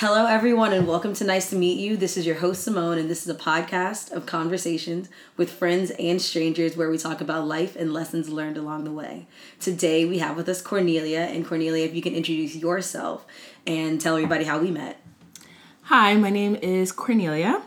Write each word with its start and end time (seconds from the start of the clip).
Hello, 0.00 0.24
everyone, 0.24 0.72
and 0.72 0.88
welcome 0.88 1.12
to 1.12 1.24
Nice 1.24 1.50
to 1.50 1.56
Meet 1.56 1.78
You. 1.78 1.94
This 1.94 2.16
is 2.16 2.24
your 2.24 2.36
host, 2.36 2.62
Simone, 2.62 2.96
and 2.96 3.10
this 3.10 3.22
is 3.22 3.28
a 3.28 3.38
podcast 3.38 4.10
of 4.12 4.24
conversations 4.24 5.10
with 5.36 5.52
friends 5.52 5.90
and 5.98 6.22
strangers 6.22 6.74
where 6.74 6.88
we 6.88 6.96
talk 6.96 7.20
about 7.20 7.46
life 7.46 7.76
and 7.76 7.92
lessons 7.92 8.30
learned 8.30 8.56
along 8.56 8.84
the 8.84 8.92
way. 8.92 9.26
Today, 9.58 10.06
we 10.06 10.16
have 10.16 10.38
with 10.38 10.48
us 10.48 10.62
Cornelia. 10.62 11.20
And 11.20 11.44
Cornelia, 11.46 11.84
if 11.84 11.94
you 11.94 12.00
can 12.00 12.14
introduce 12.14 12.56
yourself 12.56 13.26
and 13.66 14.00
tell 14.00 14.16
everybody 14.16 14.44
how 14.44 14.58
we 14.58 14.70
met. 14.70 15.02
Hi, 15.82 16.14
my 16.14 16.30
name 16.30 16.56
is 16.56 16.92
Cornelia. 16.92 17.60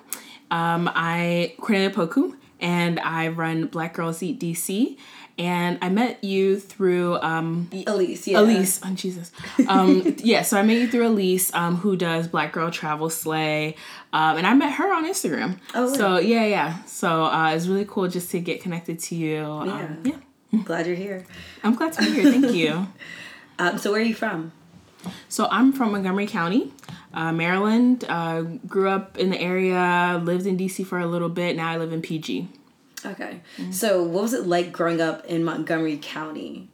Um, 0.50 0.90
I 0.92 1.54
Cornelia 1.62 1.92
Poku, 1.92 2.36
and 2.60 3.00
I 3.02 3.28
run 3.28 3.68
Black 3.68 3.94
Girls 3.94 4.24
Eat 4.24 4.40
DC 4.40 4.98
and 5.38 5.80
I 5.82 5.90
met 5.90 6.24
you 6.24 6.60
through 6.60 7.18
um, 7.18 7.70
Elise. 7.88 8.28
Yeah. 8.28 8.40
Elise, 8.40 8.80
oh 8.84 8.94
Jesus. 8.94 9.32
Um, 9.68 10.16
yeah, 10.20 10.44
so 10.44 10.58
I 10.58 10.64
met 10.64 10.78
you 10.78 10.88
through 10.88 11.08
Elise, 11.08 11.54
um, 11.54 11.78
who 11.78 11.96
does 11.96 12.28
Black 12.28 12.54
Girl 12.54 12.70
Travel 12.70 13.10
Slay, 13.10 13.76
um, 14.12 14.38
and 14.38 14.46
I 14.46 14.54
met 14.54 14.74
her 14.74 14.94
on 14.94 15.06
Instagram. 15.06 15.60
Oh, 15.74 15.86
really? 15.86 15.98
so 15.98 16.20
yeah, 16.20 16.46
yeah. 16.46 16.84
So 16.84 17.26
uh, 17.26 17.54
it's 17.56 17.68
really 17.68 17.86
cool 17.86 18.08
just 18.08 18.30
to 18.32 18.40
get 18.40 18.62
connected 18.62 19.00
to 19.00 19.16
you. 19.16 19.44
Um, 19.44 20.02
yeah, 20.04 20.12
yeah. 20.52 20.64
Glad 20.64 20.86
you're 20.86 20.96
here. 20.96 21.26
I'm 21.64 21.76
glad 21.76 21.94
to 21.94 22.02
be 22.04 22.12
here. 22.12 22.32
Thank 22.32 22.54
you. 22.54 22.88
Um, 23.60 23.78
so 23.78 23.92
where 23.92 24.02
are 24.02 24.04
you 24.04 24.16
from? 24.16 24.52
So 25.30 25.48
I'm 25.52 25.74
from 25.74 25.92
Montgomery 25.92 26.26
County. 26.26 26.74
Uh, 27.14 27.32
Maryland. 27.32 28.04
Uh, 28.10 28.42
grew 28.42 28.90
up 28.90 29.20
in 29.20 29.30
the 29.30 29.40
area, 29.40 30.20
lived 30.24 30.48
in 30.48 30.58
DC 30.58 30.86
for 30.88 30.98
a 30.98 31.06
little 31.06 31.30
bit. 31.30 31.56
Now 31.56 31.70
I 31.70 31.78
live 31.78 31.94
in 31.94 32.02
PG. 32.02 32.50
Okay. 33.06 33.42
Mm-hmm. 33.58 33.72
So, 33.72 34.04
what 34.04 34.24
was 34.24 34.34
it 34.34 34.48
like 34.48 34.72
growing 34.72 35.02
up 35.02 35.26
in 35.26 35.44
Montgomery 35.44 36.00
County? 36.02 36.70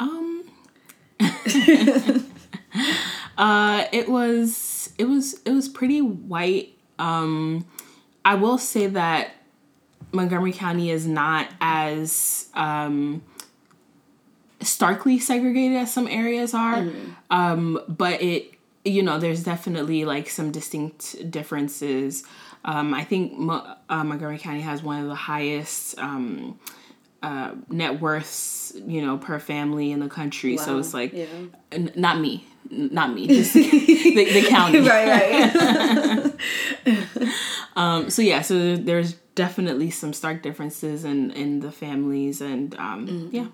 Um 0.00 0.44
uh 3.38 3.84
it 3.92 4.08
was 4.08 4.90
it 4.96 5.04
was 5.06 5.40
it 5.44 5.50
was 5.50 5.68
pretty 5.68 6.00
white. 6.00 6.76
Um 6.98 7.66
I 8.24 8.36
will 8.36 8.58
say 8.58 8.86
that 8.88 9.32
Montgomery 10.12 10.52
County 10.52 10.90
is 10.90 11.06
not 11.06 11.48
as 11.60 12.46
um 12.54 13.22
starkly 14.60 15.18
segregated 15.18 15.76
as 15.78 15.92
some 15.92 16.06
areas 16.06 16.54
are. 16.54 16.76
Mm-hmm. 16.76 17.10
Um 17.30 17.80
but 17.88 18.22
it 18.22 18.54
you 18.84 19.02
know, 19.02 19.18
there's 19.18 19.42
definitely 19.42 20.04
like 20.04 20.30
some 20.30 20.50
distinct 20.50 21.30
differences. 21.30 22.24
Um, 22.68 22.92
I 22.92 23.02
think 23.02 23.32
Mo- 23.32 23.76
uh, 23.88 24.04
Montgomery 24.04 24.36
County 24.36 24.60
has 24.60 24.82
one 24.82 25.00
of 25.00 25.08
the 25.08 25.14
highest 25.14 25.98
um, 25.98 26.60
uh, 27.22 27.52
net 27.70 27.98
worths, 27.98 28.74
you 28.86 29.00
know, 29.00 29.16
per 29.16 29.38
family 29.38 29.90
in 29.90 30.00
the 30.00 30.08
country. 30.08 30.58
Wow. 30.58 30.64
So 30.64 30.78
it's 30.78 30.92
like, 30.92 31.14
yeah. 31.14 31.24
n- 31.72 31.92
not 31.96 32.20
me, 32.20 32.46
not 32.70 33.14
me, 33.14 33.26
just 33.26 33.54
the, 33.54 33.62
the, 33.62 34.46
county. 34.50 34.80
right, 34.86 35.54
right. 36.86 37.32
um, 37.76 38.10
so 38.10 38.20
yeah, 38.20 38.42
so 38.42 38.76
there's 38.76 39.14
definitely 39.34 39.90
some 39.90 40.12
stark 40.12 40.42
differences 40.42 41.06
in 41.06 41.30
in 41.30 41.60
the 41.60 41.72
families, 41.72 42.42
and 42.42 42.74
um, 42.74 43.06
mm-hmm. 43.06 43.34
yeah. 43.34 43.46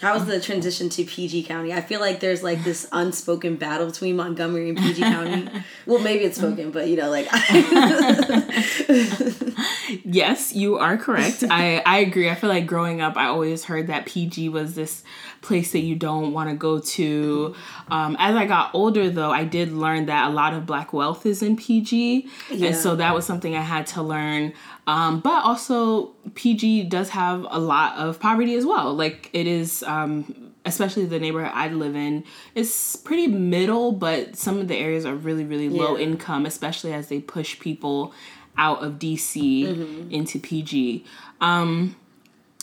How 0.00 0.14
was 0.14 0.24
the 0.24 0.40
transition 0.40 0.88
to 0.90 1.04
PG 1.04 1.42
County? 1.42 1.74
I 1.74 1.82
feel 1.82 2.00
like 2.00 2.20
there's 2.20 2.42
like 2.42 2.64
this 2.64 2.88
unspoken 2.90 3.56
battle 3.56 3.86
between 3.86 4.16
Montgomery 4.16 4.70
and 4.70 4.78
PG 4.78 5.02
County. 5.02 5.46
well, 5.86 5.98
maybe 5.98 6.24
it's 6.24 6.38
spoken, 6.38 6.70
but 6.70 6.88
you 6.88 6.96
know, 6.96 7.10
like. 7.10 7.28
yes, 10.04 10.54
you 10.54 10.78
are 10.78 10.96
correct. 10.96 11.44
I 11.50 11.82
I 11.84 11.98
agree. 11.98 12.30
I 12.30 12.34
feel 12.34 12.48
like 12.48 12.66
growing 12.66 13.02
up, 13.02 13.18
I 13.18 13.26
always 13.26 13.64
heard 13.64 13.88
that 13.88 14.06
PG 14.06 14.48
was 14.48 14.74
this 14.74 15.02
place 15.42 15.72
that 15.72 15.80
you 15.80 15.96
don't 15.96 16.32
want 16.32 16.48
to 16.48 16.56
go 16.56 16.80
to. 16.80 17.54
Um, 17.90 18.16
as 18.18 18.36
I 18.36 18.46
got 18.46 18.74
older, 18.74 19.10
though, 19.10 19.30
I 19.30 19.44
did 19.44 19.72
learn 19.72 20.06
that 20.06 20.28
a 20.28 20.32
lot 20.32 20.54
of 20.54 20.64
black 20.64 20.94
wealth 20.94 21.26
is 21.26 21.42
in 21.42 21.56
PG, 21.56 22.26
yeah. 22.50 22.68
and 22.68 22.76
so 22.76 22.96
that 22.96 23.14
was 23.14 23.26
something 23.26 23.54
I 23.54 23.60
had 23.60 23.86
to 23.88 24.02
learn. 24.02 24.54
Um, 24.90 25.20
but 25.20 25.44
also, 25.44 26.06
PG 26.34 26.84
does 26.84 27.10
have 27.10 27.46
a 27.48 27.60
lot 27.60 27.96
of 27.96 28.18
poverty 28.18 28.56
as 28.56 28.66
well. 28.66 28.92
Like 28.92 29.30
it 29.32 29.46
is, 29.46 29.84
um, 29.84 30.52
especially 30.64 31.04
the 31.04 31.20
neighborhood 31.20 31.52
I 31.54 31.68
live 31.68 31.94
in, 31.94 32.24
it's 32.56 32.96
pretty 32.96 33.28
middle, 33.28 33.92
but 33.92 34.34
some 34.34 34.58
of 34.58 34.66
the 34.66 34.76
areas 34.76 35.06
are 35.06 35.14
really, 35.14 35.44
really 35.44 35.68
yeah. 35.68 35.80
low 35.80 35.96
income, 35.96 36.44
especially 36.44 36.92
as 36.92 37.06
they 37.06 37.20
push 37.20 37.60
people 37.60 38.12
out 38.58 38.82
of 38.82 38.94
DC 38.94 39.64
mm-hmm. 39.64 40.10
into 40.10 40.40
PG. 40.40 41.04
Um, 41.40 41.94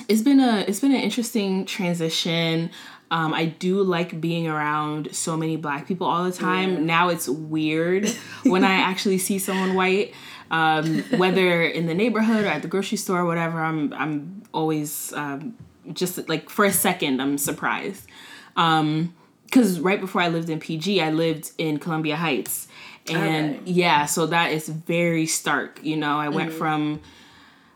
it's 0.09 0.21
been 0.21 0.41
a 0.41 0.65
it's 0.67 0.81
been 0.81 0.91
an 0.91 0.99
interesting 0.99 1.65
transition. 1.65 2.71
Um, 3.09 3.33
I 3.33 3.45
do 3.45 3.81
like 3.83 4.19
being 4.19 4.49
around 4.49 5.15
so 5.15 5.37
many 5.37 5.55
black 5.55 5.87
people 5.87 6.07
all 6.07 6.25
the 6.25 6.33
time. 6.33 6.73
Yeah. 6.73 6.79
Now 6.79 7.07
it's 7.07 7.29
weird 7.29 8.09
when 8.43 8.65
I 8.65 8.73
actually 8.81 9.17
see 9.17 9.39
someone 9.39 9.75
white, 9.75 10.13
um, 10.51 11.03
whether 11.17 11.63
in 11.63 11.87
the 11.87 11.93
neighborhood 11.93 12.45
or 12.45 12.47
at 12.47 12.61
the 12.61 12.67
grocery 12.67 12.97
store 12.97 13.21
or 13.21 13.25
whatever. 13.25 13.59
I'm 13.59 13.93
I'm 13.93 14.43
always 14.53 15.13
um, 15.13 15.57
just 15.93 16.27
like 16.29 16.49
for 16.49 16.65
a 16.65 16.71
second 16.71 17.21
I'm 17.21 17.37
surprised. 17.37 18.07
Because 18.55 19.77
um, 19.77 19.83
right 19.83 19.99
before 19.99 20.21
I 20.21 20.29
lived 20.29 20.49
in 20.49 20.59
PG, 20.59 21.01
I 21.01 21.11
lived 21.11 21.51
in 21.57 21.79
Columbia 21.79 22.15
Heights, 22.15 22.67
and 23.09 23.57
okay. 23.57 23.71
yeah, 23.71 24.05
so 24.05 24.25
that 24.27 24.51
is 24.51 24.69
very 24.69 25.25
stark. 25.25 25.79
You 25.83 25.97
know, 25.97 26.17
I 26.17 26.29
went 26.29 26.49
mm-hmm. 26.49 26.59
from 26.59 27.01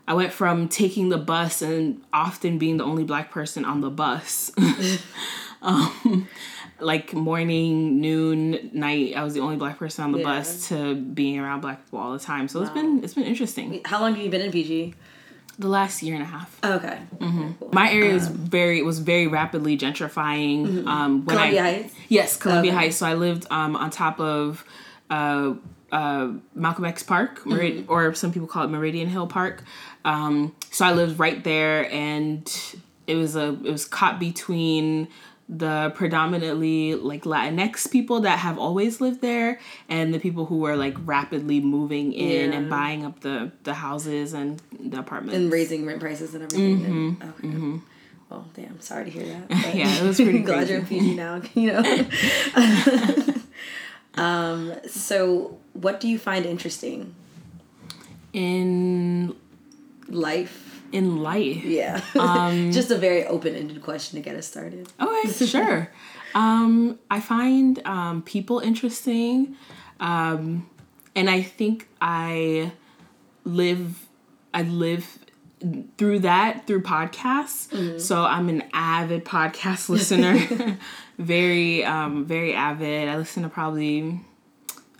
I 0.06 0.14
went 0.14 0.32
from 0.32 0.68
taking 0.68 1.10
the 1.10 1.18
bus 1.18 1.62
and 1.62 2.02
often 2.12 2.58
being 2.58 2.76
the 2.76 2.84
only 2.84 3.04
black 3.04 3.30
person 3.30 3.64
on 3.64 3.80
the 3.80 3.90
bus. 3.90 4.50
um, 5.62 6.28
like 6.82 7.14
morning, 7.14 8.00
noon, 8.00 8.70
night, 8.72 9.14
I 9.16 9.22
was 9.22 9.34
the 9.34 9.40
only 9.40 9.56
black 9.56 9.78
person 9.78 10.04
on 10.04 10.12
the 10.12 10.18
yeah. 10.18 10.24
bus 10.24 10.68
to 10.68 10.94
being 10.94 11.38
around 11.38 11.60
black 11.60 11.84
people 11.84 11.98
all 11.98 12.12
the 12.12 12.18
time. 12.18 12.48
So 12.48 12.60
wow. 12.60 12.66
it's 12.66 12.74
been 12.74 13.04
it's 13.04 13.14
been 13.14 13.24
interesting. 13.24 13.80
How 13.84 14.00
long 14.00 14.14
have 14.14 14.22
you 14.22 14.30
been 14.30 14.42
in 14.42 14.52
PG? 14.52 14.94
The 15.58 15.68
last 15.68 16.02
year 16.02 16.14
and 16.14 16.22
a 16.22 16.26
half. 16.26 16.58
Oh, 16.62 16.74
okay. 16.74 16.98
Mm-hmm. 17.18 17.52
Cool. 17.58 17.70
My 17.72 17.90
area 17.90 18.14
is 18.14 18.26
um, 18.26 18.34
very 18.34 18.82
was 18.82 18.98
very 18.98 19.26
rapidly 19.26 19.76
gentrifying. 19.76 20.66
Mm-hmm. 20.66 20.88
Um, 20.88 21.24
when 21.24 21.36
Columbia 21.36 21.60
I, 21.62 21.72
Heights. 21.72 21.94
Yes, 22.08 22.36
Columbia 22.36 22.72
okay. 22.72 22.78
Heights. 22.80 22.96
So 22.96 23.06
I 23.06 23.14
lived 23.14 23.46
um, 23.50 23.76
on 23.76 23.90
top 23.90 24.20
of. 24.20 24.64
Uh, 25.10 25.54
uh, 25.92 26.32
Malcolm 26.54 26.86
X 26.86 27.02
Park, 27.02 27.40
Merid- 27.44 27.80
mm-hmm. 27.80 27.92
or 27.92 28.14
some 28.14 28.32
people 28.32 28.48
call 28.48 28.64
it 28.64 28.68
Meridian 28.68 29.08
Hill 29.08 29.26
Park. 29.26 29.62
Um, 30.06 30.56
so 30.70 30.86
I 30.86 30.92
lived 30.92 31.18
right 31.18 31.44
there, 31.44 31.92
and 31.92 32.50
it 33.06 33.16
was 33.16 33.36
a 33.36 33.48
it 33.48 33.70
was 33.70 33.84
caught 33.84 34.18
between 34.18 35.08
the 35.48 35.92
predominantly 35.94 36.94
like 36.94 37.24
Latinx 37.24 37.90
people 37.90 38.20
that 38.20 38.38
have 38.38 38.58
always 38.58 39.00
lived 39.00 39.20
there 39.20 39.60
and 39.88 40.14
the 40.14 40.18
people 40.18 40.46
who 40.46 40.58
were 40.58 40.76
like 40.76 40.94
rapidly 41.04 41.60
moving 41.60 42.12
in 42.12 42.52
yeah. 42.52 42.58
and 42.58 42.70
buying 42.70 43.04
up 43.04 43.20
the 43.20 43.50
the 43.64 43.74
houses 43.74 44.32
and 44.32 44.62
the 44.78 44.98
apartments 44.98 45.36
and 45.36 45.52
raising 45.52 45.84
rent 45.84 46.00
prices 46.00 46.34
and 46.34 46.44
everything. 46.44 46.80
Mm-hmm. 46.80 47.22
And, 47.22 47.34
okay. 47.34 47.48
Mm-hmm. 47.48 47.78
Well, 48.30 48.48
damn, 48.54 48.80
sorry 48.80 49.04
to 49.04 49.10
hear 49.10 49.26
that. 49.26 49.50
yeah, 49.74 49.94
it 49.94 50.02
was 50.04 50.16
pretty 50.16 50.38
glad 50.42 50.68
you're 50.68 50.78
in 50.78 50.86
PG 50.86 51.14
now. 51.14 51.42
You 51.54 51.72
know. 51.72 53.34
um. 54.14 54.72
So, 54.86 55.58
what 55.74 56.00
do 56.00 56.08
you 56.08 56.18
find 56.18 56.46
interesting 56.46 57.14
in 58.32 59.36
life 60.08 60.71
in 60.92 61.22
life. 61.22 61.64
Yeah. 61.64 62.00
Um, 62.14 62.70
just 62.78 62.90
a 62.90 62.98
very 62.98 63.26
open-ended 63.26 63.82
question 63.82 64.16
to 64.18 64.22
get 64.22 64.36
us 64.36 64.46
started. 64.46 64.88
Okay 65.00 65.30
sure. 65.46 65.90
Um, 66.34 66.98
i 67.10 67.20
find 67.20 67.84
um, 67.86 68.22
people 68.22 68.58
interesting 68.60 69.56
um, 70.00 70.68
and 71.14 71.28
i 71.28 71.42
think 71.42 71.88
i 72.00 72.72
live 73.44 74.06
i 74.54 74.62
live 74.62 75.18
through 75.98 76.20
that 76.20 76.66
through 76.66 76.82
podcasts. 76.82 77.68
Mm-hmm. 77.68 77.98
so 77.98 78.24
i'm 78.24 78.48
an 78.48 78.62
avid 78.72 79.24
podcast 79.24 79.88
listener. 79.94 80.78
Very 81.18 81.84
um 81.84 82.24
very 82.24 82.54
avid. 82.54 83.08
I 83.08 83.16
listen 83.18 83.42
to 83.42 83.48
probably 83.48 84.20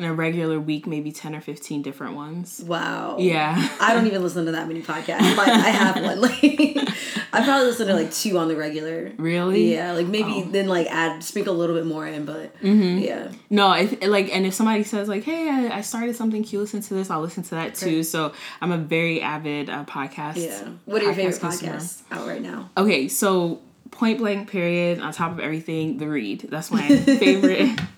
in 0.03 0.11
a 0.11 0.15
regular 0.15 0.59
week, 0.59 0.87
maybe 0.87 1.13
10 1.13 1.35
or 1.35 1.41
15 1.41 1.83
different 1.83 2.15
ones. 2.15 2.63
Wow. 2.67 3.17
Yeah. 3.19 3.69
I 3.81 3.95
don't 3.95 4.07
even 4.07 4.23
listen 4.23 4.47
to 4.47 4.53
that 4.53 4.67
many 4.67 4.83
podcasts, 4.83 5.37
but 5.37 5.49
I 5.49 5.71
have 5.71 6.03
one. 6.03 6.21
Like, 6.21 6.43
I 7.33 7.45
probably 7.45 7.67
listen 7.67 7.87
to 7.87 7.95
like 7.95 8.13
two 8.13 8.39
on 8.39 8.49
the 8.49 8.57
regular. 8.57 9.13
Really? 9.17 9.73
Yeah. 9.73 9.93
Like 9.93 10.07
maybe 10.07 10.45
oh. 10.47 10.49
then 10.51 10.69
like 10.69 10.89
add, 10.89 11.23
sprinkle 11.23 11.55
a 11.55 11.59
little 11.59 11.77
bit 11.77 11.87
more 11.87 12.07
in, 12.07 12.25
but 12.25 12.57
mm-hmm. 12.61 12.99
yeah. 12.99 13.31
No, 13.51 13.73
if, 13.73 14.03
like, 14.03 14.35
and 14.35 14.47
if 14.47 14.55
somebody 14.55 14.83
says 14.83 15.09
like, 15.09 15.25
hey, 15.25 15.49
I, 15.49 15.79
I 15.79 15.81
started 15.83 16.17
something, 16.17 16.43
can 16.43 16.53
you 16.53 16.61
listen 16.61 16.81
to 16.83 16.95
this? 16.95 17.11
I'll 17.11 17.21
listen 17.21 17.43
to 17.45 17.51
that 17.51 17.75
too. 17.75 17.87
Great. 17.87 18.07
So 18.07 18.33
I'm 18.61 18.73
a 18.73 18.79
very 18.79 19.23
avid 19.23 19.71
uh, 19.71 19.85
podcast. 19.85 20.37
Yeah. 20.37 20.69
What 20.85 21.03
are 21.03 21.07
your 21.07 21.15
favorite 21.15 21.41
podcasts 21.41 22.03
out 22.11 22.27
right 22.27 22.43
now? 22.43 22.71
Okay. 22.77 23.09
So 23.09 23.61
point 23.91 24.19
blank 24.19 24.51
period 24.51 25.01
on 25.01 25.13
top 25.13 25.33
of 25.33 25.39
everything, 25.39 25.99
The 25.99 26.09
Read. 26.09 26.49
That's 26.51 26.71
my 26.71 26.89
favorite. 26.89 27.79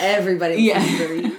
Everybody 0.00 0.62
yeah. 0.62 1.30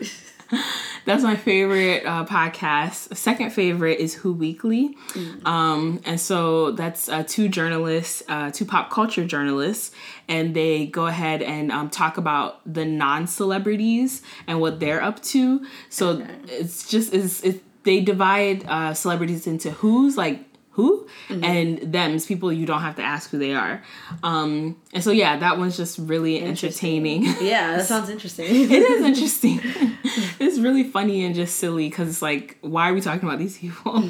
That's 1.05 1.23
my 1.23 1.35
favorite 1.35 2.05
uh, 2.05 2.25
podcast. 2.25 3.15
Second 3.15 3.51
favorite 3.51 3.99
is 3.99 4.13
Who 4.15 4.33
Weekly. 4.33 4.95
Mm. 5.13 5.45
Um, 5.47 6.01
and 6.05 6.19
so 6.19 6.71
that's 6.71 7.09
uh, 7.09 7.23
two 7.25 7.47
journalists, 7.47 8.21
uh, 8.27 8.51
two 8.51 8.65
pop 8.65 8.91
culture 8.91 9.25
journalists, 9.25 9.91
and 10.27 10.55
they 10.55 10.85
go 10.85 11.07
ahead 11.07 11.41
and 11.41 11.71
um, 11.71 11.89
talk 11.89 12.17
about 12.17 12.61
the 12.71 12.85
non 12.85 13.25
celebrities 13.25 14.21
and 14.45 14.59
what 14.59 14.79
they're 14.79 15.01
up 15.01 15.21
to. 15.23 15.65
So 15.89 16.25
it's 16.45 16.87
just, 16.87 17.13
it's, 17.13 17.41
it, 17.43 17.63
they 17.83 18.01
divide 18.01 18.65
uh, 18.67 18.93
celebrities 18.93 19.47
into 19.47 19.71
who's 19.71 20.17
like, 20.17 20.45
who 20.79 21.07
and 21.29 21.79
them's 21.93 22.25
people 22.25 22.51
you 22.53 22.65
don't 22.65 22.81
have 22.81 22.95
to 22.95 23.01
ask 23.01 23.29
who 23.31 23.37
they 23.37 23.53
are 23.53 23.81
um 24.23 24.75
and 24.93 25.03
so 25.03 25.11
yeah 25.11 25.37
that 25.37 25.57
one's 25.57 25.75
just 25.77 25.97
really 25.99 26.41
entertaining 26.41 27.23
Yeah, 27.41 27.77
that 27.77 27.85
sounds 27.93 28.09
interesting. 28.09 28.45
it 28.49 28.81
is 28.93 29.01
interesting. 29.11 29.59
it's 30.39 30.57
really 30.59 30.83
funny 30.83 31.25
and 31.25 31.35
just 31.35 31.57
silly 31.57 31.89
because 31.89 32.07
it's 32.09 32.21
like, 32.21 32.57
why 32.61 32.89
are 32.89 32.93
we 32.93 33.01
talking 33.01 33.27
about 33.27 33.39
these 33.39 33.57
people? 33.57 34.09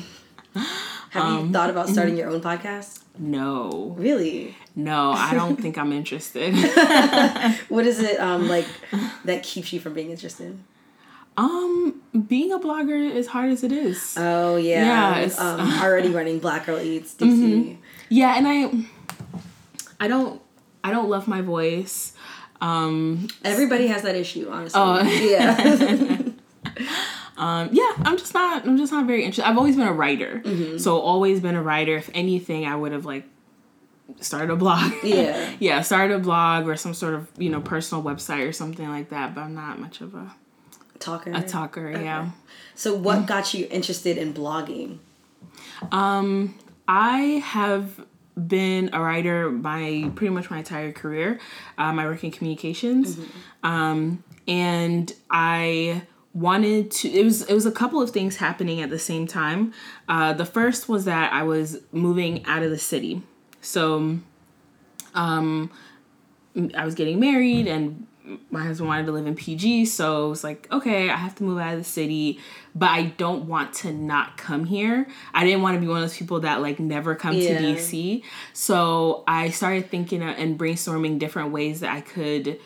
Have 0.54 1.24
Um, 1.24 1.48
you 1.48 1.52
thought 1.54 1.70
about 1.70 1.86
mm-hmm. 1.86 1.94
starting 1.94 2.18
your 2.18 2.30
own 2.30 2.42
podcast? 2.42 3.02
No, 3.18 3.96
Really? 3.98 4.56
no, 4.76 5.12
I 5.12 5.34
don't 5.34 5.58
think 5.62 5.78
I'm 5.78 5.92
interested. 5.92 6.54
What 7.70 7.86
is 7.86 8.00
it 8.00 8.20
um 8.20 8.48
like 8.48 8.68
that 9.26 9.44
keeps 9.44 9.74
you 9.74 9.80
from 9.80 9.94
being 9.94 10.12
interested? 10.12 10.58
Um, 11.40 12.02
being 12.28 12.52
a 12.52 12.60
blogger, 12.60 13.16
as 13.16 13.28
hard 13.28 13.52
as 13.52 13.64
it 13.64 13.72
is, 13.72 14.16
Oh 14.18 14.58
yeah, 14.58 14.86
Yeah, 14.86 15.18
it's- 15.20 15.40
um, 15.40 15.60
already 15.82 16.10
running 16.10 16.40
Black 16.40 16.66
Girl 16.66 16.80
Eats 16.80 17.14
DC. 17.16 17.28
Mm-hmm. 17.28 17.82
yeah, 18.10 18.36
and 18.38 18.48
I, 18.48 20.06
I 20.06 20.08
don't, 20.08 20.42
I 20.84 20.92
don't 20.92 21.10
love 21.10 21.28
my 21.28 21.42
voice. 21.42 22.14
Um, 22.62 23.28
Everybody 23.46 23.88
has 23.88 24.02
that 24.04 24.16
issue, 24.16 24.50
honestly. 24.52 24.82
Oh. 24.82 25.02
yeah. 25.02 26.18
um, 27.38 27.70
yeah, 27.72 27.94
I'm 28.00 28.18
just 28.18 28.34
not, 28.34 28.66
I'm 28.68 28.78
just 28.78 28.92
not 28.92 29.06
very 29.06 29.24
interested. 29.24 29.48
I've 29.50 29.58
always 29.58 29.76
been 29.78 29.88
a 29.88 29.94
writer, 29.94 30.42
Mm-hmm. 30.44 30.78
so 30.78 31.00
always 31.00 31.40
been 31.40 31.56
a 31.56 31.64
writer. 31.64 31.96
If 31.96 32.10
anything, 32.14 32.66
I 32.66 32.76
would 32.76 32.92
have 32.92 33.06
like 33.06 33.26
started 34.20 34.50
a 34.52 34.56
blog. 34.56 34.92
Yeah. 35.04 35.52
yeah, 35.60 35.82
started 35.82 36.16
a 36.16 36.20
blog 36.20 36.68
or 36.68 36.76
some 36.76 36.94
sort 36.94 37.14
of 37.14 37.30
you 37.38 37.50
know 37.50 37.62
personal 37.62 38.04
website 38.04 38.48
or 38.48 38.52
something 38.52 38.90
like 38.90 39.10
that. 39.12 39.36
But 39.36 39.42
I'm 39.42 39.56
not 39.56 39.80
much 39.80 40.02
of 40.02 40.14
a, 40.16 40.34
Talker. 41.00 41.32
a 41.34 41.42
talker. 41.42 41.92
Yeah. 41.92 42.32
So 42.76 42.96
what 42.96 43.26
got 43.26 43.54
you 43.54 43.68
interested 43.70 44.18
in 44.18 44.34
blogging? 44.34 45.00
Um, 45.92 46.58
I 46.88 47.44
have 47.46 48.06
been 48.48 48.90
a 48.94 49.02
writer 49.02 49.52
my 49.52 50.12
pretty 50.16 50.34
much 50.34 50.50
my 50.50 50.60
entire 50.60 50.92
career. 50.92 51.40
Um, 51.78 52.00
I 52.00 52.06
work 52.06 52.24
in 52.24 52.32
communications, 52.32 53.18
um, 53.64 54.24
and 54.48 55.14
I 55.30 56.04
wanted 56.34 56.92
to. 56.92 57.10
It 57.10 57.24
was 57.24 57.42
it 57.44 57.54
was 57.54 57.66
a 57.66 57.72
couple 57.72 58.02
of 58.02 58.12
things 58.12 58.38
happening 58.38 58.82
at 58.82 58.90
the 58.90 59.00
same 59.00 59.28
time. 59.28 59.74
Uh, 60.08 60.34
the 60.34 60.46
first 60.46 60.88
was 60.88 61.06
that 61.06 61.34
I 61.34 61.44
was 61.44 61.80
moving 61.92 62.46
out 62.46 62.64
of 62.64 62.70
the 62.70 62.78
city, 62.78 63.22
so 63.62 64.20
um, 65.14 65.72
I 66.76 66.86
was 66.86 66.96
getting 66.96 67.20
married 67.20 67.68
and 67.68 68.08
my 68.52 68.64
husband 68.64 68.88
wanted 68.88 69.06
to 69.08 69.12
live 69.12 69.26
in 69.28 69.36
PG, 69.36 69.86
so 69.86 70.28
it 70.28 70.30
was 70.30 70.44
like, 70.44 70.68
okay, 70.72 71.10
I 71.10 71.16
have 71.16 71.36
to 71.36 71.44
move 71.44 71.60
out 71.60 71.74
of 71.74 71.80
the 71.80 71.84
city, 71.86 72.40
but 72.76 72.90
I 72.90 73.04
don't 73.18 73.46
want 73.48 73.74
to 73.76 73.92
not 73.94 74.38
come 74.38 74.66
here. 74.66 75.08
I 75.34 75.44
didn't 75.46 75.62
want 75.62 75.76
to 75.76 75.82
be 75.82 75.88
one 75.88 75.98
of 75.98 76.04
those 76.04 76.18
people 76.18 76.40
that 76.42 76.62
like 76.62 76.80
never 76.80 77.16
come 77.16 77.36
Yeah. 77.36 77.58
to 77.58 77.64
DC. 77.64 78.24
So 78.54 79.24
I 79.28 79.50
started 79.50 79.90
thinking 79.90 80.22
and 80.22 80.60
brainstorming 80.60 81.20
different 81.20 81.52
ways 81.52 81.80
that 81.80 81.92
I 81.96 82.02
could 82.02 82.60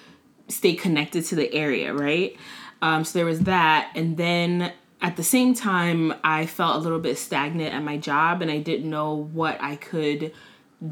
stay 0.47 0.73
connected 0.73 1.25
to 1.25 1.35
the 1.35 1.53
area, 1.53 1.93
right? 1.93 2.35
Um, 2.81 3.05
so 3.05 3.19
there 3.19 3.25
was 3.25 3.41
that, 3.41 3.91
and 3.95 4.17
then 4.17 4.73
at 5.01 5.15
the 5.17 5.23
same 5.23 5.53
time, 5.53 6.13
I 6.23 6.45
felt 6.45 6.75
a 6.77 6.79
little 6.79 6.99
bit 6.99 7.17
stagnant 7.17 7.73
at 7.73 7.83
my 7.83 7.97
job, 7.97 8.41
and 8.41 8.49
I 8.51 8.59
didn't 8.59 8.89
know 8.89 9.13
what 9.13 9.61
I 9.61 9.75
could 9.75 10.31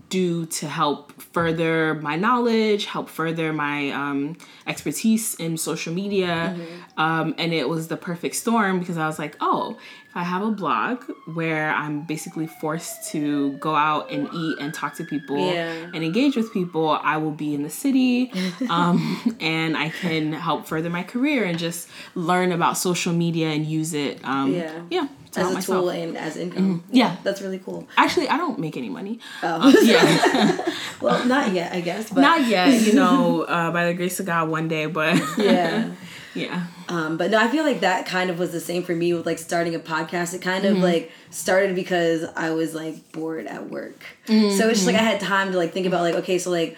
do 0.09 0.45
to 0.45 0.67
help 0.67 1.21
further 1.21 1.95
my 1.95 2.15
knowledge, 2.15 2.85
help 2.85 3.09
further 3.09 3.51
my 3.51 3.89
um, 3.91 4.37
expertise 4.65 5.35
in 5.35 5.57
social 5.57 5.93
media. 5.93 6.55
Um, 6.97 7.35
and 7.37 7.53
it 7.53 7.67
was 7.67 7.89
the 7.89 7.97
perfect 7.97 8.35
storm 8.35 8.79
because 8.79 8.97
I 8.97 9.05
was 9.07 9.19
like, 9.19 9.35
oh, 9.41 9.77
if 10.09 10.15
I 10.15 10.23
have 10.23 10.43
a 10.43 10.51
blog 10.51 11.03
where 11.33 11.71
I'm 11.71 12.01
basically 12.03 12.47
forced 12.47 13.09
to 13.11 13.53
go 13.53 13.75
out 13.75 14.11
and 14.11 14.29
eat 14.33 14.57
and 14.59 14.73
talk 14.73 14.95
to 14.95 15.03
people 15.03 15.53
Yeah. 15.53 15.89
and 15.93 16.03
engage 16.03 16.35
with 16.37 16.53
people, 16.53 16.89
I 17.01 17.17
will 17.17 17.31
be 17.31 17.53
in 17.53 17.63
the 17.63 17.69
city 17.69 18.31
um, 18.69 19.35
and 19.41 19.75
I 19.77 19.89
can 19.89 20.31
help 20.33 20.67
further 20.67 20.89
my 20.89 21.03
career 21.03 21.43
and 21.43 21.57
just 21.59 21.89
learn 22.15 22.51
about 22.53 22.77
social 22.77 23.13
media 23.13 23.49
and 23.49 23.65
use 23.65 23.93
it. 23.93 24.19
Um, 24.23 24.53
Yeah. 24.53 24.81
Yeah. 24.89 25.07
As 25.37 25.49
a 25.49 25.53
myself. 25.53 25.65
tool 25.79 25.89
and 25.89 26.17
as 26.17 26.35
income. 26.37 26.83
Yeah. 26.91 27.15
That's 27.23 27.41
really 27.41 27.59
cool. 27.59 27.87
Actually, 27.97 28.27
I 28.29 28.37
don't 28.37 28.59
make 28.59 28.75
any 28.77 28.89
money. 28.89 29.19
Oh. 29.41 29.69
Yeah. 29.81 30.73
well, 31.01 31.25
not 31.25 31.53
yet, 31.53 31.73
I 31.73 31.81
guess. 31.81 32.09
But 32.09 32.21
Not 32.21 32.47
yet, 32.47 32.81
you 32.81 32.93
know, 33.01 33.43
uh, 33.43 33.71
by 33.71 33.85
the 33.87 33.93
grace 33.93 34.19
of 34.19 34.25
God, 34.25 34.49
one 34.49 34.67
day, 34.67 34.87
but 34.87 35.15
yeah. 35.37 35.91
yeah. 36.35 36.67
Um, 36.89 37.15
but 37.17 37.31
no, 37.31 37.37
I 37.39 37.47
feel 37.47 37.63
like 37.63 37.79
that 37.81 38.05
kind 38.05 38.29
of 38.29 38.37
was 38.39 38.51
the 38.51 38.59
same 38.59 38.83
for 38.83 38.93
me 38.93 39.13
with 39.13 39.25
like 39.25 39.39
starting 39.39 39.73
a 39.75 39.79
podcast. 39.79 40.33
It 40.33 40.41
kind 40.41 40.65
of 40.65 40.73
Mm-hmm. 40.73 40.83
like 40.83 41.11
started 41.29 41.75
because 41.75 42.25
I 42.35 42.51
was 42.51 42.73
like 42.75 43.11
bored 43.13 43.47
at 43.47 43.69
work. 43.69 44.03
Mm-hmm. 44.27 44.57
So 44.57 44.67
it's 44.67 44.79
just 44.79 44.85
like 44.87 44.95
I 44.95 45.03
had 45.03 45.19
time 45.21 45.51
to 45.53 45.57
like 45.57 45.71
think 45.71 45.85
about 45.87 46.01
like, 46.01 46.15
okay, 46.15 46.37
so 46.37 46.49
like 46.51 46.77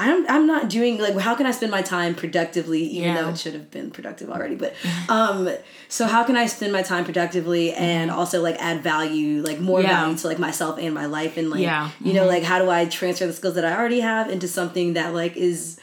I'm 0.00 0.24
I'm 0.30 0.46
not 0.46 0.68
doing 0.70 0.98
like 0.98 1.16
how 1.18 1.34
can 1.34 1.44
I 1.46 1.50
spend 1.50 1.72
my 1.72 1.82
time 1.82 2.14
productively 2.14 2.82
even 2.84 3.08
Yeah. 3.14 3.22
though 3.22 3.28
it 3.30 3.38
should 3.38 3.54
have 3.54 3.70
been 3.70 3.90
productive 3.90 4.30
already. 4.30 4.54
But 4.54 4.74
um 5.08 5.48
so 5.88 6.06
how 6.06 6.22
can 6.24 6.36
I 6.36 6.46
spend 6.46 6.72
my 6.72 6.82
time 6.82 7.04
productively 7.04 7.72
and 7.74 8.10
also 8.10 8.40
like 8.40 8.56
add 8.60 8.82
value, 8.82 9.42
like 9.42 9.58
more 9.60 9.80
Mm-hmm. 9.80 9.88
Yeah. 9.88 10.00
value 10.02 10.16
to 10.18 10.26
like 10.28 10.38
myself 10.38 10.78
and 10.78 10.94
my 10.94 11.06
life 11.06 11.36
and 11.36 11.50
like 11.50 11.60
Yeah. 11.62 11.88
Mm-hmm. 11.88 12.06
you 12.06 12.14
know, 12.14 12.26
like 12.26 12.44
how 12.44 12.58
do 12.60 12.70
I 12.70 12.84
transfer 12.86 13.26
the 13.26 13.32
skills 13.32 13.56
that 13.56 13.64
I 13.64 13.76
already 13.76 14.00
have 14.00 14.30
into 14.30 14.46
something 14.48 14.94
that 14.94 15.14
like 15.14 15.36
is 15.36 15.78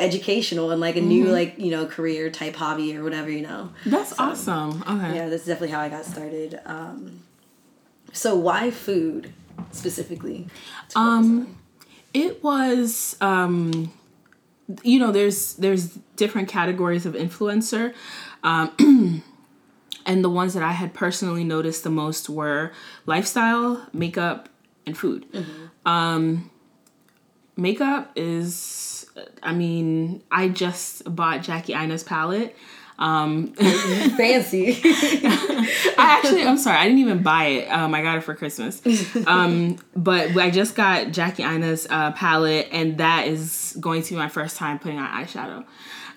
educational 0.00 0.72
and 0.72 0.80
like 0.80 0.96
a 0.96 1.00
new 1.00 1.24
Mm-hmm. 1.24 1.32
like 1.32 1.54
you 1.58 1.70
know 1.70 1.86
career 1.86 2.30
type 2.30 2.56
hobby 2.56 2.96
or 2.96 3.04
whatever 3.04 3.30
you 3.30 3.42
know 3.42 3.70
That's 3.86 4.18
awesome. 4.18 4.82
Okay. 4.82 5.14
yeah 5.16 5.28
that's 5.28 5.44
definitely 5.44 5.68
how 5.76 5.80
i 5.80 5.88
got 5.88 6.04
started 6.04 6.58
um 6.66 7.20
so 8.12 8.34
why 8.34 8.70
food 8.72 9.32
specifically 9.70 10.48
Um, 10.96 11.56
It 12.14 12.42
was 12.42 13.16
um 13.20 13.92
you 14.82 14.98
know, 14.98 15.12
there's 15.12 15.54
there's 15.54 15.88
different 16.16 16.48
categories 16.48 17.06
of 17.06 17.14
influencer. 17.14 17.94
Um 18.42 19.22
and 20.06 20.24
the 20.24 20.30
ones 20.30 20.54
that 20.54 20.62
I 20.62 20.72
had 20.72 20.94
personally 20.94 21.44
noticed 21.44 21.84
the 21.84 21.90
most 21.90 22.28
were 22.28 22.72
lifestyle, 23.06 23.86
makeup, 23.92 24.48
and 24.86 24.96
food. 24.96 25.26
Um 25.86 26.50
makeup 27.56 28.12
is 28.16 29.06
I 29.42 29.52
mean, 29.52 30.22
I 30.30 30.48
just 30.48 31.14
bought 31.14 31.42
Jackie 31.42 31.74
Aina's 31.74 32.02
palette. 32.02 32.56
Um 33.02 33.52
fancy 34.16 34.80
I 35.98 36.16
actually, 36.16 36.44
I'm 36.44 36.58
sorry, 36.58 36.78
I 36.78 36.84
didn't 36.84 36.98
even 36.98 37.22
buy 37.22 37.44
it. 37.44 37.68
Um, 37.68 37.94
I 37.94 38.02
got 38.02 38.18
it 38.18 38.22
for 38.22 38.34
Christmas. 38.34 38.82
Um, 39.26 39.78
but 39.94 40.36
I 40.36 40.50
just 40.50 40.74
got 40.74 41.12
Jackie 41.12 41.42
Aina's 41.42 41.86
uh, 41.88 42.12
palette, 42.12 42.68
and 42.72 42.98
that 42.98 43.28
is 43.28 43.76
going 43.80 44.02
to 44.02 44.10
be 44.10 44.16
my 44.16 44.28
first 44.28 44.56
time 44.56 44.78
putting 44.78 44.98
on 44.98 45.08
eyeshadow. 45.08 45.64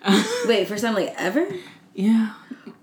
wait 0.48 0.68
first 0.68 0.84
time 0.84 0.94
like 0.94 1.13
ever 1.18 1.48
Yeah. 1.96 2.34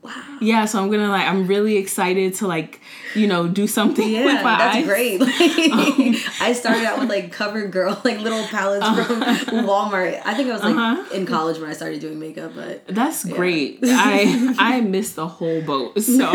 Wow. 0.01 0.39
Yeah, 0.41 0.65
so 0.65 0.83
I'm 0.83 0.91
gonna 0.91 1.09
like, 1.09 1.29
I'm 1.29 1.47
really 1.47 1.77
excited 1.77 2.35
to 2.37 2.49
like, 2.49 2.81
you 3.15 3.29
know, 3.29 3.47
do 3.47 3.69
something 3.69 4.09
yeah 4.09 4.25
with 4.25 4.43
my 4.43 4.59
that's 4.59 4.77
eyes. 4.79 4.85
great 4.85 5.21
like, 5.21 5.31
i 6.41 6.53
started 6.55 6.85
out 6.85 6.99
with 6.99 7.09
like 7.09 7.31
cover 7.31 7.69
girl 7.69 8.01
like 8.05 8.19
little 8.19 8.43
palettes 8.47 8.85
from 8.99 9.21
walmart 9.67 10.21
i 10.25 10.33
think 10.35 10.49
i 10.49 10.53
was 10.55 10.63
like 10.63 10.75
Uh-huh. 10.75 11.15
in 11.15 11.27
college 11.27 11.59
when 11.61 11.69
i 11.69 11.73
started 11.75 12.01
doing 12.01 12.19
makeup 12.19 12.53
but 12.55 12.85
That's 12.89 13.23
great. 13.25 13.79
I 13.85 14.55
I 14.59 14.81
missed 14.81 15.15
the 15.17 15.29
whole 15.29 15.61
boat. 15.63 16.01
So 16.01 16.31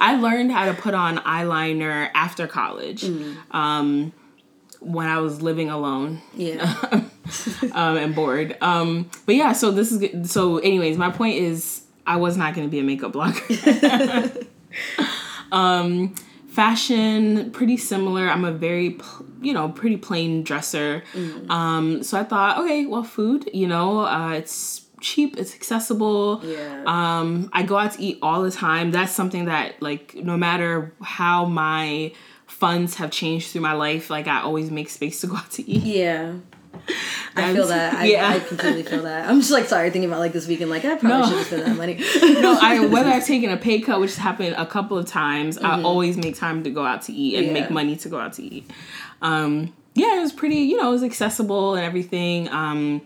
I 0.00 0.16
learned 0.20 0.52
how 0.52 0.66
to 0.66 0.74
put 0.74 0.94
on 0.94 1.18
eyeliner 1.18 2.08
after 2.14 2.46
college. 2.46 3.04
Um, 3.50 4.12
when 4.80 5.06
I 5.08 5.18
was 5.18 5.42
living 5.42 5.68
alone. 5.68 6.22
yeah 6.34 6.76
um, 7.72 7.96
and 7.96 8.14
bored. 8.14 8.56
Um, 8.62 9.10
but 9.26 9.34
yeah, 9.34 9.52
so 9.52 9.70
this 9.72 9.90
is 9.92 9.98
good. 9.98 10.30
so. 10.30 10.58
Anyways, 10.58 10.96
my 10.96 11.10
point 11.10 11.36
is, 11.38 11.82
I 12.06 12.16
was 12.16 12.36
not 12.36 12.54
going 12.54 12.66
to 12.66 12.70
be 12.70 12.78
a 12.78 12.84
makeup 12.84 13.12
blogger. 13.12 14.46
um, 15.52 16.14
fashion, 16.48 17.50
pretty 17.50 17.76
similar. 17.76 18.28
I'm 18.28 18.44
a 18.44 18.52
very, 18.52 18.98
you 19.42 19.52
know, 19.52 19.68
pretty 19.68 19.96
plain 19.96 20.42
dresser. 20.42 21.02
Um, 21.50 22.02
so 22.02 22.18
I 22.18 22.24
thought, 22.24 22.58
okay, 22.58 22.86
well, 22.86 23.02
food. 23.02 23.48
You 23.52 23.66
know, 23.66 24.00
uh, 24.00 24.30
it's 24.30 24.86
cheap, 25.00 25.36
it's 25.36 25.54
accessible. 25.54 26.40
yeah 26.44 26.82
Um, 26.86 27.50
I 27.52 27.62
go 27.62 27.76
out 27.76 27.92
to 27.92 28.02
eat 28.02 28.18
all 28.22 28.42
the 28.42 28.50
time. 28.50 28.90
That's 28.90 29.12
something 29.12 29.46
that, 29.46 29.82
like, 29.82 30.14
no 30.14 30.36
matter 30.36 30.94
how 31.02 31.44
my 31.44 32.12
funds 32.46 32.94
have 32.94 33.10
changed 33.10 33.50
through 33.50 33.60
my 33.60 33.74
life, 33.74 34.08
like, 34.08 34.26
I 34.26 34.40
always 34.40 34.70
make 34.70 34.88
space 34.88 35.20
to 35.20 35.26
go 35.26 35.36
out 35.36 35.50
to 35.52 35.68
eat. 35.68 35.82
yeah 35.82 36.34
I 37.36 37.52
feel 37.54 37.66
that. 37.68 37.94
I, 37.94 38.04
Yeah. 38.06 38.28
I 38.28 38.40
completely 38.40 38.82
feel 38.82 39.02
that. 39.02 39.28
I'm 39.28 39.40
just 39.40 39.50
like 39.50 39.66
sorry 39.66 39.90
thinking 39.90 40.08
about 40.10 40.20
like 40.20 40.32
this 40.32 40.46
weekend. 40.46 40.70
Like 40.70 40.84
I 40.84 40.96
probably 40.96 41.08
No. 41.08 41.26
should 41.26 41.36
have 41.38 41.46
spent 41.46 41.64
that 41.66 41.76
money. 41.76 41.94
no, 42.40 42.58
I 42.60 42.86
whether 42.86 43.10
I've 43.10 43.26
taken 43.26 43.50
a 43.50 43.56
pay 43.56 43.80
cut, 43.80 44.00
which 44.00 44.10
has 44.10 44.18
happened 44.18 44.54
a 44.56 44.66
couple 44.66 44.96
of 44.98 45.06
times, 45.06 45.58
I 45.58 45.82
always 45.82 46.16
make 46.16 46.36
time 46.36 46.64
to 46.64 46.70
go 46.70 46.84
out 46.84 47.02
to 47.02 47.12
eat 47.12 47.36
and 47.36 47.46
Mm-hmm. 47.46 47.56
Yeah. 47.56 47.62
make 47.62 47.70
money 47.70 47.96
to 47.96 48.08
go 48.08 48.18
out 48.18 48.32
to 48.34 48.42
eat. 48.42 48.70
Um, 49.22 49.72
yeah, 49.94 50.18
it 50.18 50.20
was 50.20 50.32
pretty, 50.32 50.56
you 50.56 50.76
know, 50.76 50.88
it 50.90 50.92
was 50.92 51.02
accessible 51.02 51.74
and 51.74 51.84
everything. 51.84 52.48
Um, 52.50 53.00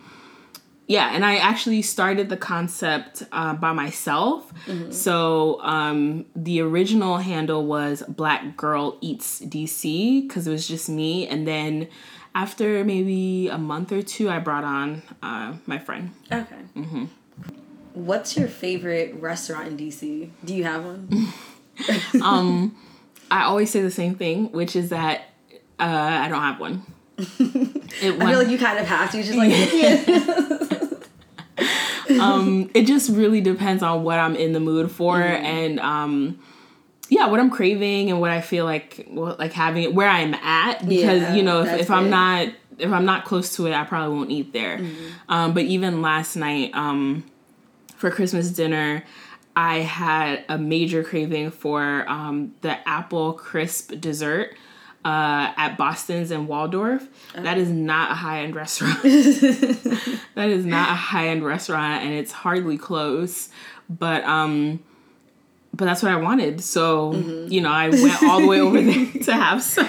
yeah, 0.86 1.14
and 1.14 1.24
I 1.24 1.36
actually 1.36 1.82
started 1.82 2.28
the 2.30 2.36
concept 2.36 3.22
uh, 3.30 3.54
by 3.54 3.72
myself. 3.72 4.52
Mm-hmm. 4.66 4.90
So 4.90 5.60
um, 5.62 6.26
the 6.34 6.60
original 6.62 7.18
handle 7.18 7.64
was 7.64 8.02
Black 8.08 8.56
Girl 8.56 8.98
Eats 9.00 9.40
DC 9.40 10.26
because 10.26 10.48
it 10.48 10.50
was 10.50 10.66
just 10.66 10.88
me, 10.88 11.28
and 11.28 11.46
then 11.46 11.86
after 12.34 12.84
maybe 12.84 13.48
a 13.48 13.58
month 13.58 13.92
or 13.92 14.02
two, 14.02 14.30
I 14.30 14.38
brought 14.38 14.64
on 14.64 15.02
uh, 15.22 15.54
my 15.66 15.78
friend. 15.78 16.12
okay. 16.30 16.56
Mm-hmm. 16.76 17.04
What's 17.94 18.36
your 18.36 18.48
favorite 18.48 19.14
restaurant 19.20 19.66
in 19.68 19.76
DC? 19.76 20.30
Do 20.44 20.54
you 20.54 20.64
have 20.64 20.84
one? 20.84 21.28
Um, 22.22 22.76
I 23.30 23.44
always 23.44 23.70
say 23.70 23.80
the 23.80 23.90
same 23.90 24.14
thing, 24.14 24.52
which 24.52 24.76
is 24.76 24.90
that 24.90 25.22
uh, 25.78 25.84
I 25.84 26.28
don't 26.28 26.42
have 26.42 26.60
one. 26.60 26.82
It, 28.02 28.20
I 28.20 28.30
feel 28.30 28.38
like 28.38 28.48
you 28.48 28.58
kind 28.58 28.78
of 28.78 28.86
have 28.86 29.10
to. 29.12 29.22
Just 29.22 29.36
like 29.36 29.50
yeah. 29.72 30.04
um, 32.22 32.70
it 32.74 32.86
just 32.86 33.10
really 33.10 33.40
depends 33.40 33.82
on 33.82 34.04
what 34.04 34.18
I'm 34.18 34.36
in 34.36 34.52
the 34.52 34.60
mood 34.60 34.90
for 34.90 35.16
Mm-hmm. 35.16 35.44
and 35.44 35.80
um, 35.80 36.38
yeah, 37.10 37.26
what 37.26 37.40
I'm 37.40 37.50
craving 37.50 38.10
and 38.10 38.20
what 38.20 38.30
I 38.30 38.40
feel 38.40 38.64
like 38.64 39.06
well, 39.10 39.36
like 39.38 39.52
having 39.52 39.82
it 39.82 39.92
where 39.92 40.08
I'm 40.08 40.32
at 40.34 40.88
because 40.88 41.22
Yeah, 41.22 41.34
you 41.34 41.42
know 41.42 41.62
if, 41.62 41.80
if 41.80 41.90
I'm 41.90 42.04
good. 42.04 42.10
not 42.10 42.48
if 42.78 42.90
I'm 42.90 43.04
not 43.04 43.26
close 43.26 43.54
to 43.56 43.66
it, 43.66 43.74
I 43.74 43.84
probably 43.84 44.16
won't 44.16 44.30
eat 44.30 44.52
there. 44.54 44.78
Mm-hmm. 44.78 45.06
Um, 45.28 45.52
but 45.52 45.64
even 45.64 46.00
last 46.00 46.36
night 46.36 46.70
um, 46.74 47.24
for 47.96 48.10
Christmas 48.10 48.50
dinner. 48.50 49.04
I 49.56 49.78
had 49.78 50.44
a 50.48 50.56
major 50.56 51.02
craving 51.02 51.50
for 51.50 52.08
um, 52.08 52.54
the 52.60 52.88
apple 52.88 53.32
crisp 53.32 53.92
dessert 54.00 54.54
uh, 55.04 55.52
at 55.56 55.76
Boston's 55.76 56.30
in 56.30 56.46
Waldorf. 56.46 57.06
That 57.34 57.58
is 57.58 57.68
not 57.68 58.12
a 58.12 58.14
high 58.14 58.42
end 58.42 58.54
restaurant. 58.54 59.02
that 59.02 60.48
is 60.48 60.64
not 60.64 60.90
a 60.90 60.94
high 60.94 61.28
end 61.28 61.44
restaurant, 61.44 62.04
and 62.04 62.12
it's 62.14 62.32
hardly 62.32 62.78
close. 62.78 63.48
But 63.88 64.22
um, 64.24 64.80
but 65.80 65.86
that's 65.86 66.02
what 66.02 66.12
I 66.12 66.16
wanted. 66.16 66.60
So 66.62 67.12
you 67.48 67.60
know, 67.60 67.70
I 67.70 67.88
went 67.88 68.22
all 68.22 68.40
the 68.40 68.46
way 68.46 68.60
over 68.60 68.80
there 68.80 69.06
to 69.24 69.32
have 69.32 69.60
some. 69.62 69.88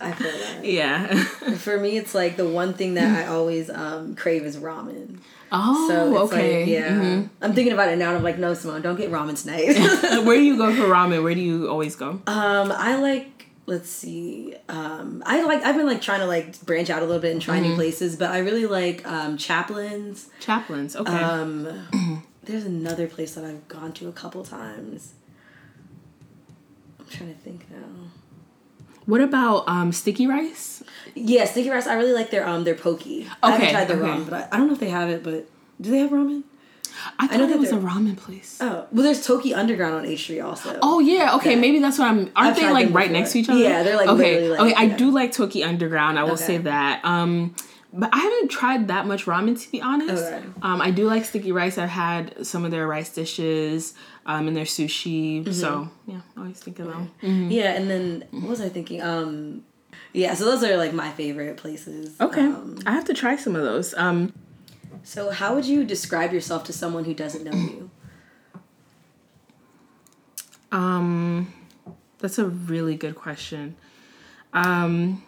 I 0.00 0.12
feel 0.12 0.30
that. 0.30 0.64
Yeah. 0.64 1.14
For 1.56 1.78
me, 1.80 1.96
it's 1.96 2.14
like 2.14 2.36
the 2.36 2.46
one 2.48 2.74
thing 2.74 2.94
that 2.94 3.24
I 3.24 3.26
always 3.32 3.70
um, 3.70 4.14
crave 4.16 4.44
is 4.44 4.56
ramen. 4.58 5.18
Oh, 5.50 5.88
So 5.88 6.22
it's 6.24 6.32
okay. 6.32 6.60
like, 6.60 6.68
yeah. 6.68 6.88
Mhm. 6.90 7.28
I'm 7.40 7.54
thinking 7.54 7.72
about 7.72 7.88
it 7.88 7.96
now, 7.96 8.08
and 8.08 8.18
I'm 8.18 8.22
like, 8.24 8.38
no, 8.38 8.52
Simone, 8.54 8.82
don't 8.82 8.96
get 8.96 9.10
ramen 9.10 9.40
tonight. 9.40 10.24
Where 10.26 10.36
do 10.36 10.42
you 10.42 10.58
go 10.58 10.74
for 10.74 10.82
ramen? 10.82 11.22
Where 11.22 11.34
do 11.34 11.40
you 11.40 11.70
always 11.70 11.96
go? 11.96 12.20
Um, 12.26 12.70
I 12.72 12.96
like 12.96 13.30
let's 13.66 13.88
see. 13.88 14.54
Um, 14.68 15.22
I 15.24 15.42
like 15.44 15.62
I've 15.64 15.76
been 15.76 15.86
like 15.86 16.02
trying 16.02 16.20
to 16.20 16.26
like 16.26 16.60
branch 16.66 16.90
out 16.90 17.02
a 17.02 17.06
little 17.06 17.22
bit 17.22 17.32
and 17.32 17.40
try 17.40 17.58
Mm-hmm. 17.60 17.68
new 17.70 17.74
places, 17.76 18.16
but 18.16 18.30
I 18.30 18.38
really 18.40 18.66
like 18.66 19.06
um 19.08 19.38
Chaplin's. 19.38 20.28
Chaplains. 20.40 20.96
Okay. 20.96 21.10
Um, 21.12 21.66
there's 22.46 22.64
another 22.64 23.06
place 23.06 23.34
that 23.34 23.44
I've 23.44 23.66
gone 23.68 23.92
to 23.94 24.08
a 24.08 24.12
couple 24.12 24.44
times. 24.44 25.14
I'm 26.98 27.06
trying 27.06 27.34
to 27.34 27.40
think 27.40 27.70
now. 27.70 28.10
what 29.06 29.20
about 29.20 29.68
um 29.68 29.92
sticky 29.92 30.26
rice? 30.26 30.82
Yeah, 31.14 31.44
sticky 31.44 31.70
rice. 31.70 31.86
I 31.86 31.94
really 31.94 32.12
like 32.12 32.30
their 32.30 32.46
um 32.46 32.64
their 32.64 32.74
pokey. 32.74 33.22
Okay, 33.22 33.28
I 33.42 33.50
haven't 33.52 33.70
tried 33.70 33.88
their 33.88 33.96
okay. 33.98 34.08
ramen, 34.08 34.30
but 34.30 34.34
I, 34.34 34.48
I 34.52 34.56
don't 34.58 34.66
know 34.68 34.74
if 34.74 34.80
they 34.80 34.90
have 34.90 35.10
it. 35.10 35.22
But 35.22 35.48
do 35.80 35.90
they 35.90 35.98
have 35.98 36.10
ramen? 36.10 36.44
I 37.18 37.26
thought 37.26 37.40
know 37.40 37.48
it 37.50 37.58
was 37.58 37.72
a 37.72 37.76
ramen 37.76 38.16
place. 38.16 38.58
Oh, 38.60 38.86
well, 38.92 39.02
there's 39.02 39.26
Toki 39.26 39.52
Underground 39.52 39.94
on 39.94 40.06
H 40.06 40.22
Street 40.22 40.40
also. 40.40 40.78
Oh 40.80 41.00
yeah, 41.00 41.34
okay, 41.36 41.54
Yeah. 41.54 41.60
maybe 41.60 41.80
that's 41.80 41.98
what 41.98 42.06
I'm. 42.08 42.18
Aren't 42.36 42.36
I've 42.36 42.56
they 42.56 42.70
like 42.70 42.86
right 42.94 43.08
before. 43.08 43.08
next 43.08 43.32
to 43.32 43.40
each 43.40 43.48
other? 43.48 43.58
Yeah, 43.58 43.82
they're, 43.82 43.96
like, 43.96 44.08
okay. 44.08 44.48
like, 44.48 44.60
okay, 44.60 44.74
I 44.74 44.88
do 44.88 45.10
like 45.10 45.32
Toki 45.32 45.64
Underground. 45.64 46.18
I 46.18 46.24
will 46.24 46.32
Okay. 46.32 46.44
say 46.44 46.58
that. 46.58 47.04
Um, 47.04 47.54
but 47.96 48.10
I 48.12 48.18
haven't 48.18 48.48
tried 48.48 48.88
that 48.88 49.06
much 49.06 49.24
ramen 49.26 49.60
to 49.62 49.70
be 49.70 49.80
honest. 49.80 50.24
Okay. 50.24 50.44
Um, 50.62 50.80
I 50.80 50.90
do 50.90 51.06
like 51.06 51.24
sticky 51.24 51.52
rice. 51.52 51.78
I've 51.78 51.88
had 51.88 52.44
some 52.44 52.64
of 52.64 52.70
their 52.70 52.86
rice 52.86 53.14
dishes, 53.14 53.94
um, 54.26 54.48
and 54.48 54.56
their 54.56 54.64
sushi. 54.64 55.42
Mm-hmm. 55.42 55.52
So 55.52 55.88
yeah, 56.06 56.20
I 56.36 56.40
always 56.40 56.58
think 56.58 56.80
of 56.80 56.88
them. 56.88 57.50
Yeah, 57.50 57.72
and 57.72 57.88
then 57.88 58.24
what 58.32 58.48
was 58.50 58.60
I 58.60 58.68
thinking? 58.68 59.00
Um, 59.00 59.64
yeah, 60.12 60.34
so 60.34 60.44
those 60.44 60.64
are 60.64 60.76
like 60.76 60.92
my 60.92 61.10
favorite 61.12 61.56
places. 61.56 62.20
Okay, 62.20 62.42
Um, 62.42 62.78
I 62.84 62.92
have 62.92 63.04
to 63.06 63.14
try 63.14 63.36
some 63.36 63.54
of 63.54 63.62
those. 63.62 63.94
Um, 63.94 64.32
so 65.04 65.30
how 65.30 65.54
would 65.54 65.66
you 65.66 65.84
describe 65.84 66.32
yourself 66.32 66.64
to 66.64 66.72
someone 66.72 67.04
who 67.04 67.14
doesn't 67.14 67.44
know 67.44 67.52
you? 67.56 67.90
Um, 70.72 71.52
that's 72.18 72.38
a 72.38 72.46
really 72.46 72.96
good 72.96 73.14
question. 73.14 73.76
Um, 74.52 75.22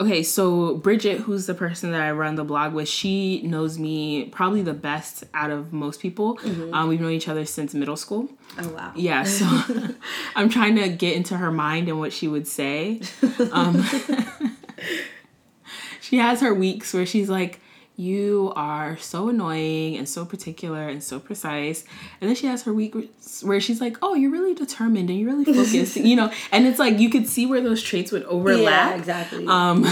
okay, 0.00 0.22
so 0.22 0.76
Bridget, 0.76 1.20
who's 1.20 1.46
the 1.46 1.54
person 1.54 1.92
that 1.92 2.02
I 2.02 2.12
run 2.12 2.34
the 2.34 2.44
blog 2.44 2.74
with, 2.74 2.88
she 2.88 3.42
knows 3.42 3.78
me 3.78 4.26
probably 4.26 4.62
the 4.62 4.74
best 4.74 5.24
out 5.34 5.50
of 5.50 5.72
most 5.72 6.00
people. 6.00 6.38
Um, 6.72 6.88
we've 6.88 7.00
known 7.00 7.12
each 7.12 7.28
other 7.28 7.44
since 7.44 7.74
middle 7.74 7.96
school. 7.96 8.28
Oh 8.58 8.68
wow. 8.70 8.92
Yeah, 8.94 9.24
so 9.24 9.46
I'm 10.36 10.48
trying 10.48 10.76
to 10.76 10.88
get 10.88 11.16
into 11.16 11.36
her 11.36 11.50
mind 11.50 11.88
and 11.88 11.98
what 11.98 12.12
she 12.12 12.28
would 12.28 12.46
say. 12.46 13.00
Um, 13.52 13.82
she 16.00 16.18
has 16.18 16.40
her 16.40 16.52
weeks 16.52 16.92
where 16.92 17.06
she's 17.06 17.28
like, 17.28 17.60
You 17.96 18.52
are 18.54 18.98
so 18.98 19.30
annoying 19.30 19.96
and 19.96 20.06
so 20.06 20.26
particular 20.26 20.88
and 20.88 21.02
so 21.02 21.18
precise. 21.18 21.84
And 22.20 22.28
then 22.28 22.36
she 22.36 22.46
has 22.46 22.62
her 22.64 22.72
week 22.72 22.94
where 23.42 23.60
she's 23.60 23.80
like, 23.80 23.96
Oh, 24.02 24.14
you're 24.14 24.30
really 24.30 24.54
determined 24.54 25.08
and 25.08 25.18
you're 25.18 25.30
really 25.30 25.46
focused, 25.46 25.96
you 25.96 26.14
know? 26.14 26.30
And 26.52 26.66
it's 26.66 26.78
like 26.78 26.98
you 26.98 27.08
could 27.08 27.26
see 27.26 27.46
where 27.46 27.62
those 27.62 27.82
traits 27.82 28.12
would 28.12 28.24
overlap. 28.24 28.90
Yeah, 28.90 28.96
exactly. 28.96 29.46
Um, 29.46 29.86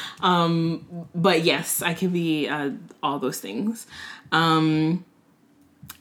um, 0.20 1.06
but 1.14 1.42
yes, 1.42 1.80
I 1.80 1.94
can 1.94 2.10
be 2.10 2.48
uh, 2.48 2.70
all 3.02 3.18
those 3.18 3.40
things. 3.40 3.86
Um, 4.30 5.04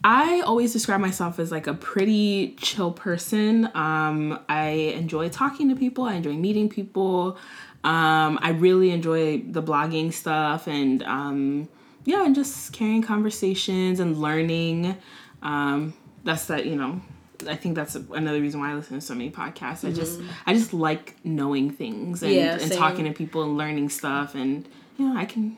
I 0.04 0.42
always 0.42 0.72
describe 0.72 1.00
myself 1.00 1.40
as 1.40 1.52
like 1.52 1.66
a 1.66 1.74
pretty 1.74 2.56
chill 2.60 2.92
person. 2.92 3.66
Um, 3.74 4.40
I 4.48 4.94
enjoy 4.96 5.30
talking 5.30 5.68
to 5.70 5.76
people. 5.76 6.04
I 6.04 6.14
enjoy 6.14 6.34
meeting 6.34 6.70
people. 6.70 7.38
Um, 7.86 8.40
I 8.42 8.50
really 8.50 8.90
enjoy 8.90 9.42
the 9.42 9.62
blogging 9.62 10.12
stuff 10.12 10.68
and 10.68 11.04
um, 11.04 11.70
yeah, 12.04 12.26
and 12.26 12.34
just 12.34 12.74
carrying 12.74 13.04
conversations 13.04 14.00
and 14.00 14.18
learning. 14.18 14.98
Um, 15.44 15.94
that's 16.24 16.48
that 16.48 16.66
you 16.66 16.76
know. 16.76 17.02
I 17.48 17.56
think 17.56 17.76
that's 17.76 17.94
another 17.96 18.42
reason 18.42 18.60
why 18.60 18.72
I 18.72 18.74
listen 18.74 18.96
to 19.00 19.06
so 19.06 19.14
many 19.14 19.30
podcasts. 19.30 19.88
I 19.88 19.92
just 19.92 20.20
I 20.48 20.54
just 20.54 20.74
like 20.74 21.16
knowing 21.24 21.70
things 21.70 22.24
and, 22.24 22.34
Yeah, 22.34 22.58
and 22.60 22.72
talking 22.72 23.06
to 23.06 23.12
people 23.12 23.44
and 23.44 23.56
learning 23.56 23.90
stuff 23.90 24.34
and 24.34 24.68
you 24.98 25.08
know 25.08 25.20
I 25.20 25.26
can. 25.26 25.58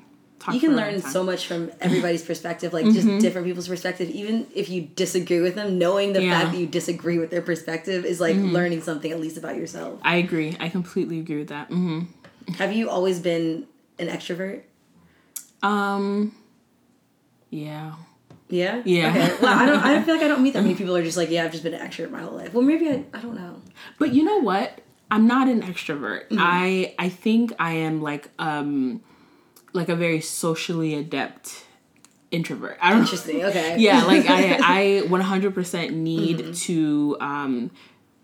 You 0.54 0.60
can 0.60 0.70
for 0.70 0.76
a 0.76 0.78
long 0.78 0.92
learn 0.94 1.02
time. 1.02 1.12
so 1.12 1.24
much 1.24 1.48
from 1.48 1.72
everybody's 1.82 2.24
perspective, 2.24 2.74
like 2.74 2.86
just 2.86 3.08
different 3.20 3.46
people's 3.48 3.68
perspective. 3.68 4.10
Even 4.10 4.48
if 4.56 4.70
you 4.70 4.82
disagree 4.96 5.42
with 5.42 5.56
them, 5.56 5.78
knowing 5.78 6.14
the 6.14 6.24
Yeah. 6.24 6.40
fact 6.40 6.52
that 6.54 6.58
you 6.60 6.68
disagree 6.68 7.18
with 7.18 7.30
their 7.32 7.42
perspective 7.42 8.06
is 8.06 8.20
like 8.22 8.36
learning 8.36 8.82
something 8.82 9.12
at 9.12 9.20
least 9.20 9.38
about 9.38 9.56
yourself. 9.58 10.00
I 10.04 10.18
agree. 10.18 10.56
I 10.60 10.70
completely 10.70 11.20
agree 11.20 11.38
with 11.38 11.50
that. 11.50 11.70
mm-hmm. 11.70 12.54
Have 12.54 12.72
you 12.74 12.90
always 12.90 13.20
been 13.20 13.66
an 14.00 14.08
extrovert? 14.08 14.62
Um. 15.64 16.36
Yeah. 17.50 17.94
Yeah. 18.50 18.82
Yeah. 18.86 19.10
Okay. 19.10 19.38
Well, 19.42 19.58
I 19.58 19.66
don't. 19.66 19.80
I 19.80 20.02
feel 20.04 20.16
like 20.16 20.24
I 20.24 20.28
don't 20.28 20.42
meet 20.42 20.54
that 20.54 20.62
many 20.62 20.76
people 20.80 20.94
who 20.96 21.02
are 21.02 21.04
just 21.04 21.18
like, 21.18 21.30
yeah, 21.30 21.44
I've 21.44 21.52
just 21.52 21.64
been 21.64 21.74
an 21.74 21.86
extrovert 21.86 22.12
my 22.12 22.22
whole 22.22 22.34
life. 22.36 22.54
Well, 22.54 22.64
maybe 22.64 22.88
I. 22.90 23.04
I 23.14 23.20
don't 23.22 23.36
know. 23.36 23.62
But 24.00 24.14
you 24.14 24.24
know 24.24 24.38
what? 24.38 24.80
I'm 25.10 25.26
not 25.28 25.48
an 25.48 25.62
extrovert. 25.64 26.24
Mm-hmm. 26.30 26.38
I 26.40 26.94
I 27.00 27.10
think 27.10 27.54
I 27.60 27.74
am 27.74 28.02
like 28.02 28.30
um 28.40 29.02
like 29.74 29.90
a 29.90 29.96
very 29.96 30.22
socially 30.22 30.96
adept 30.96 31.66
introvert. 32.32 32.78
I 32.82 32.90
don't 32.92 33.02
Interesting. 33.02 33.44
Okay. 33.46 33.78
Yeah, 33.80 34.04
like 34.04 34.26
I 34.30 34.58
I 35.02 35.08
100% 35.08 35.92
need 35.92 36.38
Mm-hmm. 36.40 36.52
to 36.54 37.18
um 37.22 37.72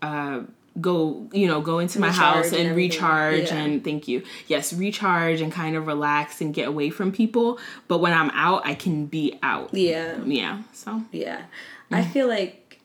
uh 0.01 0.41
go 0.81 1.27
you 1.31 1.45
know 1.47 1.61
go 1.61 1.77
into 1.79 1.99
my 1.99 2.07
Recharge 2.07 2.35
house 2.35 2.51
and 2.51 2.67
and, 2.69 2.75
recharge 2.75 3.49
Yeah. 3.51 3.57
and 3.61 3.83
thank 3.83 4.07
you 4.07 4.23
yes 4.47 4.73
recharge 4.73 5.39
and 5.39 5.51
kind 5.53 5.75
of 5.75 5.85
relax 5.85 6.41
and 6.41 6.51
get 6.51 6.67
away 6.67 6.89
from 6.89 7.11
people 7.11 7.59
but 7.87 7.99
when 7.99 8.11
i'm 8.11 8.31
out 8.31 8.65
i 8.65 8.73
can 8.73 9.05
be 9.05 9.37
out 9.43 9.71
Yeah. 9.71 10.17
yeah 10.25 10.63
so 10.73 11.03
Yeah. 11.11 11.43
I 11.91 12.03
feel 12.03 12.27
like 12.27 12.79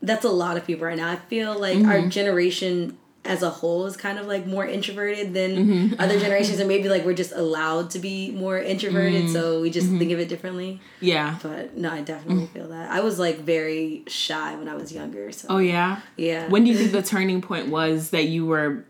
that's 0.00 0.24
a 0.24 0.30
lot 0.30 0.56
of 0.56 0.64
people 0.66 0.86
right 0.86 0.96
now. 0.96 1.10
I 1.10 1.16
feel 1.16 1.52
like 1.58 1.76
Mm-hmm. 1.76 1.90
our 1.90 2.06
generation 2.08 2.96
as 3.28 3.42
a 3.42 3.50
whole 3.50 3.84
is 3.84 3.94
kind 3.96 4.18
of 4.18 4.26
like 4.26 4.46
more 4.46 4.66
introverted 4.66 5.34
than 5.34 5.94
other 6.00 6.18
generations, 6.18 6.58
and 6.58 6.66
maybe 6.66 6.88
like 6.88 7.04
we're 7.04 7.12
just 7.12 7.32
allowed 7.32 7.90
to 7.90 7.98
be 7.98 8.30
more 8.30 8.58
introverted, 8.58 9.28
so 9.30 9.60
we 9.60 9.68
just 9.70 9.86
think 9.86 10.10
of 10.12 10.18
it 10.18 10.28
differently. 10.28 10.80
yeah 11.00 11.38
But 11.42 11.76
no, 11.76 11.92
I 11.92 12.00
definitely 12.00 12.46
feel 12.46 12.68
that. 12.68 12.90
I 12.90 13.00
was 13.00 13.18
like 13.18 13.40
very 13.40 14.02
shy 14.06 14.56
when 14.56 14.66
I 14.66 14.74
was 14.74 14.92
younger, 14.92 15.30
so 15.30 15.46
oh 15.50 15.58
yeah 15.58 16.00
yeah. 16.16 16.48
when 16.48 16.64
do 16.64 16.70
you 16.70 16.78
think 16.78 16.92
the 16.92 17.02
turning 17.02 17.42
point 17.42 17.68
was 17.68 18.10
that 18.10 18.24
you 18.24 18.46
were 18.46 18.84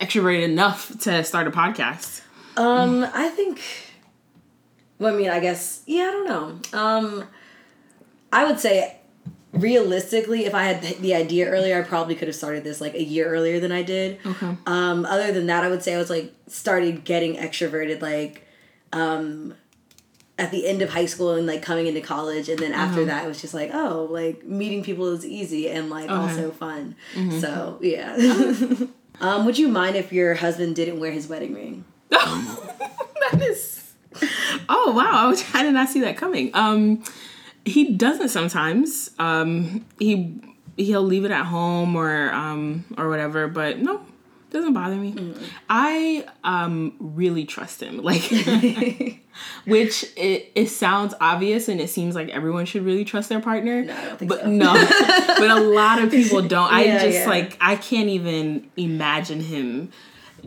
extroverted 0.00 0.44
enough 0.44 0.98
to 1.00 1.22
start 1.22 1.46
a 1.46 1.50
podcast? 1.50 2.22
Um, 2.56 3.06
I 3.12 3.28
think. 3.28 3.60
Well, 4.98 5.12
I 5.12 5.16
mean, 5.16 5.28
I 5.28 5.40
guess 5.40 5.82
yeah. 5.86 6.04
I 6.04 6.10
don't 6.10 6.26
know. 6.72 6.78
Um, 6.78 7.28
I 8.32 8.46
would 8.46 8.58
say 8.58 8.96
realistically, 9.52 10.44
if 10.44 10.54
I 10.54 10.64
had 10.64 10.82
the 11.00 11.14
idea 11.14 11.48
earlier, 11.48 11.78
I 11.78 11.82
probably 11.82 12.14
could 12.14 12.28
have 12.28 12.34
started 12.34 12.64
this 12.64 12.80
like 12.80 12.94
a 12.94 13.02
year 13.02 13.26
earlier 13.26 13.60
than 13.60 13.72
I 13.72 13.82
did. 13.82 14.18
Okay. 14.24 14.56
Um, 14.66 15.04
other 15.04 15.32
than 15.32 15.46
that, 15.46 15.64
I 15.64 15.68
would 15.68 15.82
say 15.82 15.94
I 15.94 15.98
was 15.98 16.10
like 16.10 16.32
started 16.46 17.04
getting 17.04 17.36
extroverted 17.36 18.00
like 18.00 18.46
um, 18.92 19.54
at 20.38 20.50
the 20.50 20.66
end 20.66 20.82
of 20.82 20.90
high 20.90 21.06
school 21.06 21.34
and 21.34 21.46
like 21.46 21.62
coming 21.62 21.86
into 21.86 22.00
college, 22.00 22.48
and 22.48 22.58
then 22.58 22.72
after 22.72 23.04
that, 23.04 23.24
it 23.24 23.28
was 23.28 23.40
just 23.40 23.54
like 23.54 23.70
oh, 23.72 24.08
like 24.10 24.44
meeting 24.44 24.82
people 24.82 25.08
is 25.08 25.24
easy 25.24 25.68
and 25.68 25.90
like 25.90 26.10
also 26.10 26.50
fun. 26.50 26.96
So 27.40 27.78
yeah. 27.80 28.16
um, 29.20 29.44
would 29.44 29.58
you 29.58 29.68
mind 29.68 29.96
if 29.96 30.12
your 30.12 30.34
husband 30.34 30.76
didn't 30.76 30.98
wear 30.98 31.12
his 31.12 31.28
wedding 31.28 31.54
ring? 31.54 31.84
that 32.10 33.40
is. 33.40 33.92
Oh 34.68 34.92
wow! 34.94 35.24
I, 35.24 35.26
was, 35.26 35.44
I 35.54 35.62
did 35.62 35.72
not 35.72 35.88
see 35.88 36.00
that 36.00 36.16
coming. 36.16 36.50
Um, 36.54 37.02
he 37.64 37.92
doesn't 37.92 38.28
sometimes. 38.28 39.10
Um, 39.18 39.84
he 39.98 40.40
he'll 40.76 41.02
leave 41.02 41.24
it 41.24 41.30
at 41.30 41.44
home 41.44 41.96
or 41.96 42.30
um 42.32 42.84
or 42.96 43.08
whatever, 43.08 43.48
but 43.48 43.78
no, 43.78 44.00
doesn't 44.50 44.72
bother 44.72 44.96
me. 44.96 45.34
I 45.68 46.26
um 46.44 46.94
really 46.98 47.44
trust 47.44 47.82
him. 47.82 47.98
Like, 48.02 48.22
which 49.64 50.04
it, 50.16 50.50
it 50.54 50.68
sounds 50.68 51.14
obvious 51.20 51.68
and 51.68 51.80
it 51.80 51.88
seems 51.90 52.14
like 52.14 52.28
everyone 52.30 52.64
should 52.66 52.84
really 52.84 53.04
trust 53.04 53.28
their 53.28 53.40
partner. 53.40 53.84
No, 53.84 53.94
I 53.96 54.04
don't 54.06 54.18
think 54.18 54.28
but 54.28 54.40
so. 54.42 54.50
no, 54.50 54.72
but 55.38 55.50
a 55.50 55.60
lot 55.60 56.02
of 56.02 56.10
people 56.10 56.42
don't. 56.42 56.72
I 56.72 56.84
Yeah, 56.84 57.02
just 57.02 57.18
yeah. 57.20 57.28
like 57.28 57.56
I 57.60 57.76
can't 57.76 58.08
even 58.08 58.70
imagine 58.76 59.40
him 59.40 59.90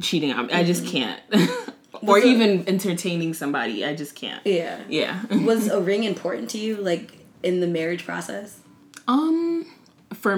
cheating 0.01 0.31
on 0.33 0.47
me. 0.47 0.53
I 0.53 0.63
just 0.63 0.85
can't. 0.85 1.19
or 2.01 2.17
Mm-hmm. 2.17 2.27
A- 2.27 2.31
even 2.31 2.67
entertaining 2.67 3.33
somebody. 3.33 3.85
I 3.85 3.95
just 3.95 4.15
can't. 4.15 4.45
Yeah. 4.45 4.79
Yeah. 4.89 5.25
Was 5.45 5.67
a 5.67 5.79
ring 5.81 6.03
important 6.03 6.49
to 6.51 6.57
you, 6.57 6.77
like 6.77 7.17
in 7.43 7.59
the 7.59 7.67
marriage 7.67 8.05
process? 8.05 8.59
Um, 9.07 9.65
for 10.13 10.35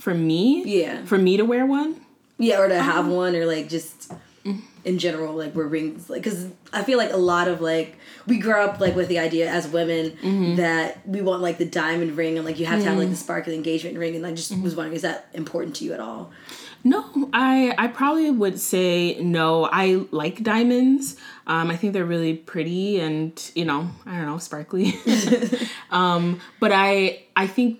for 0.00 0.14
me, 0.14 0.64
Yeah. 0.66 1.04
for 1.04 1.18
me 1.18 1.36
to 1.36 1.44
wear 1.44 1.64
one. 1.66 1.96
Yeah, 2.38 2.60
or 2.60 2.68
to 2.68 2.82
have 2.82 3.04
Um, 3.06 3.10
one, 3.12 3.36
or 3.36 3.46
like 3.46 3.68
just 3.68 4.12
in 4.84 4.98
general, 4.98 5.34
like 5.36 5.54
were 5.54 5.68
rings 5.68 6.10
like 6.10 6.22
because 6.24 6.48
I 6.72 6.82
feel 6.82 6.98
like 6.98 7.12
a 7.12 7.16
lot 7.16 7.46
of 7.46 7.60
like 7.60 7.96
we 8.26 8.38
grow 8.38 8.64
up 8.64 8.80
like 8.80 8.96
with 8.96 9.06
the 9.08 9.20
idea 9.20 9.48
as 9.48 9.68
women 9.68 10.10
Mm-hmm. 10.10 10.56
that 10.56 11.06
we 11.06 11.20
want 11.22 11.40
like 11.40 11.58
the 11.58 11.64
diamond 11.64 12.16
ring 12.16 12.36
and 12.36 12.44
like 12.44 12.58
you 12.58 12.66
have 12.66 12.80
to 12.80 12.86
have 12.88 12.98
like 12.98 13.08
the 13.10 13.14
Mm. 13.14 13.18
sparkly 13.18 13.54
engagement 13.54 13.96
ring, 13.96 14.16
and 14.16 14.26
I 14.26 14.32
just 14.34 14.50
Mm-hmm. 14.52 14.62
was 14.64 14.74
wondering, 14.74 14.96
is 14.96 15.02
that 15.02 15.28
important 15.34 15.76
to 15.76 15.84
you 15.84 15.92
at 15.92 16.00
all? 16.00 16.32
No, 16.84 17.04
I 17.32 17.74
I 17.78 17.86
probably 17.88 18.30
would 18.30 18.58
say 18.58 19.16
no. 19.20 19.68
I 19.70 20.04
like 20.10 20.42
diamonds. 20.42 21.16
Um, 21.46 21.70
I 21.70 21.76
think 21.76 21.92
they're 21.92 22.04
really 22.04 22.34
pretty 22.34 22.98
and 23.00 23.32
you 23.54 23.64
know 23.64 23.88
I 24.06 24.16
don't 24.16 24.26
know 24.26 24.38
sparkly. 24.38 24.94
um, 25.90 26.40
but 26.60 26.72
I 26.72 27.22
I 27.36 27.46
think 27.46 27.78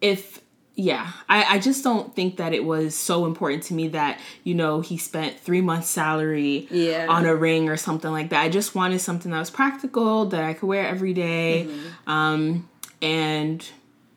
if 0.00 0.40
yeah 0.76 1.12
I, 1.28 1.44
I 1.54 1.58
just 1.60 1.84
don't 1.84 2.14
think 2.16 2.36
that 2.38 2.52
it 2.52 2.64
was 2.64 2.96
so 2.96 3.26
important 3.26 3.62
to 3.64 3.74
me 3.74 3.88
that 3.88 4.18
you 4.42 4.54
know 4.54 4.80
he 4.80 4.96
spent 4.96 5.38
three 5.38 5.60
months 5.60 5.88
salary 5.88 6.66
Yeah. 6.70 7.06
on 7.08 7.26
a 7.26 7.34
ring 7.34 7.68
or 7.68 7.76
something 7.76 8.10
like 8.10 8.30
that 8.30 8.42
i 8.42 8.48
just 8.48 8.74
wanted 8.74 8.98
something 9.00 9.30
that 9.30 9.38
was 9.38 9.50
practical 9.50 10.26
that 10.26 10.42
i 10.42 10.52
could 10.52 10.66
wear 10.66 10.84
every 10.84 11.12
day. 11.12 11.68
Mm-hmm. 11.68 12.10
um 12.10 12.68
and 13.00 13.64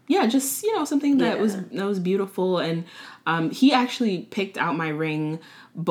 yeah 0.08 0.26
just 0.26 0.64
you 0.64 0.74
know 0.76 0.84
something 0.84 1.20
that 1.20 1.40
was 1.40 1.56
that 1.62 1.86
was 1.86 2.00
beautiful 2.00 2.58
and 2.58 2.86
um 3.28 3.52
he 3.52 3.68
actually 3.82 4.16
picked 4.38 4.58
out 4.58 4.74
my 4.76 4.90
ring 5.06 5.40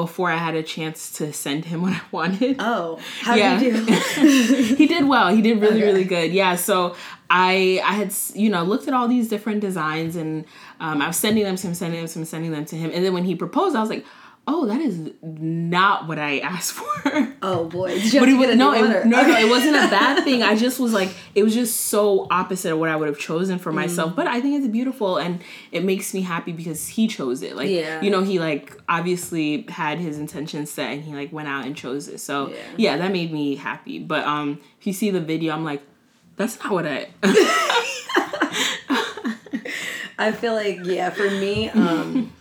before 0.02 0.28
i 0.36 0.36
had 0.46 0.54
a 0.56 0.62
chance 0.74 0.98
to 1.18 1.24
send 1.32 1.64
him 1.70 1.78
what 1.84 1.92
i 1.92 2.02
wanted 2.18 2.56
Oh, 2.58 2.98
how 3.26 3.34
Yeah. 3.36 3.58
do 3.60 3.64
you 3.66 3.72
do? 3.86 4.74
he 4.80 4.86
did 4.94 5.04
well. 5.14 5.28
He 5.36 5.40
did 5.42 5.60
really, 5.60 5.76
Okay. 5.76 5.86
really 5.90 6.04
good. 6.16 6.32
Yeah. 6.32 6.56
So 6.56 6.96
I 7.30 7.80
I 7.84 7.92
had 8.00 8.10
you 8.34 8.48
know 8.54 8.62
looked 8.64 8.86
at 8.88 8.94
all 8.94 9.06
these 9.16 9.28
different 9.34 9.60
designs 9.68 10.16
and 10.16 10.44
um, 10.84 10.96
I 11.02 11.06
was 11.12 11.16
sending 11.16 11.44
them 11.44 11.56
to 11.56 11.66
him, 11.68 11.74
sending 11.74 12.00
them 12.00 12.08
to 12.08 12.18
him, 12.18 12.24
sending 12.24 12.50
them 12.56 12.64
to 12.72 12.76
him. 12.76 12.90
And 12.94 13.00
then 13.04 13.12
when 13.16 13.24
he 13.24 13.34
proposed, 13.44 13.76
I 13.76 13.80
was 13.80 13.90
like, 13.94 14.04
oh, 14.48 14.66
that 14.66 14.80
is 14.80 15.10
not 15.22 16.06
what 16.06 16.18
I 16.18 16.38
asked 16.38 16.72
for. 16.74 17.34
oh 17.42 17.64
boy, 17.64 17.88
did 17.94 18.12
you 18.12 18.20
have 18.20 18.20
But 18.20 18.28
it 18.28 18.48
was 18.48 18.56
no, 18.56 18.72
it, 18.72 19.06
no, 19.06 19.22
no, 19.22 19.36
it 19.38 19.48
wasn't 19.48 19.74
a 19.76 19.88
bad 19.88 20.22
thing. 20.24 20.42
I 20.42 20.54
just 20.54 20.78
was 20.78 20.92
like, 20.92 21.10
it 21.34 21.42
was 21.42 21.52
just 21.54 21.86
so 21.86 22.26
opposite 22.30 22.72
of 22.72 22.78
what 22.78 22.88
I 22.88 22.96
would 22.96 23.08
have 23.08 23.18
chosen 23.18 23.58
for 23.58 23.72
myself. 23.72 24.12
Mm. 24.12 24.16
But 24.16 24.26
I 24.28 24.40
think 24.40 24.56
it's 24.62 24.68
beautiful 24.72 25.16
and 25.16 25.42
it 25.72 25.82
makes 25.84 26.14
me 26.14 26.20
happy 26.22 26.52
because 26.52 26.86
he 26.88 27.08
chose 27.08 27.42
it. 27.42 27.56
Like, 27.56 27.68
Yeah. 27.70 28.00
you 28.00 28.10
know, 28.10 28.22
he 28.22 28.38
like 28.38 28.76
obviously 28.88 29.66
had 29.68 29.98
his 29.98 30.18
intentions 30.18 30.70
set 30.70 30.92
and 30.92 31.02
he 31.02 31.12
like 31.14 31.32
went 31.32 31.48
out 31.48 31.64
and 31.66 31.76
chose 31.76 32.06
it. 32.08 32.20
So 32.20 32.48
Yeah. 32.50 32.56
yeah, 32.76 32.96
that 32.98 33.10
made 33.12 33.32
me 33.32 33.56
happy. 33.56 33.98
But 33.98 34.24
um, 34.24 34.60
if 34.80 34.86
you 34.86 34.92
see 34.92 35.10
the 35.10 35.20
video, 35.20 35.52
I'm 35.54 35.64
like, 35.64 35.82
that's 36.36 36.58
not 36.62 36.70
what 36.72 36.86
I. 36.86 37.08
I 40.18 40.32
feel 40.32 40.54
like 40.54 40.80
yeah, 40.84 41.10
for 41.10 41.28
me, 41.30 41.68
um, 41.70 42.32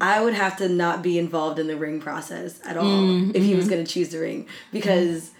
I 0.00 0.22
would 0.22 0.34
have 0.34 0.56
to 0.58 0.68
not 0.68 1.02
be 1.02 1.18
involved 1.18 1.58
in 1.58 1.66
the 1.66 1.76
ring 1.76 2.00
process 2.00 2.60
at 2.64 2.76
all 2.76 2.84
Mm, 2.84 3.34
if 3.34 3.42
he 3.42 3.48
mm-hmm. 3.50 3.56
was 3.58 3.68
going 3.68 3.84
to 3.84 3.90
choose 3.92 4.10
the 4.10 4.20
ring 4.20 4.46
because. 4.72 5.30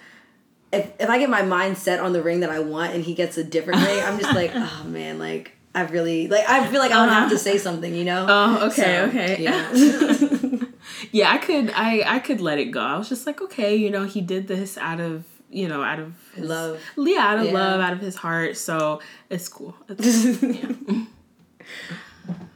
If, 0.71 0.93
if 1.01 1.09
I 1.09 1.19
get 1.19 1.31
my 1.31 1.41
mind 1.41 1.79
set 1.79 1.99
on 1.99 2.13
the 2.13 2.21
ring 2.23 2.41
that 2.41 2.51
I 2.51 2.59
want 2.59 2.93
and 2.95 3.03
he 3.03 3.15
gets 3.15 3.39
a 3.39 3.43
different 3.43 3.81
ring, 3.87 4.01
I'm 4.05 4.21
just 4.21 4.35
like, 4.35 4.51
oh 4.55 4.83
man, 4.85 5.19
like 5.19 5.57
I 5.75 5.81
really 5.83 6.29
like 6.29 6.47
I 6.47 6.67
feel 6.67 6.79
like 6.81 6.93
I 6.93 7.01
would 7.01 7.11
have 7.11 7.31
to 7.31 7.39
say 7.39 7.57
something, 7.57 7.95
you 7.95 8.05
know? 8.05 8.27
Uh-huh. 8.27 8.59
Oh, 8.61 8.67
okay, 8.67 8.83
So, 8.83 9.05
okay. 9.07 9.37
Yeah. 9.43 10.67
yeah, 11.11 11.31
I 11.33 11.39
could, 11.39 11.71
I, 11.75 12.03
I 12.17 12.19
could 12.19 12.43
let 12.43 12.59
it 12.59 12.67
go. 12.67 12.81
I 12.81 12.99
was 12.99 13.09
just 13.09 13.27
like, 13.27 13.41
okay, 13.41 13.77
you 13.77 13.89
know, 13.91 14.05
he 14.05 14.21
did 14.21 14.47
this 14.47 14.77
out 14.77 15.01
of, 15.01 15.25
you 15.49 15.69
know, 15.69 15.83
out 15.83 16.01
of 16.01 16.13
his, 16.35 16.47
Love. 16.47 16.83
Yeah, 16.99 17.21
out 17.21 17.39
of 17.39 17.47
Yeah. 17.47 17.53
love, 17.53 17.81
out 17.81 17.93
of 17.95 18.01
his 18.01 18.17
heart. 18.17 18.59
So 18.59 19.01
it's 19.31 19.49
cool. 19.49 19.75
It's, 19.89 20.43
yeah. 20.43 20.73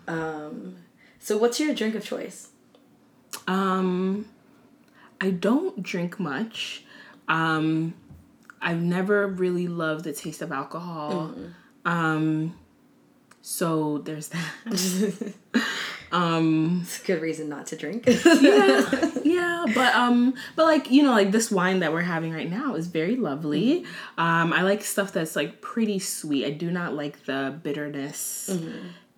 um 0.09 0.77
so 1.23 1.39
what's 1.39 1.61
your 1.61 1.73
drink 1.73 1.95
of 1.95 2.05
choice? 2.05 2.49
Um, 3.47 4.27
I 5.21 5.31
don't 5.31 5.81
drink 5.81 6.19
much. 6.19 6.85
Um, 7.29 7.95
I've 8.61 8.83
never 8.83 9.29
really 9.29 9.69
loved 9.69 10.05
the 10.05 10.13
taste 10.13 10.43
of 10.43 10.51
alcohol. 10.51 11.33
Um, 11.85 12.59
so 13.41 13.99
there's 13.99 14.29
that. 14.29 15.35
um, 16.13 16.81
It's 16.83 17.03
a 17.03 17.07
good 17.07 17.23
reason 17.23 17.49
not 17.49 17.67
to 17.69 17.77
drink. 17.77 18.05
yeah, 18.25 19.11
yeah, 19.25 19.65
but 19.73 19.95
um, 19.95 20.35
but 20.57 20.65
like 20.67 20.91
you 20.91 21.03
know, 21.03 21.13
like 21.13 21.31
this 21.31 21.51
wine 21.51 21.81
that 21.81 21.93
we're 21.93 22.03
having 22.03 22.33
right 22.33 22.51
now 22.51 22.75
is 22.75 22.87
very 22.89 23.17
lovely. 23.17 23.85
Um, 24.19 24.53
I 24.53 24.63
like 24.63 24.83
stuff 24.83 25.13
that's 25.13 25.35
like 25.37 25.61
pretty 25.61 25.99
sweet. 25.99 26.45
I 26.47 26.51
do 26.51 26.71
not 26.71 26.95
like 26.95 27.25
the 27.25 27.59
bitterness 27.63 28.49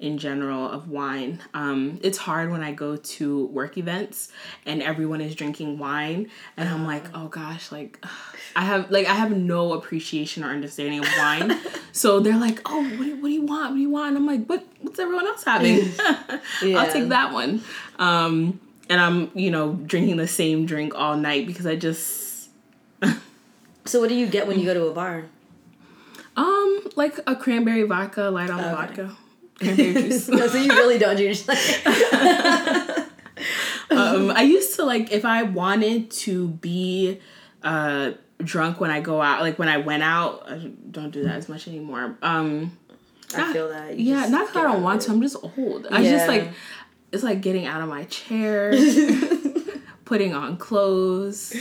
in 0.01 0.19
general 0.19 0.69
of 0.69 0.89
wine. 0.89 1.41
Um, 1.55 1.99
it's 2.03 2.19
hard 2.19 2.51
when 2.51 2.63
I 2.63 2.73
go 2.73 2.97
to 2.97 3.47
work 3.47 3.79
events 3.79 4.31
and 4.67 4.83
everyone 4.83 5.21
is 5.21 5.35
drinking 5.35 5.79
wine, 5.79 6.31
and 6.57 6.69
I'm 6.69 6.85
like, 6.87 7.05
oh 7.15 7.29
gosh, 7.29 7.71
like. 7.73 7.99
I 8.57 8.61
have 8.65 8.89
like 8.89 9.09
I 9.09 9.15
have 9.15 9.33
no 9.37 9.73
appreciation 9.73 10.45
or 10.45 10.51
understanding 10.51 11.01
of 11.01 11.09
wine, 11.19 11.59
so 11.93 12.21
they're 12.21 12.39
like, 12.39 12.61
"Oh, 12.67 12.83
what 12.83 13.05
do, 13.05 13.17
what 13.17 13.29
do 13.29 13.35
you 13.35 13.43
want? 13.43 13.71
What 13.71 13.75
do 13.77 13.81
you 13.81 13.91
want?" 13.91 14.09
And 14.11 14.17
I'm 14.19 14.27
like, 14.27 14.47
"What? 14.47 14.65
What's 14.81 14.99
everyone 15.01 15.27
else 15.27 15.43
having? 15.43 15.91
Yeah. 16.63 16.79
I'll 16.81 16.93
take 16.93 17.09
that 17.09 17.33
one." 17.33 17.65
Um, 17.99 18.61
and 18.89 19.01
I'm, 19.01 19.31
you 19.35 19.51
know, 19.51 19.73
drinking 19.73 20.19
the 20.19 20.29
same 20.29 20.67
drink 20.67 20.95
all 20.95 21.17
night 21.17 21.49
because 21.49 21.67
I 21.67 21.75
just, 21.75 22.49
so 23.87 23.99
what 24.01 24.09
do 24.09 24.15
you 24.15 24.27
get 24.29 24.47
when 24.47 24.61
you 24.61 24.67
go 24.67 24.75
to 24.75 24.87
a 24.87 24.93
bar? 24.95 25.25
um, 26.37 26.81
like 26.95 27.19
a 27.27 27.35
cranberry 27.35 27.83
vodka, 27.85 28.25
light 28.25 28.51
on 28.51 28.61
Okay. 28.61 28.71
vodka. 28.71 29.17
No, 29.63 30.11
so 30.11 30.33
you 30.59 30.69
really 30.69 30.99
don't. 30.99 31.19
You're 31.19 31.33
just 31.33 31.49
like, 31.49 31.87
um, 33.91 34.31
I 34.31 34.43
used 34.43 34.77
to 34.77 34.85
like 34.85 35.13
if 35.13 35.25
I 35.25 35.43
wanted 35.45 36.11
to 36.11 36.49
be 36.49 37.21
uh 37.63 38.13
drunk 38.43 38.81
when 38.81 38.91
I 38.91 39.01
go 39.01 39.23
out, 39.23 39.41
like 39.41 39.59
when 39.59 39.69
I 39.69 39.79
went 39.79 40.03
out. 40.03 40.45
I 40.51 40.71
don't 40.91 41.11
do 41.11 41.23
that 41.25 41.37
as 41.37 41.49
much 41.49 41.69
anymore. 41.69 42.17
Um, 42.23 42.77
I 43.37 43.53
feel 43.53 43.69
that. 43.69 43.99
You 43.99 44.15
yeah, 44.17 44.29
not 44.29 44.53
that 44.53 44.67
I 44.67 44.73
don't 44.73 44.83
want 44.83 45.03
it. 45.03 45.07
to. 45.07 45.13
I'm 45.13 45.23
just 45.23 45.37
old. 45.43 45.87
I 45.91 46.01
Yeah. 46.01 46.11
just 46.11 46.29
like 46.29 46.49
it's 47.13 47.23
like 47.23 47.41
getting 47.41 47.67
out 47.67 47.81
of 47.81 47.89
my 47.89 48.05
chair, 48.05 48.73
putting 50.05 50.35
on 50.35 50.57
clothes, 50.57 51.55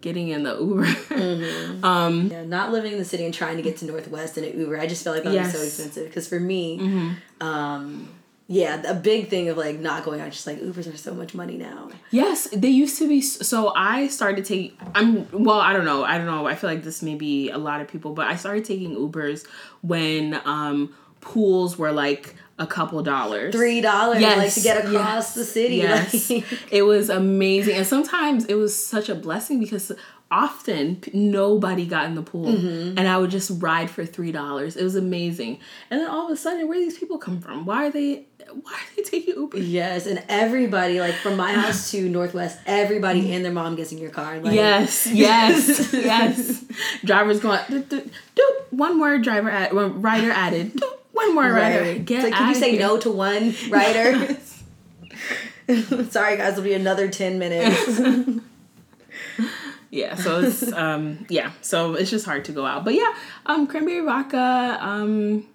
getting 0.00 0.28
in 0.28 0.42
the 0.44 0.58
Uber. 0.58 0.84
Mm-hmm. 0.84 1.84
um, 1.84 2.28
Yeah, 2.30 2.44
not 2.44 2.72
living 2.72 2.92
in 2.92 2.98
the 2.98 3.04
city 3.04 3.24
and 3.24 3.34
trying 3.34 3.56
to 3.56 3.62
get 3.62 3.76
to 3.78 3.84
Northwest 3.86 4.38
in 4.38 4.44
an 4.44 4.58
Uber, 4.58 4.78
I 4.78 4.86
just 4.86 5.04
felt 5.04 5.16
like 5.16 5.24
that 5.24 5.34
was 5.34 5.52
so 5.52 5.62
expensive. 5.62 6.06
Because 6.06 6.28
for 6.28 6.38
me, 6.40 7.16
um, 7.40 8.08
yeah, 8.50 8.80
a 8.86 8.94
big 8.94 9.28
thing 9.28 9.48
of 9.50 9.58
like 9.58 9.78
not 9.78 10.04
going 10.04 10.20
out, 10.20 10.30
just 10.30 10.46
like 10.46 10.58
Ubers 10.60 10.92
are 10.92 10.96
so 10.96 11.12
much 11.14 11.34
money 11.34 11.58
now. 11.58 11.90
yes, 12.10 12.48
they 12.50 12.68
used 12.68 12.96
to 12.98 13.06
be. 13.06 13.20
So 13.20 13.72
I 13.76 14.08
started 14.08 14.44
taking. 14.46 14.76
I'm 14.94 15.28
well. 15.32 15.60
I 15.60 15.72
don't 15.74 15.84
know. 15.84 16.02
I 16.04 16.16
don't 16.16 16.26
know. 16.26 16.46
I 16.46 16.54
feel 16.54 16.70
like 16.70 16.82
this 16.82 17.02
may 17.02 17.14
be 17.14 17.50
a 17.50 17.58
lot 17.58 17.80
of 17.82 17.88
people, 17.88 18.14
but 18.14 18.26
I 18.26 18.36
started 18.36 18.64
taking 18.64 18.96
Ubers 18.96 19.46
when 19.82 20.40
um 20.46 20.94
pools 21.20 21.76
were 21.76 21.92
like 21.92 22.36
a 22.58 22.66
couple 22.66 23.02
dollars. 23.02 23.54
Three 23.54 23.80
dollars, 23.80 24.20
Yes, 24.20 24.36
like 24.38 24.52
to 24.54 24.60
get 24.60 24.78
across 24.84 24.94
yes, 24.94 25.34
the 25.34 25.44
city. 25.44 25.76
Yes. 25.76 26.30
Like, 26.30 26.44
it 26.72 26.82
was 26.82 27.08
amazing. 27.10 27.76
And 27.76 27.86
sometimes 27.86 28.44
it 28.46 28.54
was 28.54 28.74
such 28.86 29.08
a 29.08 29.14
blessing 29.14 29.60
because 29.60 29.92
often 30.30 30.96
p- 30.96 31.10
nobody 31.14 31.86
got 31.86 32.04
in 32.04 32.14
the 32.14 32.22
pool 32.22 32.46
Mm-hmm. 32.48 32.98
and 32.98 33.08
I 33.08 33.16
would 33.16 33.30
just 33.30 33.50
ride 33.62 33.88
for 33.90 34.04
$3. 34.04 34.76
It 34.76 34.82
was 34.82 34.94
amazing. 34.96 35.58
And 35.90 36.00
then 36.00 36.08
all 36.10 36.26
of 36.26 36.32
a 36.32 36.36
sudden, 36.36 36.68
where 36.68 36.76
do 36.78 36.84
these 36.84 36.98
people 36.98 37.16
come 37.18 37.40
from? 37.40 37.64
Why 37.64 37.86
are 37.86 37.90
they 37.90 38.26
why 38.62 38.72
are 38.72 38.96
they 38.96 39.02
taking 39.10 39.34
Uber? 39.34 39.58
yes, 39.58 40.06
and 40.06 40.22
everybody, 40.28 41.00
like 41.00 41.14
from 41.14 41.36
my 41.36 41.52
house 41.52 41.90
to 41.92 42.08
Northwest, 42.08 42.58
everybody 42.66 43.32
and 43.34 43.44
their 43.44 43.52
mom 43.52 43.74
gets 43.76 43.92
in 43.92 43.98
your 43.98 44.10
car. 44.10 44.38
Like, 44.40 44.54
Yes, 44.54 45.06
yes, 45.06 45.92
yes. 45.92 46.64
Drivers 47.04 47.40
going, 47.40 47.60
one 48.70 48.98
more 48.98 49.18
driver 49.18 49.50
one 49.74 50.02
rider 50.02 50.30
added. 50.30 50.80
One 51.18 51.34
more 51.34 51.52
rider. 51.52 51.82
Right. 51.82 52.04
Get 52.04 52.24
like, 52.24 52.32
can 52.32 52.48
you 52.48 52.54
say 52.54 52.70
here. 52.72 52.80
no 52.80 52.98
to 52.98 53.10
one 53.10 53.54
rider? 53.70 54.36
Sorry, 56.10 56.36
guys, 56.38 56.52
it'll 56.52 56.64
be 56.64 56.72
another 56.74 57.08
10 57.08 57.38
minutes. 57.38 58.00
Yeah, 59.90 60.16
so 60.16 60.40
it's 60.40 60.70
um 60.72 61.24
yeah, 61.30 61.52
so 61.62 61.94
it's 61.94 62.10
just 62.10 62.26
hard 62.26 62.44
to 62.44 62.52
go 62.52 62.66
out. 62.66 62.84
But 62.84 62.92
yeah, 62.94 63.10
um 63.46 63.66
cranberry 63.66 64.00
vodka 64.04 64.76
um 64.80 65.46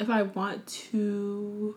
if 0.00 0.10
I 0.10 0.22
want 0.22 0.66
to 0.90 1.76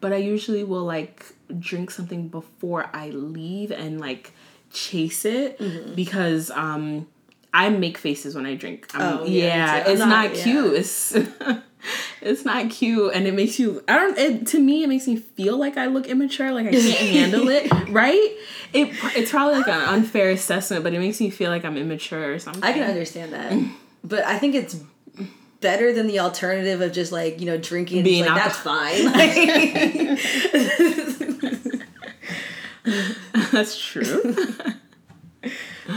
but 0.00 0.14
I 0.14 0.16
usually 0.16 0.64
will 0.64 0.84
like 0.84 1.26
drink 1.58 1.90
something 1.90 2.28
before 2.28 2.88
I 2.94 3.10
leave 3.10 3.70
and 3.72 4.00
like 4.00 4.32
chase 4.72 5.26
it 5.26 5.58
Mm-hmm. 5.58 5.94
because 5.94 6.50
um 6.50 7.06
I 7.52 7.68
make 7.68 7.98
faces 7.98 8.34
when 8.34 8.46
I 8.46 8.54
drink. 8.54 8.86
Um, 8.94 9.18
Oh, 9.20 9.24
yeah, 9.26 9.44
yeah. 9.84 9.88
It's 9.88 9.98
not- 10.00 10.08
not, 10.08 10.34
yeah. 10.36 10.42
cute. 10.44 10.74
It's 10.74 11.14
it's 12.20 12.44
not 12.44 12.70
cute 12.70 13.12
and 13.14 13.26
it 13.26 13.34
makes 13.34 13.58
you 13.58 13.82
I 13.88 13.94
don't 13.96 14.18
it, 14.18 14.46
to 14.48 14.58
me 14.60 14.82
it 14.84 14.88
makes 14.88 15.06
me 15.06 15.16
feel 15.16 15.56
like 15.56 15.76
I 15.76 15.86
look 15.86 16.06
immature, 16.06 16.52
like 16.52 16.66
I 16.66 16.70
can't 16.72 16.84
handle 16.98 17.48
it, 17.48 17.70
right? 17.90 18.36
It 18.72 18.88
it's 19.16 19.30
probably 19.30 19.58
like 19.58 19.68
an 19.68 19.80
unfair 19.82 20.30
assessment, 20.30 20.82
but 20.84 20.92
it 20.94 20.98
makes 21.00 21.20
me 21.20 21.30
feel 21.30 21.50
like 21.50 21.64
I'm 21.64 21.76
immature 21.76 22.32
or 22.32 22.38
something. 22.38 22.62
I 22.64 22.72
can 22.72 22.82
understand 22.84 23.32
that. 23.32 23.52
But 24.04 24.24
I 24.24 24.38
think 24.38 24.54
it's 24.54 24.76
better 25.60 25.92
than 25.92 26.06
the 26.06 26.20
alternative 26.20 26.80
of 26.80 26.92
just 26.92 27.10
like, 27.10 27.40
you 27.40 27.46
know, 27.46 27.58
drinking. 27.58 28.04
Being 28.04 28.22
Being 28.24 28.32
like, 28.32 28.42
that's 28.44 28.56
fine. 28.58 29.12
Like, 32.84 33.50
That's 33.52 33.78
true. 33.78 34.34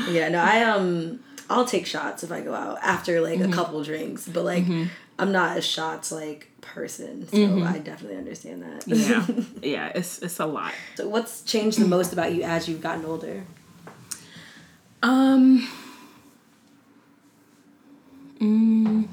yeah, 0.09 0.29
no, 0.29 0.39
I 0.39 0.63
um 0.63 1.19
I'll 1.49 1.65
take 1.65 1.85
shots 1.85 2.23
if 2.23 2.31
I 2.31 2.41
go 2.41 2.53
out 2.53 2.79
after 2.81 3.21
like 3.21 3.39
Mm-hmm. 3.39 3.51
a 3.51 3.55
couple 3.55 3.83
drinks, 3.83 4.27
but 4.27 4.43
like 4.43 4.65
I'm 5.19 5.31
not 5.31 5.57
a 5.57 5.61
shots 5.61 6.11
like 6.11 6.49
person, 6.61 7.27
so 7.27 7.63
I 7.63 7.77
definitely 7.79 8.17
understand 8.17 8.63
that. 8.63 8.85
Mm-hmm. 8.85 9.61
yeah, 9.63 9.69
yeah, 9.87 9.91
it's 9.95 10.19
it's 10.19 10.39
a 10.39 10.45
lot. 10.45 10.73
so 10.95 11.07
what's 11.07 11.43
changed 11.43 11.79
the 11.79 11.87
most 11.87 12.11
about 12.13 12.33
you 12.33 12.43
as 12.43 12.67
you've 12.67 12.81
gotten 12.81 13.05
older? 13.05 13.43
Um. 15.03 15.67
mm, 18.39 19.07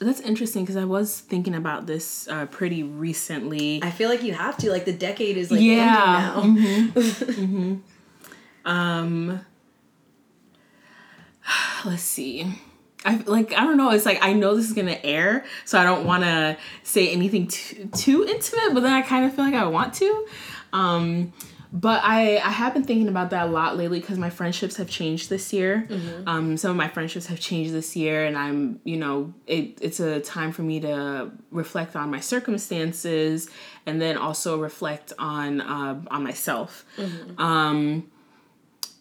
that's 0.00 0.20
interesting 0.20 0.62
because 0.64 0.76
I 0.76 0.84
was 0.84 1.20
thinking 1.20 1.54
about 1.54 1.86
this 1.86 2.28
uh, 2.28 2.46
pretty 2.46 2.82
recently. 2.82 3.80
I 3.82 3.90
feel 3.90 4.08
like 4.10 4.22
you 4.22 4.32
have 4.34 4.56
to. 4.58 4.70
Like 4.70 4.84
the 4.84 4.92
decade 4.92 5.36
is 5.36 5.50
like 5.50 5.60
Yeah. 5.62 6.40
ending 6.44 6.92
now. 6.94 7.80
Um. 8.66 9.40
Let's 11.84 12.02
see. 12.02 12.46
I 13.04 13.16
like 13.26 13.52
I 13.52 13.64
don't 13.64 13.76
know. 13.76 13.90
It's 13.90 14.06
like 14.06 14.18
I 14.22 14.32
know 14.32 14.54
this 14.56 14.66
is 14.66 14.72
gonna 14.72 14.98
air, 15.04 15.44
so 15.64 15.78
I 15.78 15.84
don't 15.84 16.04
want 16.06 16.24
to 16.24 16.56
say 16.82 17.10
anything 17.10 17.46
too 17.48 17.88
too 17.94 18.24
intimate. 18.24 18.74
But 18.74 18.80
then 18.80 18.92
I 18.92 19.02
kind 19.02 19.24
of 19.24 19.34
feel 19.34 19.44
like 19.44 19.54
I 19.54 19.66
want 19.66 19.94
to. 19.94 20.26
Um, 20.72 21.32
but 21.72 22.00
I 22.04 22.36
I 22.36 22.50
have 22.50 22.72
been 22.72 22.84
thinking 22.84 23.08
about 23.08 23.30
that 23.30 23.48
a 23.48 23.50
lot 23.50 23.76
lately 23.76 24.00
because 24.00 24.16
my 24.16 24.30
friendships 24.30 24.76
have 24.76 24.88
changed 24.88 25.28
this 25.28 25.52
year. 25.52 25.86
Um, 26.26 26.56
some 26.56 26.70
of 26.70 26.76
my 26.76 26.88
friendships 26.88 27.26
have 27.26 27.40
changed 27.40 27.72
this 27.74 27.96
year, 27.96 28.24
and 28.24 28.38
I'm 28.38 28.80
you 28.84 28.96
know 28.96 29.34
it 29.46 29.78
it's 29.82 29.98
a 30.00 30.20
time 30.20 30.52
for 30.52 30.62
me 30.62 30.80
to 30.80 31.30
reflect 31.50 31.96
on 31.96 32.10
my 32.10 32.20
circumstances 32.20 33.50
and 33.86 34.00
then 34.00 34.16
also 34.16 34.58
reflect 34.60 35.12
on 35.18 35.60
uh, 35.60 36.00
on 36.10 36.22
myself. 36.22 36.84
Um, 37.38 38.08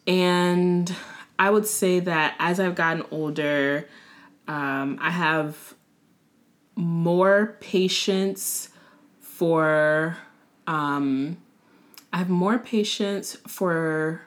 and 0.08 0.94
I 1.38 1.50
would 1.50 1.66
say 1.66 2.00
that 2.00 2.36
as 2.40 2.60
I've 2.60 2.76
gotten 2.76 3.06
older, 3.12 3.88
um, 4.48 4.98
I 5.02 5.10
have 5.10 5.76
more 6.76 7.58
patience 7.60 8.70
for. 9.20 10.18
Um, 10.68 11.38
I 12.12 12.18
have 12.18 12.30
more 12.30 12.60
patience 12.60 13.36
for 13.48 14.22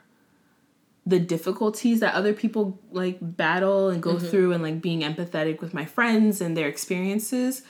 the 1.09 1.21
difficulties 1.21 2.01
that 2.01 2.15
other 2.15 2.33
people 2.33 2.81
like 2.91 3.17
battle 3.21 3.89
and 3.91 4.03
go 4.03 4.19
through 4.19 4.53
and 4.53 4.63
like 4.63 4.83
being 4.83 5.03
empathetic 5.03 5.61
with 5.61 5.73
my 5.73 5.85
friends 5.85 6.41
and 6.41 6.57
their 6.57 6.67
experiences 6.67 7.63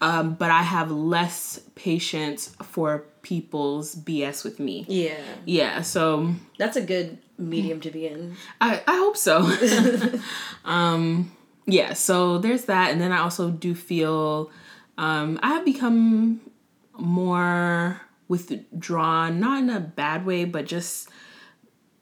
um, 0.00 0.34
but 0.34 0.50
i 0.50 0.62
have 0.62 0.90
less 0.90 1.60
patience 1.76 2.56
for 2.62 3.04
people's 3.22 3.94
bs 3.94 4.42
with 4.42 4.58
me 4.58 4.84
Yeah, 4.88 5.14
yeah 5.44 5.82
so 5.82 6.34
that's 6.58 6.76
a 6.76 6.82
good 6.82 7.18
medium 7.40 7.80
to 7.80 7.90
be 7.90 8.06
in. 8.06 8.36
I, 8.60 8.82
I 8.86 8.96
hope 8.98 9.16
so. 9.16 9.50
um, 10.64 11.32
yeah, 11.66 11.94
so 11.94 12.38
there's 12.38 12.66
that. 12.66 12.90
And 12.92 13.00
then 13.00 13.12
I 13.12 13.18
also 13.18 13.50
do 13.50 13.74
feel 13.74 14.50
um, 14.98 15.38
I 15.42 15.48
have 15.54 15.64
become 15.64 16.40
more 16.98 18.00
withdrawn, 18.28 19.40
not 19.40 19.62
in 19.62 19.70
a 19.70 19.80
bad 19.80 20.26
way, 20.26 20.44
but 20.44 20.66
just, 20.66 21.08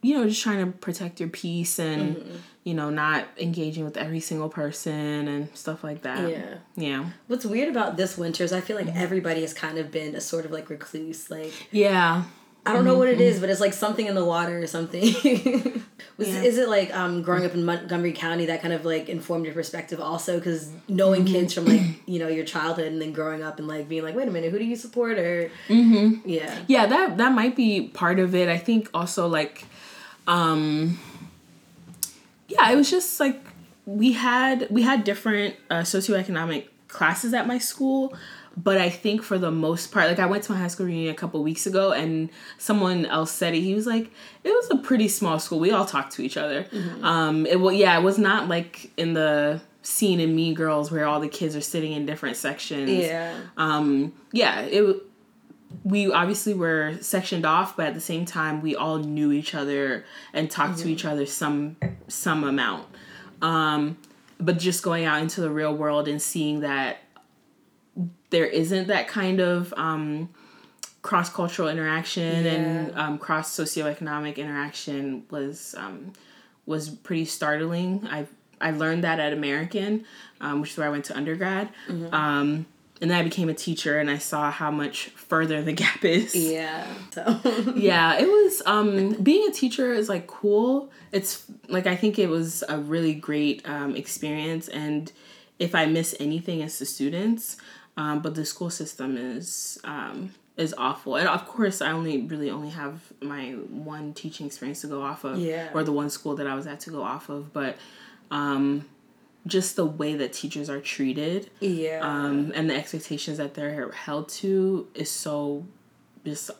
you 0.02 0.16
know, 0.16 0.28
just 0.28 0.42
trying 0.42 0.64
to 0.64 0.78
protect 0.78 1.18
your 1.20 1.28
peace 1.28 1.78
and, 1.78 2.16
mm-hmm. 2.16 2.37
you 2.64 2.74
know, 2.74 2.90
not 2.90 3.26
engaging 3.38 3.84
with 3.84 3.96
every 3.96 4.20
single 4.20 4.48
person 4.48 5.26
and 5.26 5.56
stuff 5.56 5.82
like 5.82 6.02
that. 6.02 6.30
Yeah. 6.30 6.54
Yeah. 6.76 7.11
What's 7.26 7.44
weird 7.44 7.68
about 7.68 7.96
this 7.96 8.16
winter 8.16 8.44
is 8.44 8.52
I 8.52 8.61
feel 8.61 8.76
like 8.76 8.87
mm-hmm. 8.87 8.98
everybody 8.98 9.40
has 9.40 9.52
kind 9.52 9.78
of 9.78 9.90
been 9.90 10.14
a 10.14 10.20
sort 10.20 10.44
of 10.44 10.52
like 10.52 10.70
recluse. 10.70 11.30
Like 11.30 11.52
Yeah. 11.72 12.24
I 12.66 12.74
don't 12.74 12.84
know 12.84 12.98
what 12.98 13.08
it 13.08 13.12
mm-hmm. 13.12 13.22
is, 13.22 13.40
but 13.40 13.48
it's 13.48 13.61
like 13.61 13.72
something 13.72 14.06
in 14.06 14.14
the 14.14 14.24
water 14.24 14.58
or 14.58 14.66
something. 14.66 15.02
Was 16.18 16.28
Yeah. 16.28 16.42
is 16.42 16.58
it 16.58 16.68
like 16.68 16.94
um, 16.94 17.22
growing 17.22 17.46
up 17.46 17.54
in 17.54 17.64
Montgomery 17.64 18.12
County 18.12 18.46
that 18.46 18.61
kind 18.61 18.74
of 18.74 18.84
like 18.84 19.08
informed 19.08 19.46
your 19.46 19.54
perspective 19.54 20.00
also? 20.00 20.37
Because 20.37 20.70
knowing 20.87 21.24
kids 21.24 21.54
from 21.54 21.64
like 21.64 21.80
you 22.06 22.18
know 22.18 22.28
your 22.28 22.44
childhood 22.44 22.87
and 22.87 23.00
then 23.00 23.12
growing 23.12 23.42
up 23.42 23.58
and 23.58 23.66
like 23.66 23.88
being 23.88 24.02
like, 24.02 24.14
wait 24.14 24.28
a 24.28 24.30
minute, 24.30 24.50
who 24.50 24.58
do 24.58 24.64
you 24.64 24.76
support? 24.76 25.18
Or 25.18 25.50
yeah, 25.68 26.58
yeah 26.66 26.87
that 26.87 27.16
that 27.16 27.32
might 27.32 27.56
be 27.56 27.88
part 27.88 28.18
of 28.18 28.34
it 28.34 28.48
i 28.48 28.58
think 28.58 28.90
also 28.92 29.26
like 29.28 29.64
um 30.29 30.99
yeah 32.47 32.71
it 32.71 32.77
was 32.77 32.88
just 32.88 33.19
like 33.19 33.41
we 33.87 34.12
had 34.12 34.67
we 34.71 34.83
had 34.83 35.03
different 35.03 35.57
uh, 35.71 35.81
socioeconomic 35.81 36.67
classes 36.87 37.35
at 37.35 37.47
my 37.47 37.59
school 37.59 38.14
but 38.57 38.77
i 38.79 38.91
think 38.91 39.23
for 39.23 39.38
the 39.38 39.51
most 39.51 39.91
part 39.93 40.07
like 40.07 40.19
i 40.19 40.27
went 40.27 40.43
to 40.43 40.53
my 40.53 40.59
high 40.59 40.69
school 40.69 40.87
reunion 40.87 41.11
a 41.11 41.17
couple 41.17 41.43
weeks 41.43 41.67
ago 41.67 41.93
and 41.93 42.29
someone 42.59 43.07
else 43.07 43.31
said 43.31 43.55
it. 43.55 43.61
He 43.61 43.75
was 43.75 43.87
like 43.87 44.11
it 44.45 44.51
was 44.51 44.69
a 44.71 44.77
pretty 44.77 45.09
small 45.09 45.38
school. 45.38 45.59
We 45.61 45.71
all 45.71 45.87
talked 45.87 46.12
to 46.14 46.23
each 46.23 46.37
other. 46.37 46.67
Um 47.03 47.47
it 47.47 47.61
was 47.61 47.77
yeah 47.77 47.99
it 47.99 48.03
was 48.03 48.19
not 48.19 48.49
like 48.49 48.91
in 48.97 49.14
the 49.14 49.61
scene 49.83 50.21
in 50.21 50.35
mean 50.37 50.55
girls 50.55 50.91
where 50.91 51.07
all 51.07 51.21
the 51.21 51.29
kids 51.29 51.57
are 51.57 51.62
sitting 51.62 51.93
in 51.93 52.05
different 52.05 52.37
sections. 52.37 52.91
Yeah, 52.91 53.35
um 53.57 54.12
yeah 54.33 54.61
it 54.62 54.83
we 55.85 56.11
obviously 56.11 56.54
were 56.54 56.94
sectioned 57.00 57.44
off 57.44 57.76
but 57.76 57.87
at 57.87 57.94
the 57.94 58.00
same 58.00 58.24
time 58.24 58.62
we 58.62 58.74
all 58.74 58.98
knew 58.98 59.31
each 59.33 59.54
other 59.54 60.04
and 60.33 60.50
talked 60.50 60.78
to 60.78 60.88
each 60.88 61.04
other 61.04 61.26
some 61.26 61.76
some 62.09 62.42
amount 62.44 62.87
um 63.42 63.96
but 64.40 64.59
just 64.59 64.83
going 64.83 65.04
out 65.04 65.20
into 65.20 65.40
the 65.40 65.50
real 65.50 65.74
world 65.76 66.09
and 66.09 66.20
seeing 66.22 66.61
that 66.61 66.98
there 68.31 68.46
isn't 68.46 68.88
that 68.88 69.09
kind 69.09 69.40
of 69.40 69.72
um 69.76 70.28
cross 71.02 71.31
cultural 71.31 71.68
interaction 71.68 72.44
and 72.46 72.88
Yeah. 72.88 73.07
um, 73.07 73.18
cross 73.18 73.54
socioeconomic 73.57 74.37
interaction 74.37 75.24
was 75.31 75.74
um, 75.78 76.12
was 76.66 76.90
pretty 76.90 77.24
startling. 77.24 78.07
I 78.11 78.26
I 78.61 78.72
learned 78.72 79.04
that 79.04 79.20
at 79.20 79.33
American, 79.33 80.04
um, 80.40 80.61
which 80.61 80.72
is 80.72 80.76
where 80.76 80.87
I 80.88 80.90
went 80.90 81.04
to 81.07 81.16
undergrad. 81.16 81.68
Um, 82.12 82.66
and 83.00 83.11
then 83.11 83.18
I 83.18 83.22
became 83.22 83.48
a 83.48 83.54
teacher, 83.54 83.98
and 83.98 84.11
I 84.11 84.18
saw 84.18 84.50
how 84.50 84.70
much 84.70 85.06
further 85.11 85.62
the 85.62 85.72
gap 85.84 86.04
is. 86.04 86.34
yeah. 86.34 86.87
So 87.12 87.40
Yeah, 87.76 88.18
it 88.18 88.26
was. 88.26 88.62
Um, 88.66 89.12
being 89.22 89.48
a 89.48 89.52
teacher 89.52 89.92
is 89.92 90.08
like 90.08 90.26
cool. 90.26 90.90
It's 91.12 91.44
like 91.68 91.87
I 91.87 91.96
think 91.96 92.18
it 92.18 92.28
was 92.28 92.64
a 92.68 92.78
really 92.78 93.14
great 93.14 93.68
um, 93.68 93.96
experience, 93.96 94.68
and 94.68 95.11
if 95.58 95.74
I 95.74 95.87
miss 95.87 96.14
anything, 96.20 96.61
it's 96.61 96.78
the 96.78 96.87
students. 96.87 97.56
Um, 97.96 98.20
but 98.20 98.34
the 98.37 98.44
school 98.44 98.70
system 98.70 99.16
is 99.16 99.78
um, 99.84 100.32
is 100.56 100.74
awful, 100.78 101.16
and 101.16 101.28
of 101.28 101.46
course, 101.46 101.80
I 101.82 101.90
only 101.92 102.22
really 102.22 102.48
only 102.50 102.70
have 102.70 103.00
my 103.20 103.52
one 103.70 104.12
teaching 104.14 104.46
experience 104.46 104.80
to 104.82 104.87
go 104.87 105.02
off 105.02 105.24
of, 105.24 105.38
Yeah. 105.38 105.70
or 105.74 105.82
the 105.82 105.92
one 105.92 106.08
school 106.11 106.37
that 106.37 106.46
I 106.46 106.54
was 106.54 106.66
at 106.68 106.78
to 106.80 106.90
go 106.90 107.02
off 107.02 107.28
of. 107.28 107.52
But 107.52 107.76
um, 108.30 108.84
just 109.48 109.74
the 109.76 109.84
way 109.87 110.14
that 110.14 110.32
teachers 110.32 110.68
are 110.70 110.80
treated 110.80 111.50
Yeah. 111.61 112.00
um, 112.02 112.52
and 112.54 112.70
the 112.70 112.76
expectations 112.76 113.38
that 113.38 113.54
they're 113.54 113.90
held 113.90 114.28
to 114.40 114.87
is 114.94 115.11
so 115.11 115.66
just 116.24 116.50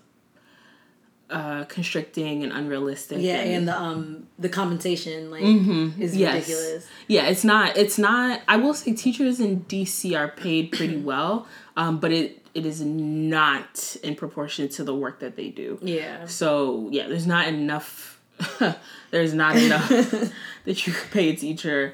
uh, 1.31 1.65
constricting 1.65 2.43
and 2.43 2.53
unrealistic. 2.53 3.19
yeah, 3.21 3.35
and, 3.41 3.53
and 3.55 3.69
the 3.69 3.79
um 3.79 4.27
the 4.39 4.49
compensation 4.49 5.31
like 5.31 5.43
Mm-hmm. 5.43 6.01
is 6.01 6.17
Yes. 6.17 6.35
ridiculous. 6.35 6.87
Yeah, 7.07 7.27
it's 7.29 7.45
not. 7.45 7.77
It's 7.77 7.99
not. 7.99 8.41
I 8.49 8.57
will 8.57 8.73
say 8.73 8.95
teachers 8.95 9.39
in 9.39 9.61
DC 9.65 10.19
are 10.19 10.29
paid 10.29 10.73
pretty 10.73 10.97
well, 11.11 11.47
um, 11.77 11.99
but 12.01 12.13
it 12.13 12.47
it 12.55 12.65
is 12.65 12.81
not 12.81 13.97
in 14.03 14.15
proportion 14.17 14.71
to 14.71 14.85
the 14.85 14.95
work 14.95 15.21
that 15.21 15.37
they 15.37 15.51
do. 15.51 15.79
Yeah. 15.83 16.25
So 16.27 16.89
yeah, 16.91 17.07
there's 17.09 17.27
not 17.27 17.47
enough. 17.49 18.15
there's 19.11 19.35
not 19.35 19.57
enough 19.57 19.89
that 20.65 20.87
you 20.87 20.93
could 20.95 21.11
pay 21.11 21.29
a 21.31 21.37
teacher 21.37 21.93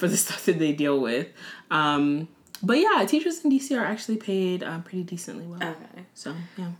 for 0.00 0.08
the 0.08 0.16
stuff 0.24 0.46
that 0.46 0.58
they 0.58 0.72
deal 0.72 0.98
with. 0.98 1.28
Um, 1.70 2.26
but 2.62 2.78
yeah, 2.78 3.04
teachers 3.06 3.44
in 3.44 3.50
DC 3.50 3.78
are 3.78 3.84
actually 3.84 4.16
paid 4.16 4.62
um, 4.64 4.82
pretty 4.82 5.04
decently 5.04 5.46
well. 5.46 5.62
Okay. 5.62 6.04
So 6.14 6.34
yeah. 6.56 6.72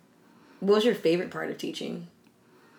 What 0.60 0.74
was 0.76 0.84
your 0.84 0.94
favorite 0.94 1.30
part 1.30 1.50
of 1.50 1.56
teaching? 1.58 2.08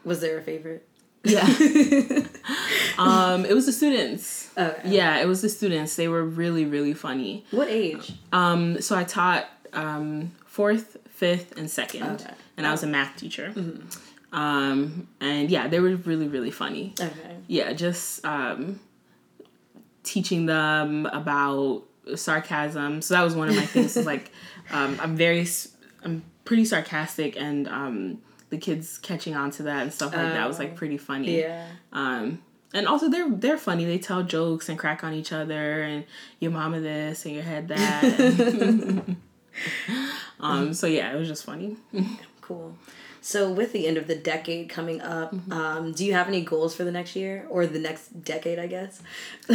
Was 0.03 0.19
there 0.19 0.37
a 0.37 0.41
favorite? 0.41 0.87
Yeah. 1.23 1.41
um, 2.97 3.45
it 3.45 3.53
was 3.53 3.65
the 3.67 3.71
students. 3.71 4.49
Okay. 4.57 4.89
Yeah, 4.89 5.19
it 5.19 5.27
was 5.27 5.41
the 5.41 5.49
students. 5.49 5.95
They 5.95 6.07
were 6.07 6.23
really, 6.23 6.65
really 6.65 6.93
funny. 6.93 7.45
What 7.51 7.69
age? 7.69 8.13
Um, 8.31 8.81
so 8.81 8.95
I 8.95 9.03
taught 9.03 9.45
um, 9.73 10.31
fourth, 10.45 10.97
fifth, 11.09 11.57
and 11.57 11.69
second, 11.69 12.03
Okay. 12.21 12.33
and 12.57 12.65
I 12.67 12.71
was 12.71 12.83
a 12.83 12.87
math 12.87 13.17
teacher. 13.17 13.51
Hmm. 13.51 13.81
Um, 14.33 15.07
and 15.19 15.49
yeah, 15.51 15.67
they 15.67 15.79
were 15.79 15.95
really, 15.95 16.27
really 16.27 16.51
funny. 16.51 16.93
Okay. 16.99 17.35
Yeah, 17.47 17.73
just 17.73 18.25
um, 18.25 18.79
teaching 20.03 20.45
them 20.45 21.05
about 21.07 21.83
sarcasm. 22.15 23.01
So 23.01 23.13
that 23.13 23.21
was 23.21 23.35
one 23.35 23.49
of 23.49 23.55
my 23.55 23.65
things. 23.65 23.97
is 23.97 24.05
like, 24.05 24.31
um, 24.71 24.97
I'm 25.01 25.15
very, 25.15 25.47
I'm 26.03 26.23
pretty 26.45 26.65
sarcastic, 26.65 27.35
and 27.37 27.67
um, 27.67 28.21
the 28.49 28.57
kids 28.57 28.97
catching 28.97 29.35
on 29.35 29.51
to 29.51 29.63
that 29.63 29.83
and 29.83 29.93
stuff 29.93 30.13
like 30.13 30.33
that 30.33 30.47
was 30.47 30.59
like 30.59 30.75
pretty 30.75 30.97
funny. 30.97 31.39
Yeah. 31.39 31.67
Um, 31.93 32.41
and 32.73 32.87
also 32.87 33.09
they're 33.09 33.29
they're 33.29 33.57
funny. 33.57 33.85
They 33.85 33.97
tell 33.97 34.23
jokes 34.23 34.69
and 34.69 34.79
crack 34.79 35.03
on 35.03 35.13
each 35.13 35.33
other 35.33 35.81
and 35.81 36.05
your 36.39 36.51
mama 36.51 36.79
this 36.79 37.25
and 37.25 37.33
your 37.33 37.43
head 37.43 37.67
that. 37.69 39.15
um, 40.39 40.73
so 40.73 40.87
yeah, 40.87 41.13
it 41.13 41.17
was 41.17 41.27
just 41.27 41.43
funny. 41.43 41.77
Cool. 42.41 42.75
So 43.21 43.51
with 43.51 43.71
the 43.71 43.85
end 43.87 43.97
of 43.97 44.07
the 44.07 44.15
decade 44.15 44.67
coming 44.69 44.99
up, 45.01 45.31
Mm-hmm. 45.33 45.53
um, 45.53 45.91
do 45.93 46.03
you 46.05 46.13
have 46.13 46.27
any 46.27 46.41
goals 46.43 46.75
for 46.75 46.83
the 46.83 46.91
next 46.91 47.15
year 47.15 47.45
or 47.49 47.67
the 47.67 47.79
next 47.79 48.23
decade? 48.23 48.57
I 48.59 48.67
guess. 48.67 49.01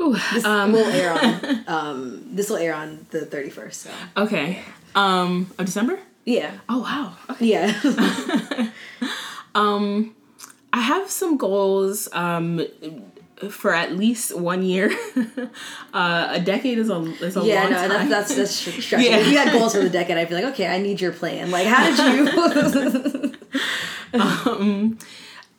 Ooh, 0.00 0.14
This 0.32 0.44
um, 0.44 0.72
will 0.72 0.86
air 0.86 1.12
on. 1.12 1.64
Um, 1.68 2.22
this 2.36 2.48
will 2.50 2.56
air 2.58 2.74
on 2.74 3.06
the 3.10 3.24
thirty 3.26 3.50
first. 3.50 3.82
So 3.82 3.90
okay. 4.16 4.60
Um, 4.94 5.50
of 5.58 5.66
December. 5.66 5.98
yeah, 6.24 6.52
Oh 6.68 6.80
wow. 6.80 7.16
Okay. 7.30 7.46
yeah. 7.46 7.72
I 10.72 10.80
have 10.80 11.10
some 11.10 11.36
goals. 11.36 12.08
Um, 12.12 12.60
for 13.50 13.74
at 13.74 13.96
least 13.96 14.36
one 14.36 14.62
year. 14.62 14.90
uh, 15.94 16.28
a 16.30 16.40
decade 16.40 16.78
is 16.78 16.90
a 16.90 17.00
is 17.22 17.36
a 17.36 17.44
yeah, 17.44 17.62
long 17.62 17.72
no, 17.72 17.88
time. 17.88 18.08
that's 18.08 18.08
that's 18.08 18.34
that's 18.36 18.50
str- 18.52 18.70
stressful. 18.80 19.00
Yeah. 19.00 19.18
If 19.18 19.28
you 19.28 19.38
had 19.38 19.52
goals 19.52 19.74
for 19.74 19.80
the 19.80 19.90
decade, 19.90 20.16
I'd 20.16 20.28
be 20.28 20.34
like, 20.34 20.44
okay, 20.46 20.66
I 20.66 20.78
need 20.78 21.00
your 21.00 21.12
plan. 21.12 21.50
Like, 21.50 21.66
how 21.66 21.84
did 21.84 21.98
you? 24.12 24.98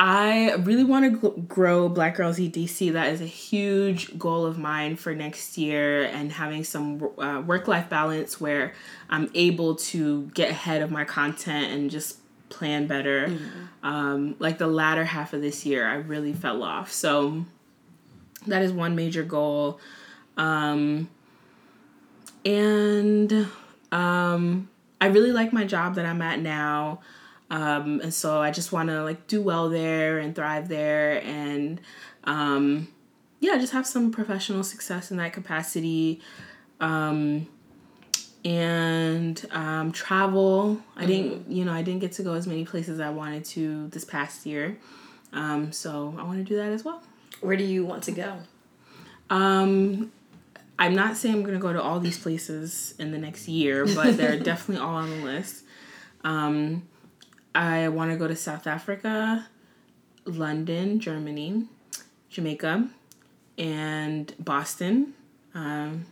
I 0.01 0.53
really 0.53 0.85
want 0.85 1.21
to 1.21 1.31
grow 1.41 1.89
Black 1.89 2.15
Girls 2.15 2.39
Eat 2.39 2.53
DC. 2.53 2.93
That 2.93 3.11
is 3.11 3.19
a 3.19 3.25
huge 3.25 4.17
goal 4.17 4.45
of 4.45 4.57
mine 4.57 4.95
for 4.95 5.13
next 5.13 5.57
year, 5.57 6.03
and 6.03 6.31
having 6.31 6.63
some 6.63 7.09
uh, 7.17 7.43
work 7.45 7.67
life 7.67 7.89
balance 7.89 8.39
where 8.39 8.73
I'm 9.09 9.29
able 9.33 9.75
to 9.75 10.27
get 10.27 10.51
ahead 10.51 10.81
of 10.81 10.89
my 10.89 11.03
content 11.03 11.73
and 11.73 11.91
just 11.91 12.17
plan 12.49 12.87
better. 12.87 13.37
Um, 13.83 14.35
like 14.39 14.57
the 14.57 14.67
latter 14.67 15.03
half 15.03 15.33
of 15.33 15.41
this 15.41 15.65
year, 15.65 15.87
I 15.87 15.95
really 15.95 16.33
fell 16.33 16.63
off. 16.63 16.91
So 16.91 17.45
that 18.47 18.61
is 18.61 18.71
one 18.71 18.95
major 18.95 19.23
goal. 19.23 19.79
Um, 20.37 21.09
and 22.45 23.47
um, 23.91 24.69
I 25.01 25.07
really 25.07 25.31
like 25.31 25.51
my 25.53 25.65
job 25.65 25.95
that 25.95 26.05
I'm 26.05 26.21
at 26.21 26.39
now. 26.39 27.01
Um, 27.51 27.99
and 28.01 28.13
so 28.13 28.41
I 28.41 28.51
just 28.51 28.71
want 28.71 28.89
to 28.89 29.03
like 29.03 29.27
do 29.27 29.41
well 29.41 29.69
there 29.69 30.19
and 30.19 30.35
thrive 30.35 30.67
there 30.67 31.21
and 31.23 31.81
um, 32.25 32.87
yeah, 33.39 33.57
just 33.57 33.73
have 33.73 33.87
some 33.87 34.11
professional 34.11 34.63
success 34.63 35.11
in 35.11 35.17
that 35.17 35.33
capacity. 35.33 36.21
Um, 36.79 37.47
and 38.45 39.45
um, 39.51 39.91
travel. 39.91 40.81
I 40.95 41.05
didn't, 41.05 41.51
you 41.51 41.65
know, 41.65 41.73
I 41.73 41.81
didn't 41.81 41.99
get 41.99 42.13
to 42.13 42.23
go 42.23 42.33
as 42.33 42.47
many 42.47 42.63
places 42.63 42.99
I 42.99 43.09
wanted 43.09 43.43
to 43.45 43.87
this 43.89 44.05
past 44.05 44.45
year. 44.45 44.77
Um, 45.33 45.71
so 45.71 46.15
I 46.17 46.23
want 46.23 46.37
to 46.37 46.43
do 46.43 46.55
that 46.55 46.71
as 46.71 46.83
well. 46.85 47.03
Where 47.41 47.57
do 47.57 47.63
you 47.63 47.85
want 47.85 48.03
to 48.03 48.11
go? 48.11 48.37
Um, 49.29 50.11
I'm 50.77 50.95
not 50.95 51.17
saying 51.17 51.35
I'm 51.35 51.43
gonna 51.43 51.59
go 51.59 51.73
to 51.73 51.81
all 51.81 51.99
these 51.99 52.17
places 52.17 52.95
in 52.99 53.11
the 53.11 53.17
next 53.17 53.47
year, 53.47 53.85
but 53.85 54.17
they're 54.17 54.39
definitely 54.39 54.83
all 54.83 54.95
on 54.95 55.09
the 55.09 55.25
list. 55.25 55.63
Um, 56.23 56.83
I 57.53 57.89
want 57.89 58.11
to 58.11 58.17
go 58.17 58.27
to 58.27 58.35
South 58.35 58.67
Africa, 58.67 59.47
London, 60.25 60.99
Germany, 60.99 61.65
Jamaica, 62.29 62.89
and 63.57 64.33
Boston. 64.39 65.13
Um, 65.53 66.05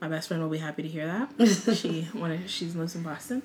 my 0.00 0.08
best 0.08 0.28
friend 0.28 0.42
will 0.42 0.50
be 0.50 0.58
happy 0.58 0.82
to 0.82 0.88
hear 0.88 1.06
that. 1.06 1.46
she 1.76 2.08
wanted 2.14 2.48
she 2.50 2.66
lives 2.66 2.94
in 2.94 3.02
Boston, 3.02 3.42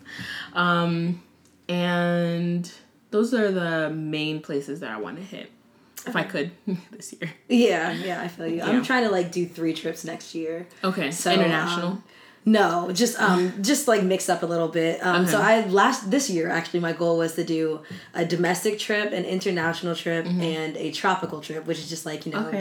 um, 0.54 1.24
and 1.70 2.70
those 3.12 3.34
are 3.34 3.52
the 3.52 3.90
main 3.92 4.42
places 4.42 4.82
that 4.82 4.92
I 4.92 4.98
want 4.98 5.18
to 5.18 5.24
hit 5.24 5.52
if 6.08 6.16
I 6.16 6.24
could 6.24 6.52
this 6.92 7.14
year. 7.14 7.32
Yeah, 7.50 7.92
yeah, 7.92 8.22
I 8.22 8.28
feel 8.28 8.48
you. 8.48 8.56
Yeah. 8.58 8.68
I'm 8.70 8.84
trying 8.84 9.04
to 9.06 9.12
like 9.12 9.32
do 9.32 9.46
three 9.48 9.74
trips 9.74 10.04
next 10.06 10.36
year. 10.36 10.68
Okay, 10.84 11.12
So, 11.12 11.32
international. 11.32 11.88
um, 11.88 12.04
no, 12.48 12.92
just 12.92 13.20
um, 13.20 13.64
just 13.64 13.88
like 13.88 14.04
mix 14.04 14.30
up 14.30 14.44
a 14.44 14.46
little 14.46 14.68
bit. 14.68 15.04
Um, 15.04 15.26
so 15.26 15.42
I 15.42 15.66
last 15.66 16.12
this 16.12 16.30
year 16.30 16.48
actually 16.48 16.80
my 16.80 16.94
goal 16.94 17.18
was 17.18 17.34
to 17.36 17.44
do 17.44 17.82
a 18.14 18.24
domestic 18.24 18.78
trip, 18.78 19.12
an 19.14 19.26
international 19.26 19.96
trip, 19.96 20.28
and 20.28 20.78
a 20.78 20.92
tropical 20.92 21.42
trip, 21.42 21.66
which 21.66 21.80
is 21.80 21.90
just 21.90 22.06
like 22.06 22.28
you 22.28 22.32
know 22.34 22.44
Mm-hmm. 22.44 22.48
Okay. 22.56 22.58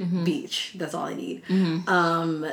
Mm-hmm. 0.00 0.16
just 0.16 0.24
beach. 0.24 0.72
That's 0.76 0.94
all 0.94 1.04
I 1.06 1.14
need. 1.14 1.42
Um, 1.86 2.44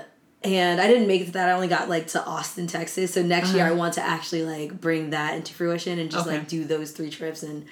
and 0.44 0.80
I 0.80 0.86
didn't 0.88 1.08
make 1.08 1.22
it 1.24 1.26
to 1.26 1.32
that. 1.32 1.50
I 1.50 1.54
only 1.54 1.68
got 1.68 1.90
like 1.90 2.06
to 2.10 2.24
Austin, 2.24 2.68
Texas. 2.68 3.12
So 3.16 3.24
next 3.24 3.54
year 3.56 3.66
I 3.66 3.72
want 3.72 3.96
to 3.96 4.02
actually 4.04 4.44
like 4.44 4.80
bring 4.80 5.10
that 5.10 5.34
into 5.36 5.56
fruition 5.56 5.98
and 5.98 6.12
just 6.12 6.28
Uh-huh. 6.28 6.30
Okay. 6.30 6.40
like 6.42 6.48
do 6.48 6.64
those 6.64 6.92
three 6.92 7.10
trips, 7.10 7.42
and 7.42 7.66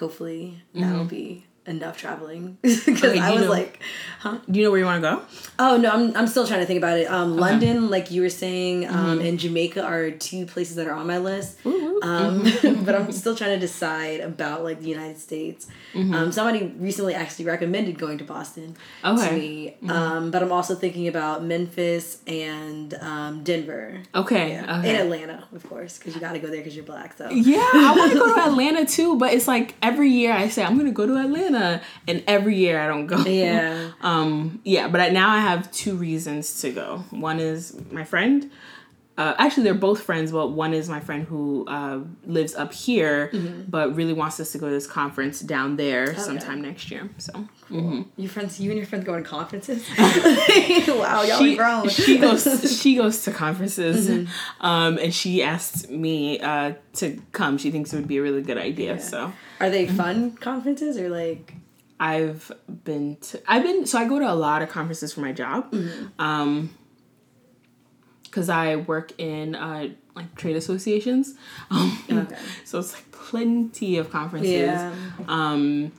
hopefully 0.00 0.62
that'll 0.74 1.04
be 1.04 1.46
enough 1.68 1.96
traveling 1.98 2.58
because 2.62 2.88
Okay, 2.88 3.18
I 3.20 3.32
was 3.32 3.44
know- 3.44 3.50
like. 3.50 3.80
Huh? 4.20 4.38
Do 4.50 4.58
you 4.58 4.64
know 4.64 4.72
where 4.72 4.80
you 4.80 4.84
want 4.84 5.00
to 5.02 5.08
go? 5.10 5.22
Oh 5.60 5.76
no, 5.76 5.90
I'm, 5.90 6.16
I'm 6.16 6.26
still 6.26 6.44
trying 6.44 6.58
to 6.60 6.66
think 6.66 6.78
about 6.78 6.98
it. 6.98 7.08
Um, 7.08 7.36
London, 7.36 7.88
like 7.88 8.10
you 8.10 8.22
were 8.22 8.28
saying, 8.30 8.82
Mm-hmm. 8.82 8.96
um, 8.96 9.20
and 9.20 9.38
Jamaica 9.38 9.82
are 9.82 10.10
two 10.10 10.44
places 10.46 10.74
that 10.76 10.86
are 10.88 10.92
on 10.92 11.06
my 11.06 11.18
list. 11.18 11.58
Ooh, 11.64 11.70
ooh. 11.70 12.00
Um, 12.02 12.42
but 12.84 12.94
I'm 12.96 13.12
still 13.12 13.36
trying 13.36 13.54
to 13.54 13.60
decide 13.60 14.20
about 14.20 14.64
like 14.64 14.80
the 14.80 14.88
United 14.88 15.18
States. 15.18 15.66
Mm-hmm. 15.94 16.14
Um, 16.14 16.32
somebody 16.32 16.66
recently 16.78 17.14
actually 17.14 17.44
recommended 17.44 17.98
going 17.98 18.18
to 18.18 18.24
Boston 18.24 18.76
to 19.04 19.10
Okay. 19.10 19.38
me. 19.38 19.76
Um, 19.88 20.30
but 20.32 20.42
I'm 20.42 20.50
also 20.52 20.74
thinking 20.74 21.06
about 21.08 21.44
Memphis 21.44 22.18
and 22.26 22.94
um, 22.94 23.44
Denver. 23.44 24.00
Okay. 24.14 24.50
Yeah. 24.50 24.78
okay. 24.80 24.88
And 24.90 24.98
Atlanta, 24.98 25.44
of 25.54 25.68
course, 25.68 25.98
because 25.98 26.14
you 26.14 26.20
got 26.20 26.32
to 26.32 26.38
go 26.40 26.48
there 26.48 26.58
because 26.58 26.74
you're 26.74 26.84
black. 26.84 27.16
So 27.16 27.28
Yeah, 27.30 27.58
I 27.72 27.94
want 27.96 28.12
to 28.12 28.18
go 28.18 28.34
to 28.34 28.40
Atlanta 28.50 28.84
too, 28.84 29.16
but 29.16 29.32
it's 29.32 29.46
like 29.48 29.74
every 29.82 30.10
year 30.10 30.32
I 30.32 30.48
say 30.48 30.64
I'm 30.64 30.76
gonna 30.76 30.90
go 30.90 31.06
to 31.06 31.16
Atlanta, 31.16 31.57
and 32.08 32.22
every 32.26 32.56
year 32.56 32.80
I 32.80 32.86
don't 32.86 33.06
go. 33.06 33.18
yeah, 33.24 33.90
Um. 34.00 34.60
Yeah, 34.64 34.88
but 34.88 35.00
I, 35.00 35.08
now 35.10 35.30
I 35.30 35.40
have 35.40 35.70
two 35.72 35.94
reasons 35.96 36.60
to 36.62 36.70
go. 36.70 37.04
One 37.10 37.38
is 37.40 37.76
my 37.90 38.04
friend. 38.04 38.50
Uh, 39.18 39.34
actually, 39.36 39.64
they're 39.64 39.74
both 39.74 40.00
friends, 40.00 40.30
but 40.30 40.52
one 40.52 40.72
is 40.72 40.88
my 40.88 41.00
friend 41.00 41.26
who 41.26 41.66
uh, 41.66 41.98
lives 42.24 42.54
up 42.54 42.72
here, 42.72 43.32
but 43.68 43.96
really 43.96 44.12
wants 44.12 44.38
us 44.38 44.52
to 44.52 44.58
go 44.58 44.68
to 44.68 44.72
this 44.72 44.86
conference 44.86 45.40
down 45.40 45.74
there 45.74 46.14
sometime 46.14 46.62
next 46.62 46.88
year. 46.88 47.10
So. 47.18 47.48
Your 48.16 48.28
friends, 48.30 48.60
you 48.60 48.70
and 48.70 48.78
your 48.78 48.86
friends 48.86 49.04
go 49.04 49.16
to 49.16 49.22
conferences. 49.22 49.84
wow, 49.98 51.22
y'all 51.22 51.38
she, 51.38 51.54
are 51.54 51.56
grown. 51.56 51.88
she 51.88 52.18
goes 52.18 52.80
she 52.80 52.94
goes 52.94 53.22
to 53.24 53.32
conferences 53.32 54.08
um 54.60 54.98
and 54.98 55.12
she 55.12 55.42
asked 55.42 55.90
me 55.90 56.40
uh 56.40 56.72
to 56.94 57.20
come. 57.32 57.58
She 57.58 57.70
thinks 57.70 57.92
it 57.92 57.96
would 57.96 58.08
be 58.08 58.18
a 58.18 58.22
really 58.22 58.42
good 58.42 58.56
idea 58.56 59.00
so. 59.00 59.32
Are 59.60 59.68
they 59.68 59.86
fun 59.86 60.32
conferences 60.32 60.96
or 60.96 61.08
like? 61.08 61.54
i've 62.00 62.52
been 62.84 63.16
to 63.16 63.42
i've 63.48 63.64
been 63.64 63.84
so 63.84 63.98
i 63.98 64.04
go 64.04 64.20
to 64.20 64.30
a 64.30 64.32
lot 64.32 64.62
of 64.62 64.68
conferences 64.68 65.12
for 65.12 65.20
my 65.20 65.32
job. 65.32 65.74
Um 66.20 66.70
because 68.30 68.48
i 68.48 68.76
work 68.76 69.12
in 69.18 69.54
uh 69.54 69.88
like 70.14 70.34
trade 70.34 70.56
associations 70.56 71.34
um 71.70 71.98
Okay. 72.10 72.36
so 72.64 72.78
it's 72.78 72.92
like 72.94 73.10
plenty 73.12 73.98
of 73.98 74.10
conferences 74.10 74.52
Yeah. 74.52 74.94
um 75.28 75.92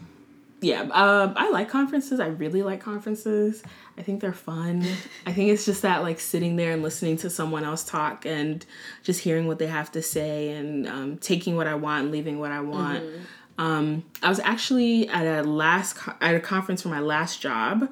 yeah, 0.62 0.82
um, 0.82 1.36
I 1.38 1.52
like 1.52 1.70
conferences. 1.70 2.20
I 2.20 2.28
really 2.28 2.64
like 2.64 2.82
conferences. 2.82 3.64
I 3.98 4.02
think 4.02 4.20
they're 4.20 4.34
fun. 4.34 4.86
I 5.26 5.32
think 5.32 5.52
it's 5.52 5.64
just 5.66 5.84
that 5.84 6.02
like 6.02 6.20
sitting 6.20 6.58
there 6.58 6.74
and 6.74 6.84
listening 6.84 7.16
to 7.20 7.30
someone 7.30 7.64
else 7.64 7.86
talk 7.86 8.26
and 8.26 8.66
just 9.02 9.22
hearing 9.22 9.48
what 9.48 9.58
they 9.58 9.68
have 9.68 9.90
to 9.94 10.02
say 10.02 10.50
and 10.52 10.86
um, 10.86 11.18
taking 11.20 11.56
what 11.56 11.66
I 11.66 11.76
want 11.76 12.04
and 12.04 12.12
leaving 12.12 12.40
what 12.40 12.52
I 12.52 12.60
want. 12.60 13.04
Mm-hmm. 13.06 13.62
Um, 13.64 14.04
I 14.22 14.28
was 14.28 14.40
actually 14.40 15.08
at 15.08 15.26
a 15.26 15.48
last 15.48 15.96
co- 15.96 16.16
at 16.20 16.36
a 16.36 16.42
conference 16.42 16.82
for 16.82 16.90
my 16.90 17.00
last 17.00 17.40
job, 17.42 17.90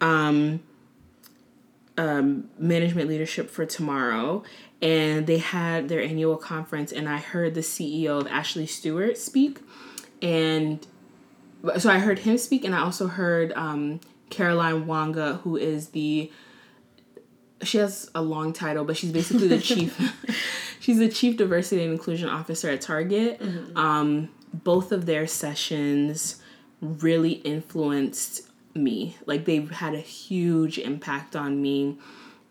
um, 0.00 0.60
um, 1.98 2.50
management 2.58 3.08
leadership 3.08 3.50
for 3.50 3.64
tomorrow, 3.66 4.42
and 4.82 5.26
they 5.26 5.38
had 5.38 5.88
their 5.88 6.02
annual 6.02 6.36
conference, 6.36 6.92
and 6.92 7.08
I 7.08 7.18
heard 7.18 7.54
the 7.54 7.60
CEO 7.60 8.20
of 8.20 8.26
Ashley 8.26 8.66
Stewart 8.66 9.16
speak, 9.18 9.60
and 10.20 10.86
so 11.78 11.90
I 11.90 11.98
heard 11.98 12.20
him 12.20 12.38
speak, 12.38 12.64
and 12.64 12.74
I 12.74 12.80
also 12.80 13.08
heard 13.08 13.52
um, 13.54 14.00
Caroline 14.30 14.86
Wanga, 14.86 15.40
who 15.40 15.56
is 15.56 15.88
the 15.88 16.30
she 17.62 17.78
has 17.78 18.10
a 18.14 18.20
long 18.20 18.52
title, 18.52 18.84
but 18.84 18.96
she's 18.96 19.12
basically 19.12 19.48
the 19.48 19.58
chief. 19.58 19.98
she's 20.80 20.98
the 20.98 21.08
chief 21.08 21.36
diversity 21.36 21.82
and 21.82 21.92
inclusion 21.92 22.28
officer 22.28 22.70
at 22.70 22.80
Target. 22.80 23.40
Mm-hmm. 23.40 23.76
Um, 23.76 24.28
both 24.52 24.92
of 24.92 25.06
their 25.06 25.26
sessions 25.26 26.42
really 26.80 27.32
influenced 27.32 28.45
me. 28.76 29.16
Like 29.26 29.44
they've 29.44 29.70
had 29.70 29.94
a 29.94 30.00
huge 30.00 30.78
impact 30.78 31.34
on 31.36 31.60
me 31.60 31.98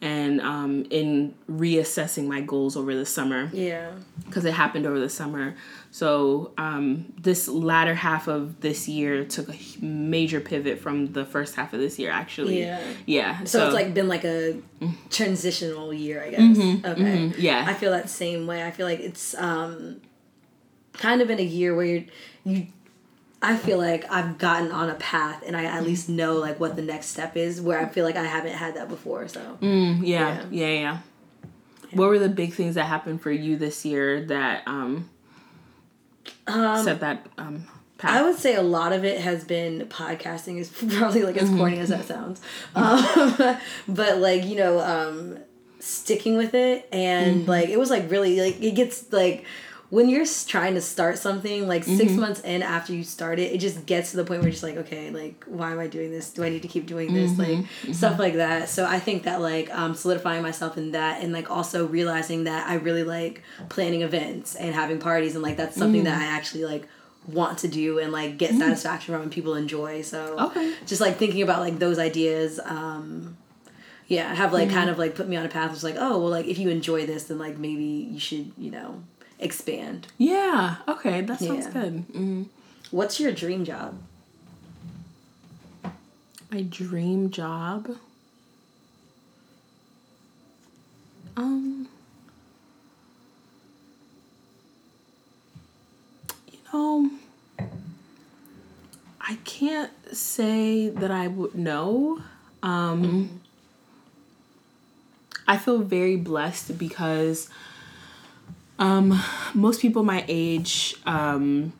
and 0.02 0.42
um, 0.42 0.86
in 0.90 1.34
reassessing 1.50 2.28
my 2.28 2.42
goals 2.42 2.76
over 2.76 2.94
the 2.94 3.06
summer. 3.06 3.50
Yeah. 3.54 3.92
Because 4.26 4.46
it 4.46 4.54
happened 4.54 4.86
over 4.86 5.00
the 5.00 5.10
summer. 5.10 5.56
So 5.90 6.52
um, 6.58 7.14
this 7.18 7.48
latter 7.48 7.96
half 7.96 8.28
of 8.28 8.60
this 8.60 8.88
year 8.88 9.24
took 9.24 9.50
a 9.50 9.58
major 9.84 10.42
pivot 10.42 10.80
from 10.80 11.14
the 11.14 11.26
first 11.26 11.56
half 11.56 11.74
of 11.74 11.80
this 11.80 11.98
year, 11.98 12.12
actually. 12.12 12.60
Yeah. 12.60 12.82
Yeah. 13.06 13.40
So, 13.46 13.60
so 13.60 13.66
it's 13.66 13.74
like 13.74 13.94
been 13.94 14.10
like 14.10 14.26
a 14.26 14.62
transitional 15.10 15.94
year, 15.94 16.24
I 16.24 16.30
guess. 16.32 16.42
Mm-hmm, 16.42 16.86
okay. 16.86 17.02
Mm-hmm, 17.02 17.42
yeah. 17.42 17.66
I 17.66 17.74
feel 17.74 17.92
that 17.92 18.10
same 18.10 18.46
way. 18.46 18.64
I 18.64 18.72
feel 18.72 18.86
like 18.86 19.00
it's 19.00 19.34
um, 19.36 20.02
kind 20.94 21.22
of 21.22 21.30
in 21.30 21.40
a 21.40 21.44
year 21.44 21.74
where 21.74 21.86
you're, 21.86 22.04
you 22.44 22.68
I 23.46 23.58
feel 23.58 23.78
like 23.78 24.12
I've 24.12 24.40
gotten 24.40 24.72
on 24.72 24.90
a 24.90 24.96
path 24.96 25.44
and 25.46 25.56
I 25.56 25.66
at 25.66 25.84
least 25.84 26.10
know 26.10 26.36
like 26.38 26.60
what 26.60 26.76
the 26.76 26.82
next 26.82 27.08
step 27.08 27.38
is 27.38 27.62
where 27.62 27.80
I 27.80 27.86
feel 27.86 28.04
like 28.04 28.16
I 28.16 28.24
haven't 28.24 28.54
had 28.54 28.76
that 28.76 28.90
before. 28.90 29.28
So 29.28 29.58
mm, 29.62 30.00
yeah, 30.02 30.46
yeah, 30.50 30.68
yeah, 30.68 30.80
yeah, 30.80 30.98
What 31.92 32.10
were 32.10 32.18
the 32.18 32.30
big 32.30 32.54
things 32.54 32.74
that 32.76 32.86
happened 32.86 33.22
for 33.22 33.32
you 33.32 33.56
this 33.56 33.86
year 33.86 34.26
that 34.26 34.68
um, 34.68 35.10
um 36.48 36.84
set 36.84 37.02
that 37.02 37.28
um 37.38 37.68
path? 38.00 38.18
I 38.18 38.24
would 38.24 38.38
say 38.40 38.56
a 38.56 38.64
lot 38.64 38.94
of 38.94 39.06
it 39.06 39.22
has 39.22 39.44
been 39.44 39.88
podcasting 39.90 40.58
is 40.58 40.70
probably 40.98 41.22
like 41.22 41.38
as 41.38 41.48
mm-hmm. 41.48 41.60
corny 41.60 41.80
as 41.80 41.90
that 41.90 42.06
sounds. 42.06 42.42
Um, 42.74 43.60
but 43.88 44.18
like, 44.18 44.44
you 44.44 44.56
know, 44.56 44.80
um 44.80 45.38
sticking 45.80 46.36
with 46.36 46.56
it 46.56 46.90
and 46.92 47.42
mm-hmm. 47.42 47.50
like 47.50 47.70
it 47.70 47.78
was 47.78 47.92
like 47.92 48.10
really 48.10 48.42
like 48.42 48.60
it 48.60 48.72
gets 48.72 49.14
like 49.14 49.46
when 49.96 50.10
you're 50.10 50.26
trying 50.46 50.74
to 50.74 50.82
start 50.82 51.18
something 51.18 51.70
like 51.70 51.84
mm-hmm. 51.84 51.96
six 51.96 52.12
months 52.12 52.42
in 52.42 52.62
after 52.62 52.92
you 52.92 53.02
start 53.02 53.40
it, 53.40 53.54
it 53.54 53.60
just 53.60 53.86
gets 53.86 54.12
to 54.12 54.18
the 54.18 54.26
point 54.26 54.42
where 54.42 54.50
you're 54.50 54.52
just 54.52 54.62
like, 54.62 54.76
okay, 54.76 55.10
like 55.10 55.46
why 55.46 55.72
am 55.72 55.80
I 55.80 55.88
doing 55.88 56.12
this? 56.12 56.32
Do 56.32 56.44
I 56.44 56.50
need 56.50 56.64
to 56.64 56.68
keep 56.68 56.86
doing 56.86 57.14
this? 57.14 57.32
Mm-hmm. 57.32 57.40
Like 57.40 57.60
mm-hmm. 57.60 57.94
stuff 57.94 58.20
like 58.20 58.34
that. 58.34 58.68
So 58.68 58.86
I 58.86 59.00
think 59.00 59.24
that 59.24 59.40
like 59.40 59.74
um, 59.74 59.96
solidifying 59.96 60.42
myself 60.42 60.78
in 60.78 60.92
that 60.92 61.24
and 61.24 61.32
like 61.32 61.50
also 61.50 61.88
realizing 61.88 62.44
that 62.44 62.68
I 62.68 62.74
really 62.74 63.04
like 63.04 63.42
planning 63.70 64.02
events 64.02 64.56
and 64.56 64.76
having 64.76 65.00
parties 65.00 65.34
and 65.34 65.42
like 65.42 65.56
that's 65.56 65.78
something 65.78 66.04
that 66.04 66.20
mm. 66.20 66.24
I 66.24 66.26
actually 66.26 66.66
like 66.66 66.90
want 67.26 67.60
to 67.60 67.70
do 67.70 68.00
and 68.00 68.12
like 68.12 68.36
get 68.36 68.52
mm. 68.52 68.60
satisfaction 68.60 69.14
from 69.14 69.22
and 69.22 69.32
people 69.32 69.56
enjoy. 69.56 70.02
So 70.02 70.38
okay. 70.48 70.76
just 70.86 71.00
like 71.00 71.16
thinking 71.16 71.42
about 71.42 71.62
like 71.62 71.80
those 71.80 72.00
ideas. 72.00 72.60
Um, 72.66 73.38
yeah, 74.08 74.36
have 74.36 74.52
like 74.52 74.68
mm-hmm. 74.68 74.78
kind 74.78 74.90
of 74.90 75.00
like 75.00 75.16
put 75.16 75.28
me 75.28 75.38
on 75.38 75.46
a 75.46 75.50
path. 75.50 75.72
It's 75.72 75.84
like, 75.84 75.96
oh 75.98 76.20
well, 76.20 76.30
like 76.30 76.48
if 76.48 76.60
you 76.60 76.70
enjoy 76.70 77.06
this, 77.06 77.24
then 77.24 77.40
like 77.40 77.58
maybe 77.58 77.84
you 77.84 78.20
should, 78.20 78.52
you 78.56 78.70
know, 78.70 79.02
expand. 79.46 80.08
Yeah. 80.18 80.78
Okay, 80.88 81.22
that 81.22 81.40
sounds 81.40 81.68
yeah. 81.68 81.72
good. 81.72 81.94
Mm-hmm. 82.10 82.44
What's 82.92 83.20
your 83.20 83.32
dream 83.32 83.64
job? 83.64 84.02
My 86.52 86.62
dream 86.64 87.30
job. 87.30 87.96
Um. 91.38 91.88
You 96.52 96.60
know, 96.74 97.12
I 99.20 99.38
can't 99.44 99.92
say 100.16 100.90
that 100.90 101.12
I 101.12 101.28
would 101.28 101.56
know. 101.56 102.22
Um, 102.64 103.04
mm-hmm. 103.04 103.38
I 105.48 105.58
feel 105.58 105.80
very 105.80 106.16
blessed 106.16 106.78
because 106.78 107.50
um, 108.80 109.22
most 109.54 109.82
people 109.82 110.04
my 110.04 110.26
age 110.28 110.96
um, 111.06 111.74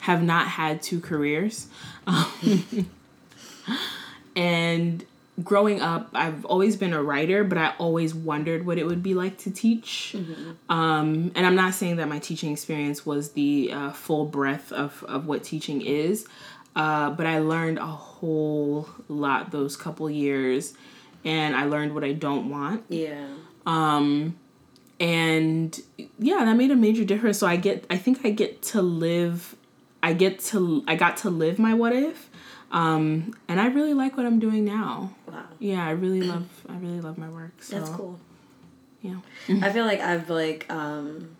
have 0.00 0.22
not 0.22 0.48
had 0.48 0.82
two 0.82 1.00
careers. 1.00 1.68
and 4.36 5.04
growing 5.42 5.80
up, 5.80 6.10
I've 6.12 6.44
always 6.44 6.76
been 6.76 6.92
a 6.92 7.02
writer, 7.02 7.42
but 7.42 7.58
I 7.58 7.74
always 7.78 8.14
wondered 8.14 8.66
what 8.66 8.78
it 8.78 8.86
would 8.86 9.02
be 9.02 9.14
like 9.14 9.38
to 9.38 9.50
teach. 9.50 10.14
Mm-hmm. 10.16 10.72
Um, 10.72 11.32
and 11.34 11.46
I'm 11.46 11.56
not 11.56 11.74
saying 11.74 11.96
that 11.96 12.08
my 12.08 12.18
teaching 12.18 12.52
experience 12.52 13.04
was 13.04 13.32
the 13.32 13.72
uh, 13.72 13.90
full 13.92 14.26
breadth 14.26 14.72
of, 14.72 15.02
of 15.08 15.26
what 15.26 15.42
teaching 15.42 15.80
is, 15.80 16.26
uh, 16.76 17.10
but 17.10 17.26
I 17.26 17.38
learned 17.38 17.78
a 17.78 17.86
whole 17.86 18.88
lot 19.08 19.50
those 19.50 19.76
couple 19.76 20.10
years, 20.10 20.74
and 21.24 21.56
I 21.56 21.64
learned 21.64 21.94
what 21.94 22.04
I 22.04 22.12
don't 22.12 22.50
want. 22.50 22.84
Yeah. 22.88 23.26
Um, 23.66 24.36
and 25.00 25.80
yeah 26.18 26.44
that 26.44 26.56
made 26.56 26.70
a 26.70 26.76
major 26.76 27.04
difference. 27.04 27.38
So 27.38 27.46
i 27.46 27.56
get 27.56 27.84
i 27.90 27.96
think 27.96 28.24
i 28.24 28.30
get 28.30 28.62
to 28.62 28.82
live 28.82 29.56
i 30.02 30.12
get 30.12 30.38
to 30.40 30.84
i 30.86 30.94
got 30.94 31.16
to 31.18 31.30
live 31.30 31.58
my 31.58 31.74
what 31.74 31.92
if 31.92 32.30
um 32.70 33.34
and 33.48 33.60
i 33.60 33.66
really 33.66 33.94
like 33.94 34.16
what 34.16 34.26
i'm 34.26 34.38
doing 34.38 34.64
now. 34.64 35.14
Wow. 35.26 35.44
Yeah 35.58 35.86
i 35.86 35.90
really 35.90 36.22
love 36.32 36.48
i 36.68 36.76
really 36.76 37.00
love 37.00 37.18
my 37.18 37.28
work 37.28 37.52
so. 37.60 37.78
That's 37.78 37.90
cool. 37.90 38.18
Yeah. 39.02 39.18
I 39.62 39.70
feel 39.70 39.84
like 39.84 40.00
i've 40.00 40.30
like 40.30 40.66
um 40.70 41.36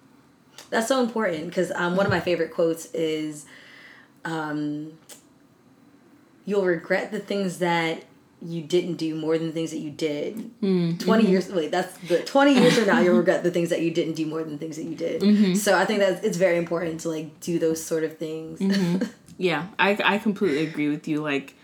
that's 0.70 0.88
so 0.88 1.02
important 1.02 1.46
because 1.46 1.70
um 1.74 1.96
one 1.96 2.06
of 2.06 2.12
my 2.12 2.20
favorite 2.20 2.52
quotes 2.52 2.86
is 2.92 3.46
um 4.24 4.92
you'll 6.44 6.64
regret 6.64 7.10
the 7.10 7.20
things 7.20 7.58
that 7.58 8.04
you 8.44 8.62
didn't 8.62 8.96
do 8.96 9.14
more 9.14 9.38
than 9.38 9.48
the 9.48 9.52
things 9.52 9.70
that 9.70 9.78
you 9.78 9.90
did. 9.90 10.36
Mm-hmm. 10.60 10.98
20 10.98 11.26
years 11.26 11.48
wait, 11.48 11.70
that's 11.70 11.96
the 12.08 12.22
20 12.22 12.54
years 12.54 12.74
from 12.76 12.86
now 12.86 13.00
you'll 13.00 13.16
regret 13.16 13.42
the 13.42 13.50
things 13.50 13.70
that 13.70 13.80
you 13.80 13.90
didn't 13.90 14.14
do 14.14 14.26
more 14.26 14.44
than 14.44 14.58
things 14.58 14.76
that 14.76 14.84
you 14.84 14.94
did. 14.94 15.22
Mm-hmm. 15.22 15.54
So 15.54 15.76
I 15.76 15.84
think 15.84 16.00
that 16.00 16.24
it's 16.24 16.36
very 16.36 16.58
important 16.58 17.00
to 17.00 17.08
like 17.08 17.40
do 17.40 17.58
those 17.58 17.82
sort 17.82 18.04
of 18.04 18.18
things. 18.18 18.60
Mm-hmm. 18.60 19.04
Yeah, 19.36 19.66
I 19.80 19.98
I 20.04 20.18
completely 20.18 20.64
agree 20.64 20.88
with 20.88 21.08
you 21.08 21.20
like 21.20 21.56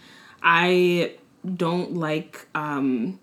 I 0.42 1.14
don't 1.54 1.94
like 1.94 2.48
um 2.52 3.20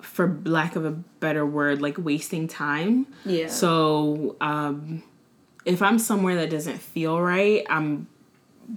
for 0.00 0.40
lack 0.44 0.74
of 0.74 0.84
a 0.84 0.90
better 0.90 1.46
word 1.46 1.80
like 1.80 1.96
wasting 1.96 2.48
time. 2.48 3.06
Yeah. 3.24 3.46
So 3.46 4.34
um 4.40 5.04
if 5.64 5.80
I'm 5.80 6.00
somewhere 6.00 6.34
that 6.34 6.50
doesn't 6.50 6.78
feel 6.78 7.20
right, 7.20 7.64
I'm 7.70 8.08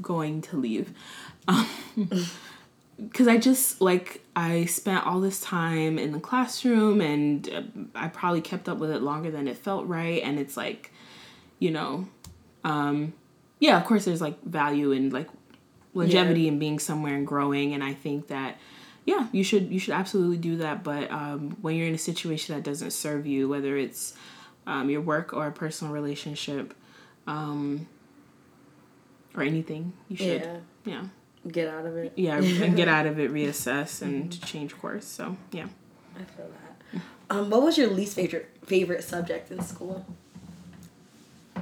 going 0.02 0.42
to 0.44 0.58
leave. 0.58 0.94
Um, 1.48 1.68
because 3.02 3.28
I 3.28 3.38
just 3.38 3.82
like 3.82 4.22
I 4.36 4.66
spent 4.66 5.06
all 5.06 5.20
this 5.20 5.42
time 5.42 6.00
in 6.00 6.12
the 6.12 6.20
classroom 6.20 7.02
and 7.02 7.50
uh, 7.50 7.62
I 7.94 8.08
probably 8.08 8.42
kept 8.42 8.70
up 8.70 8.78
with 8.78 8.92
it 8.92 9.02
longer 9.02 9.32
than 9.32 9.48
it 9.48 9.58
felt 9.58 9.86
right 9.88 10.22
and 10.24 10.40
it's 10.40 10.56
like 10.56 10.92
you 11.60 11.72
know 11.72 12.08
um 12.64 13.14
yeah 13.60 13.78
of 13.78 13.86
course 13.86 14.06
there's 14.06 14.22
like 14.22 14.42
value 14.44 14.92
in 14.92 15.10
like 15.10 15.30
longevity 15.94 16.42
yeah. 16.42 16.52
and 16.52 16.60
being 16.60 16.80
somewhere 16.80 17.16
and 17.16 17.28
growing 17.28 17.74
and 17.74 17.84
I 17.84 17.94
think 17.94 18.28
that 18.28 18.58
yeah 19.06 19.28
you 19.32 19.44
should 19.44 19.72
you 19.72 19.80
should 19.80 19.94
absolutely 19.94 20.38
do 20.38 20.58
that 20.58 20.84
but 20.84 21.12
um 21.12 21.58
when 21.62 21.76
you're 21.76 21.88
in 21.88 21.96
a 21.96 22.00
situation 22.00 22.56
that 22.56 22.64
doesn't 22.64 22.92
serve 22.92 23.26
you 23.26 23.50
whether 23.50 23.78
it's 23.78 24.14
um, 24.68 24.90
your 24.90 25.02
work 25.02 25.32
or 25.32 25.46
a 25.46 25.52
personal 25.52 25.94
relationship 25.94 26.74
um 27.28 27.88
or 29.36 29.44
anything 29.44 29.94
you 30.08 30.18
should. 30.18 30.42
Yeah, 30.42 30.58
yeah 30.86 31.04
get 31.48 31.68
out 31.68 31.86
of 31.86 31.98
it. 31.98 32.14
Yeah, 32.16 32.38
and 32.42 32.76
get 32.76 32.88
out 32.88 33.06
of 33.06 33.20
it, 33.20 33.32
reassess, 33.32 34.02
and 34.02 34.30
mm-hmm. 34.30 34.46
change 34.46 34.78
course. 34.78 35.06
So 35.06 35.38
yeah. 35.52 35.68
I 36.16 36.24
feel 36.24 36.48
that. 36.48 37.02
Um, 37.30 37.50
what 37.50 37.64
was 37.64 37.78
your 37.78 37.90
least 37.90 38.16
favorite 38.16 38.50
favorite 38.66 39.04
subject 39.04 39.52
in 39.52 39.62
school? 39.62 40.06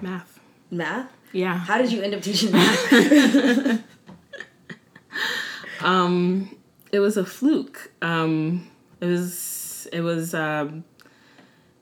Math. 0.02 0.40
Math. 0.70 1.12
Yeah. 1.32 1.58
How 1.58 1.78
did 1.78 1.92
you 1.92 2.02
end 2.02 2.14
up 2.14 2.22
teaching 2.22 2.52
math? 2.54 3.84
um, 5.82 6.56
it 6.92 7.00
was 7.00 7.18
a 7.18 7.26
fluke. 7.26 7.92
Um, 8.02 8.70
it 9.00 9.06
was 9.06 9.88
it 9.92 10.02
was 10.02 10.34
um, 10.34 10.84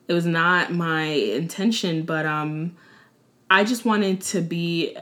it 0.08 0.14
was 0.14 0.26
not 0.26 0.72
my 0.72 1.04
intention, 1.04 2.04
but 2.04 2.26
um, 2.26 2.76
I 3.50 3.64
just 3.64 3.86
wanted 3.86 4.22
to 4.22 4.42
be 4.42 4.96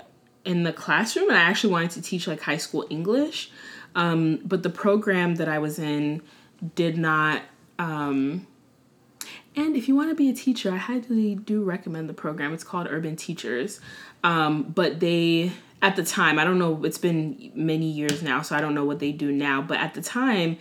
in 0.49 0.63
the 0.63 0.73
classroom 0.73 1.29
and 1.29 1.37
I 1.37 1.41
actually 1.41 1.71
wanted 1.71 1.91
to 1.91 2.01
teach 2.01 2.27
like 2.27 2.41
high 2.41 2.57
school 2.57 2.85
English. 2.89 3.51
Um, 3.95 4.37
but 4.43 4.63
the 4.63 4.69
program 4.69 5.35
that 5.35 5.47
I 5.47 5.59
was 5.59 5.79
in 5.79 6.21
did 6.75 6.97
not 6.97 7.43
um, 7.77 8.47
and 9.55 9.75
if 9.75 9.87
you 9.87 9.95
want 9.95 10.09
to 10.09 10.15
be 10.15 10.29
a 10.29 10.33
teacher, 10.33 10.71
I 10.71 10.77
highly 10.77 11.35
do 11.35 11.63
recommend 11.63 12.07
the 12.07 12.13
program. 12.13 12.53
It's 12.53 12.63
called 12.63 12.87
Urban 12.89 13.15
Teachers. 13.15 13.79
Um, 14.23 14.63
but 14.63 14.99
they, 14.99 15.51
at 15.81 15.95
the 15.95 16.03
time, 16.03 16.39
I 16.39 16.43
don't 16.45 16.59
know, 16.59 16.83
it's 16.83 16.97
been 16.97 17.51
many 17.55 17.87
years 17.87 18.21
now, 18.21 18.41
so 18.41 18.55
I 18.55 18.61
don't 18.61 18.73
know 18.73 18.85
what 18.85 18.99
they 18.99 19.11
do 19.11 19.31
now. 19.31 19.61
But 19.61 19.79
at 19.79 19.93
the 19.93 20.01
time, 20.01 20.57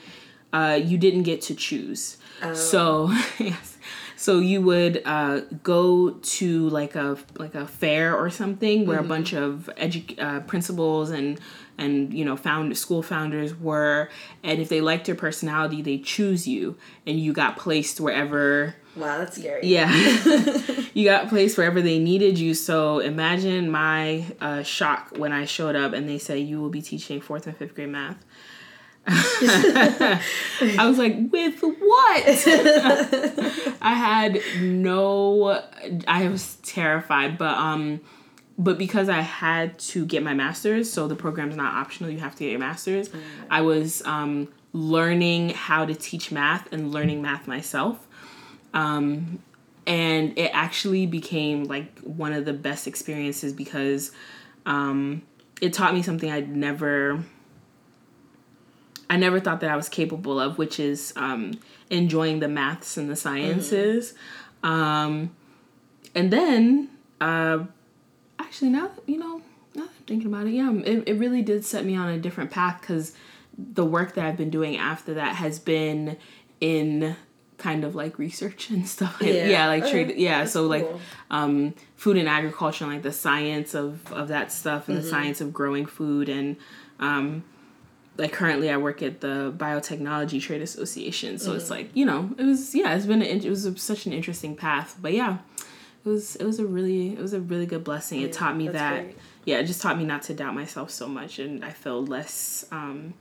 uh, 0.53 0.81
you 0.83 0.99
didn't 0.99 1.25
get 1.25 1.43
to 1.43 1.55
choose. 1.55 2.17
Oh. 2.43 2.55
So, 2.55 3.11
yes. 3.39 3.78
So 4.19 4.41
you 4.41 4.61
would 4.63 5.01
uh, 5.05 5.43
go 5.63 6.11
to 6.11 6.69
like 6.71 6.97
a 6.97 7.17
like 7.37 7.55
a 7.55 7.69
fair 7.69 8.17
or 8.17 8.31
something 8.31 8.85
where 8.85 8.97
mm-hmm. 8.97 9.07
a 9.07 9.09
bunch 9.09 9.33
of 9.33 9.71
edu- 9.77 10.21
uh, 10.21 10.41
principals 10.41 11.11
and 11.11 11.39
and 11.79 12.13
you 12.13 12.25
know 12.25 12.37
found 12.37 12.77
school 12.77 13.01
founders 13.01 13.55
were, 13.55 14.11
and 14.43 14.61
if 14.61 14.69
they 14.69 14.81
liked 14.81 15.07
your 15.07 15.17
personality, 15.17 15.83
they 15.83 15.99
choose 15.99 16.49
you, 16.49 16.77
and 17.07 17.21
you 17.21 17.33
got 17.33 17.59
placed 17.59 18.01
wherever. 18.01 18.75
Wow, 18.97 19.19
that's 19.19 19.37
scary. 19.37 19.61
Yeah, 19.65 19.89
you 20.95 21.05
got 21.05 21.29
placed 21.29 21.57
wherever 21.57 21.81
they 21.81 22.01
needed 22.01 22.41
you. 22.41 22.55
So 22.55 22.99
imagine 22.99 23.71
my 23.71 24.25
uh, 24.41 24.65
shock 24.65 25.13
when 25.17 25.33
I 25.33 25.45
showed 25.45 25.77
up 25.77 25.93
and 25.93 26.09
they 26.09 26.19
said 26.19 26.41
you 26.41 26.61
will 26.61 26.71
be 26.71 26.83
teaching 26.83 27.21
fourth 27.21 27.47
and 27.47 27.57
fifth 27.57 27.77
grade 27.77 27.91
math. 27.91 28.17
I 29.11 30.21
was 30.87 30.99
like, 30.99 31.17
with 31.31 31.61
what? 31.61 32.25
I 33.81 33.95
had 33.95 34.41
no 34.61 35.63
I 36.07 36.29
was 36.29 36.57
terrified, 36.57 37.39
but 37.39 37.55
um 37.57 38.01
but 38.59 38.77
because 38.77 39.09
I 39.09 39.21
had 39.21 39.79
to 39.79 40.05
get 40.05 40.25
my 40.25 40.35
master's, 40.35 40.93
so 40.93 41.07
the 41.07 41.15
program's 41.15 41.57
not 41.57 41.75
optional, 41.75 42.11
you 42.11 42.19
have 42.19 42.35
to 42.35 42.41
get 42.45 42.51
your 42.51 42.59
master's. 42.59 43.09
Mm-hmm. 43.09 43.19
I 43.51 43.61
was 43.63 44.03
um 44.05 44.49
learning 44.73 45.51
how 45.51 45.87
to 45.87 45.95
teach 45.95 46.31
math 46.31 46.71
and 46.73 46.93
learning 46.93 47.23
math 47.23 47.47
myself. 47.47 48.07
Um 48.75 49.39
and 49.87 50.39
it 50.39 50.51
actually 50.53 51.07
became 51.07 51.65
like 51.65 51.99
one 52.01 52.35
of 52.35 52.45
the 52.45 52.53
best 52.53 52.87
experiences 52.87 53.55
because 53.55 54.11
um 54.67 55.23
it 55.61 55.73
taught 55.73 55.95
me 55.95 56.03
something 56.03 56.31
I'd 56.31 56.55
never 56.55 57.25
I 59.11 59.17
never 59.17 59.41
thought 59.41 59.61
that 59.61 59.71
I 59.71 59.77
was 59.77 59.89
capable 59.89 60.39
of, 60.39 60.59
which 60.59 60.79
is 60.79 61.13
um, 61.17 61.59
enjoying 61.91 62.41
the 62.41 62.49
maths 62.49 62.97
and 62.97 63.09
the 63.09 63.17
sciences. 63.17 64.15
Mm-hmm. 64.63 64.67
Um, 64.67 65.37
and 66.15 66.31
then, 66.31 66.91
uh, 67.21 67.65
actually, 68.39 68.71
now 68.71 68.89
that, 68.89 69.03
you 69.07 69.19
know, 69.19 69.43
now 69.75 69.85
that 69.85 69.91
I'm 69.99 70.05
thinking 70.07 70.33
about 70.33 70.47
it, 70.47 70.51
yeah, 70.51 70.73
it, 70.73 71.09
it 71.09 71.15
really 71.15 71.43
did 71.43 71.65
set 71.65 71.85
me 71.85 71.97
on 71.97 72.09
a 72.09 72.19
different 72.19 72.51
path 72.51 72.81
because 72.81 73.15
the 73.57 73.85
work 73.85 74.15
that 74.15 74.25
I've 74.25 74.37
been 74.37 74.51
doing 74.51 74.77
after 74.77 75.15
that 75.15 75.37
has 75.37 75.59
been 75.59 76.17
in 76.61 77.17
kind 77.57 77.85
of 77.85 77.95
like 77.95 78.19
research 78.19 78.71
and 78.71 78.89
stuff 78.89 79.21
like 79.21 79.35
yeah, 79.35 79.47
yeah 79.47 79.67
like 79.67 79.89
trade 79.89 80.15
yeah 80.17 80.39
That's 80.39 80.53
so 80.53 80.61
cool. 80.61 80.69
like 80.69 80.87
um 81.31 81.75
food 81.97 82.17
and 82.17 82.29
agriculture 82.29 82.85
and 82.85 82.95
like 82.95 83.03
the 83.03 83.13
science 83.13 83.75
of 83.75 84.13
of 84.13 84.29
that 84.29 84.53
stuff 84.53 84.89
and 84.89 84.97
mm-hmm. 84.97 85.05
the 85.05 85.11
science 85.11 85.41
of 85.41 85.53
growing 85.53 85.85
food 85.85 86.29
and 86.29 86.57
um 87.01 87.43
like 88.19 88.33
currently 88.33 88.69
I 88.69 88.77
work 88.77 89.01
at 89.01 89.21
the 89.21 89.55
Biotechnology 89.57 90.43
Trade 90.43 90.61
Association, 90.61 91.39
so 91.39 91.53
mm. 91.53 91.57
it's 91.57 91.71
like 91.71 91.91
you 91.95 92.05
know 92.05 92.31
it 92.37 92.45
was 92.45 92.75
yeah 92.75 92.95
it's 92.95 93.07
been 93.07 93.23
a, 93.23 93.25
it 93.25 93.49
was 93.49 93.65
a, 93.65 93.79
such 93.79 94.07
an 94.07 94.13
interesting 94.13 94.57
path, 94.57 94.97
but 95.01 95.13
yeah, 95.13 95.39
it 96.05 96.09
was 96.09 96.37
it 96.37 96.45
was 96.45 96.59
a 96.59 96.67
really 96.67 97.11
it 97.11 97.21
was 97.21 97.33
a 97.33 97.41
really 97.41 97.67
good 97.67 97.85
blessing. 97.85 98.21
Yeah, 98.21 98.27
it 98.27 98.33
taught 98.33 98.57
me 98.57 98.69
that 98.69 99.05
great. 99.05 99.17
yeah 99.45 99.59
it 99.59 99.65
just 99.65 99.81
taught 99.81 99.97
me 99.97 100.05
not 100.05 100.23
to 100.23 100.35
doubt 100.35 100.55
myself 100.55 100.91
so 100.91 101.09
much, 101.09 101.39
and 101.39 101.65
I 101.65 101.71
feel 101.71 102.05
less. 102.05 102.67
Um, 102.73 103.15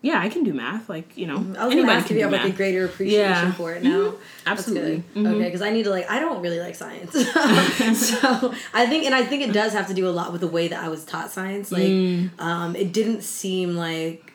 yeah, 0.00 0.20
I 0.20 0.28
can 0.28 0.44
do 0.44 0.54
math. 0.54 0.88
Like 0.88 1.16
you 1.16 1.26
know, 1.26 1.38
mm-hmm. 1.38 1.56
I 1.56 1.66
was 1.66 1.74
gonna 1.74 1.90
ask 1.90 2.08
if 2.08 2.16
you 2.16 2.22
have 2.22 2.30
like 2.30 2.44
a 2.44 2.56
greater 2.56 2.84
appreciation 2.84 3.48
yeah. 3.48 3.52
for 3.52 3.72
it 3.72 3.82
now. 3.82 3.90
Mm-hmm. 3.90 4.16
Absolutely. 4.46 4.98
Mm-hmm. 4.98 5.26
Okay, 5.26 5.44
because 5.46 5.62
I 5.62 5.70
need 5.70 5.82
to 5.82 5.90
like 5.90 6.08
I 6.08 6.20
don't 6.20 6.40
really 6.40 6.60
like 6.60 6.76
science, 6.76 7.12
so 7.12 8.54
I 8.72 8.86
think 8.86 9.04
and 9.04 9.14
I 9.16 9.24
think 9.24 9.42
it 9.42 9.52
does 9.52 9.72
have 9.72 9.88
to 9.88 9.94
do 9.94 10.08
a 10.08 10.10
lot 10.10 10.30
with 10.30 10.42
the 10.42 10.46
way 10.46 10.68
that 10.68 10.80
I 10.80 10.88
was 10.88 11.04
taught 11.04 11.32
science. 11.32 11.72
Like, 11.72 11.82
mm. 11.82 12.30
um, 12.40 12.76
it 12.76 12.92
didn't 12.92 13.22
seem 13.22 13.74
like 13.74 14.27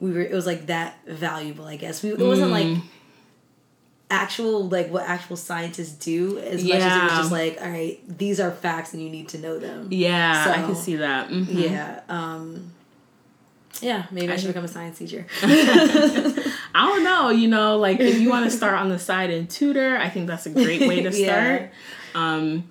we 0.00 0.12
were 0.12 0.20
it 0.20 0.32
was 0.32 0.46
like 0.46 0.66
that 0.66 0.96
valuable 1.06 1.66
i 1.66 1.76
guess 1.76 2.02
we, 2.02 2.10
it 2.10 2.18
wasn't 2.18 2.50
like 2.50 2.66
mm. 2.66 2.82
actual 4.10 4.68
like 4.68 4.90
what 4.90 5.04
actual 5.04 5.36
scientists 5.36 5.92
do 5.92 6.38
as 6.38 6.64
yeah. 6.64 6.74
much 6.74 6.82
as 6.82 6.96
it 6.96 7.04
was 7.04 7.12
just 7.12 7.32
like 7.32 7.58
all 7.60 7.70
right 7.70 8.18
these 8.18 8.40
are 8.40 8.50
facts 8.50 8.92
and 8.92 9.02
you 9.02 9.10
need 9.10 9.28
to 9.28 9.38
know 9.38 9.58
them 9.58 9.88
yeah 9.90 10.44
so, 10.44 10.50
i 10.50 10.56
can 10.56 10.74
see 10.74 10.96
that 10.96 11.28
mm-hmm. 11.28 11.58
yeah 11.58 12.00
um 12.08 12.72
yeah, 13.82 14.06
maybe 14.10 14.30
I, 14.30 14.34
I 14.34 14.36
should 14.36 14.48
become 14.48 14.64
a 14.64 14.68
science 14.68 14.98
teacher. 14.98 15.26
I 15.42 16.52
don't 16.74 17.04
know, 17.04 17.30
you 17.30 17.48
know, 17.48 17.78
like 17.78 18.00
if 18.00 18.18
you 18.18 18.28
want 18.28 18.44
to 18.44 18.50
start 18.50 18.74
on 18.74 18.88
the 18.88 18.98
side 18.98 19.30
and 19.30 19.48
tutor, 19.48 19.96
I 19.96 20.08
think 20.08 20.26
that's 20.26 20.46
a 20.46 20.50
great 20.50 20.86
way 20.86 21.02
to 21.02 21.12
start. 21.12 21.62
yeah. 21.62 21.68
Um 22.14 22.70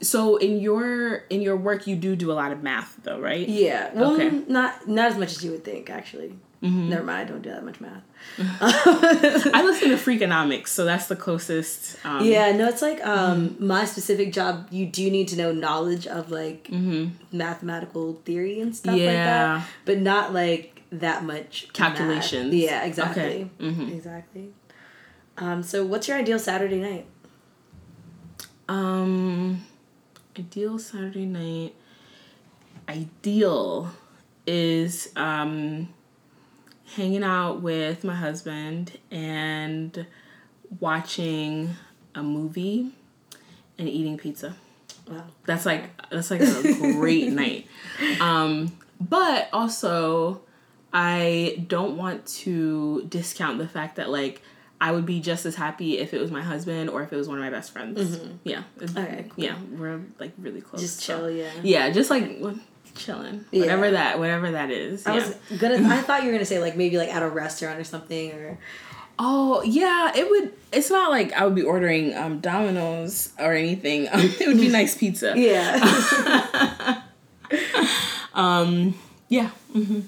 so 0.00 0.36
in 0.36 0.60
your 0.60 1.16
in 1.30 1.40
your 1.40 1.56
work 1.56 1.86
you 1.86 1.96
do 1.96 2.14
do 2.16 2.30
a 2.30 2.34
lot 2.34 2.52
of 2.52 2.62
math 2.62 2.98
though, 3.02 3.20
right? 3.20 3.46
Yeah. 3.46 3.90
Well, 3.94 4.14
okay. 4.14 4.30
not 4.48 4.86
not 4.88 5.10
as 5.10 5.18
much 5.18 5.32
as 5.32 5.44
you 5.44 5.50
would 5.52 5.64
think 5.64 5.90
actually. 5.90 6.34
Mm-hmm. 6.62 6.88
Never 6.88 7.04
mind, 7.04 7.18
I 7.18 7.24
don't 7.30 7.42
do 7.42 7.50
that 7.50 7.64
much 7.64 7.80
math. 7.80 8.02
I 8.38 9.62
listen 9.62 9.90
to 9.90 9.96
Freakonomics, 9.96 10.68
so 10.68 10.86
that's 10.86 11.06
the 11.06 11.16
closest. 11.16 11.98
Um, 12.04 12.24
yeah, 12.24 12.52
no, 12.52 12.66
it's 12.68 12.80
like 12.80 13.04
um, 13.06 13.50
mm-hmm. 13.50 13.66
my 13.66 13.84
specific 13.84 14.32
job. 14.32 14.68
You 14.70 14.86
do 14.86 15.10
need 15.10 15.28
to 15.28 15.36
know 15.36 15.52
knowledge 15.52 16.06
of 16.06 16.30
like 16.30 16.64
mm-hmm. 16.64 17.08
mathematical 17.36 18.14
theory 18.24 18.60
and 18.60 18.74
stuff 18.74 18.96
yeah. 18.96 19.06
like 19.06 19.14
that, 19.16 19.68
but 19.84 19.98
not 20.00 20.32
like 20.32 20.82
that 20.92 21.24
much 21.24 21.72
calculations. 21.74 22.52
Math. 22.52 22.62
Yeah, 22.62 22.84
exactly, 22.84 23.22
okay. 23.22 23.50
Mm-hmm. 23.60 23.88
exactly. 23.92 24.52
Um, 25.36 25.62
so, 25.62 25.84
what's 25.84 26.08
your 26.08 26.16
ideal 26.16 26.38
Saturday 26.38 26.80
night? 26.80 27.06
Um, 28.66 29.62
ideal 30.38 30.78
Saturday 30.78 31.26
night. 31.26 31.74
Ideal 32.88 33.90
is 34.46 35.12
um 35.16 35.88
hanging 36.94 37.24
out 37.24 37.62
with 37.62 38.04
my 38.04 38.14
husband 38.14 38.98
and 39.10 40.06
watching 40.80 41.70
a 42.14 42.22
movie 42.22 42.92
and 43.78 43.88
eating 43.88 44.16
pizza. 44.16 44.56
Wow. 45.08 45.24
That's 45.44 45.66
like 45.66 45.90
that's 46.10 46.30
like 46.30 46.40
a 46.40 46.92
great 46.94 47.28
night. 47.32 47.66
Um, 48.20 48.76
but 49.00 49.48
also 49.52 50.42
I 50.92 51.64
don't 51.66 51.96
want 51.96 52.26
to 52.26 53.02
discount 53.08 53.58
the 53.58 53.68
fact 53.68 53.96
that 53.96 54.10
like 54.10 54.42
I 54.80 54.92
would 54.92 55.06
be 55.06 55.20
just 55.20 55.46
as 55.46 55.54
happy 55.54 55.98
if 55.98 56.12
it 56.12 56.20
was 56.20 56.30
my 56.30 56.42
husband 56.42 56.90
or 56.90 57.02
if 57.02 57.12
it 57.12 57.16
was 57.16 57.28
one 57.28 57.38
of 57.38 57.44
my 57.44 57.50
best 57.50 57.72
friends. 57.72 58.16
Mm-hmm. 58.16 58.36
Yeah. 58.44 58.62
Okay. 58.80 59.26
Cool. 59.30 59.44
Yeah, 59.44 59.56
we're 59.72 60.00
like 60.18 60.32
really 60.38 60.60
close. 60.60 60.82
Just 60.82 61.02
chill, 61.02 61.20
so. 61.20 61.26
yeah. 61.28 61.50
Yeah, 61.62 61.90
just 61.90 62.10
like 62.10 62.38
chilling. 62.94 63.44
Yeah. 63.50 63.62
Whatever 63.62 63.90
that 63.92 64.18
whatever 64.18 64.50
that 64.52 64.70
is. 64.70 65.06
I 65.06 65.16
yeah. 65.16 65.26
was 65.26 65.58
gonna 65.58 65.88
I 65.88 66.02
thought 66.02 66.22
you 66.22 66.28
were 66.28 66.34
gonna 66.34 66.44
say 66.44 66.60
like 66.60 66.76
maybe 66.76 66.98
like 66.98 67.14
at 67.14 67.22
a 67.22 67.28
restaurant 67.28 67.78
or 67.78 67.84
something 67.84 68.32
or 68.32 68.58
Oh 69.18 69.62
yeah, 69.62 70.12
it 70.14 70.28
would. 70.28 70.52
It's 70.72 70.90
not 70.90 71.10
like 71.10 71.32
I 71.32 71.44
would 71.46 71.54
be 71.54 71.62
ordering 71.62 72.14
um, 72.14 72.40
Domino's 72.40 73.32
or 73.38 73.54
anything. 73.54 74.08
Um, 74.08 74.20
it 74.40 74.46
would 74.46 74.58
be 74.58 74.68
nice 74.68 74.96
pizza. 74.96 75.34
Yeah. 75.46 77.02
um. 78.34 78.94
Yeah. 79.28 79.50
Mm-hmm. 79.74 80.00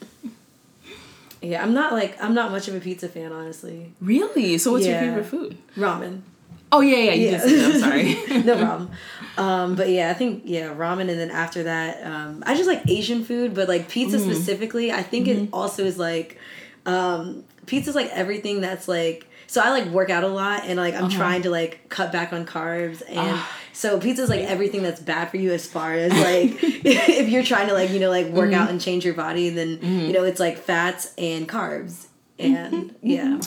Yeah, 1.41 1.62
I'm 1.62 1.72
not 1.72 1.93
like 1.93 2.22
I'm 2.22 2.35
not 2.35 2.51
much 2.51 2.68
of 2.68 2.74
a 2.74 2.81
pizza 2.81 3.09
fan, 3.09 3.33
honestly. 3.33 3.95
Really? 4.01 4.59
So 4.59 4.72
what's 4.72 4.85
yeah. 4.85 5.03
your 5.03 5.11
favorite 5.12 5.26
food? 5.26 5.59
Ramen. 5.76 6.22
Oh 6.71 6.81
yeah, 6.81 6.97
yeah. 6.97 7.12
You 7.12 7.31
yeah. 7.31 7.45
Did 7.45 7.75
I'm 7.75 7.81
sorry. 7.81 8.43
no 8.45 8.59
problem. 8.59 8.91
Um, 9.39 9.77
but 9.77 9.89
yeah, 9.89 10.11
I 10.11 10.14
think 10.14 10.43
yeah, 10.47 10.75
ramen, 10.75 11.03
and 11.03 11.11
then 11.11 11.31
after 11.31 11.62
that, 11.62 12.05
um, 12.05 12.43
I 12.45 12.57
just 12.57 12.66
like 12.66 12.83
Asian 12.89 13.25
food, 13.25 13.55
but 13.55 13.69
like 13.69 13.89
pizza 13.89 14.16
mm. 14.16 14.25
specifically, 14.25 14.91
I 14.91 15.05
think 15.05 15.29
mm-hmm. 15.29 15.45
it 15.45 15.51
also 15.53 15.85
is 15.85 15.97
like, 15.97 16.41
um, 16.87 17.45
pizza's 17.66 17.95
like 17.95 18.11
everything 18.11 18.61
that's 18.61 18.89
like. 18.89 19.27
So 19.47 19.62
I 19.62 19.71
like 19.71 19.87
work 19.87 20.11
out 20.11 20.25
a 20.25 20.29
lot, 20.29 20.64
and 20.64 20.77
like 20.77 20.95
I'm 20.95 21.05
uh-huh. 21.05 21.16
trying 21.16 21.43
to 21.43 21.51
like 21.51 21.89
cut 21.89 22.11
back 22.11 22.33
on 22.33 22.47
carbs, 22.47 23.01
and 23.09 23.19
uh, 23.19 23.43
so 23.73 24.01
pizza's 24.01 24.29
like 24.29 24.41
everything 24.41 24.83
that's 24.83 25.01
bad 25.01 25.31
for 25.31 25.37
you 25.37 25.53
as 25.53 25.64
far 25.66 25.95
as 25.95 26.12
like 26.12 26.59
if 26.85 27.29
you're 27.29 27.45
trying 27.45 27.69
to 27.69 27.75
like 27.75 27.91
you 27.91 28.01
know 28.01 28.11
like 28.11 28.27
work 28.27 28.51
mm-hmm. 28.51 28.61
out 28.61 28.71
and 28.71 28.81
change 28.81 29.05
your 29.05 29.14
body, 29.14 29.51
then 29.51 29.79
mm-hmm. 29.79 30.01
you 30.01 30.12
know 30.12 30.25
it's 30.25 30.41
like 30.41 30.59
fats 30.59 31.14
and 31.16 31.49
carbs, 31.49 32.09
and 32.41 32.97
yeah, 33.03 33.39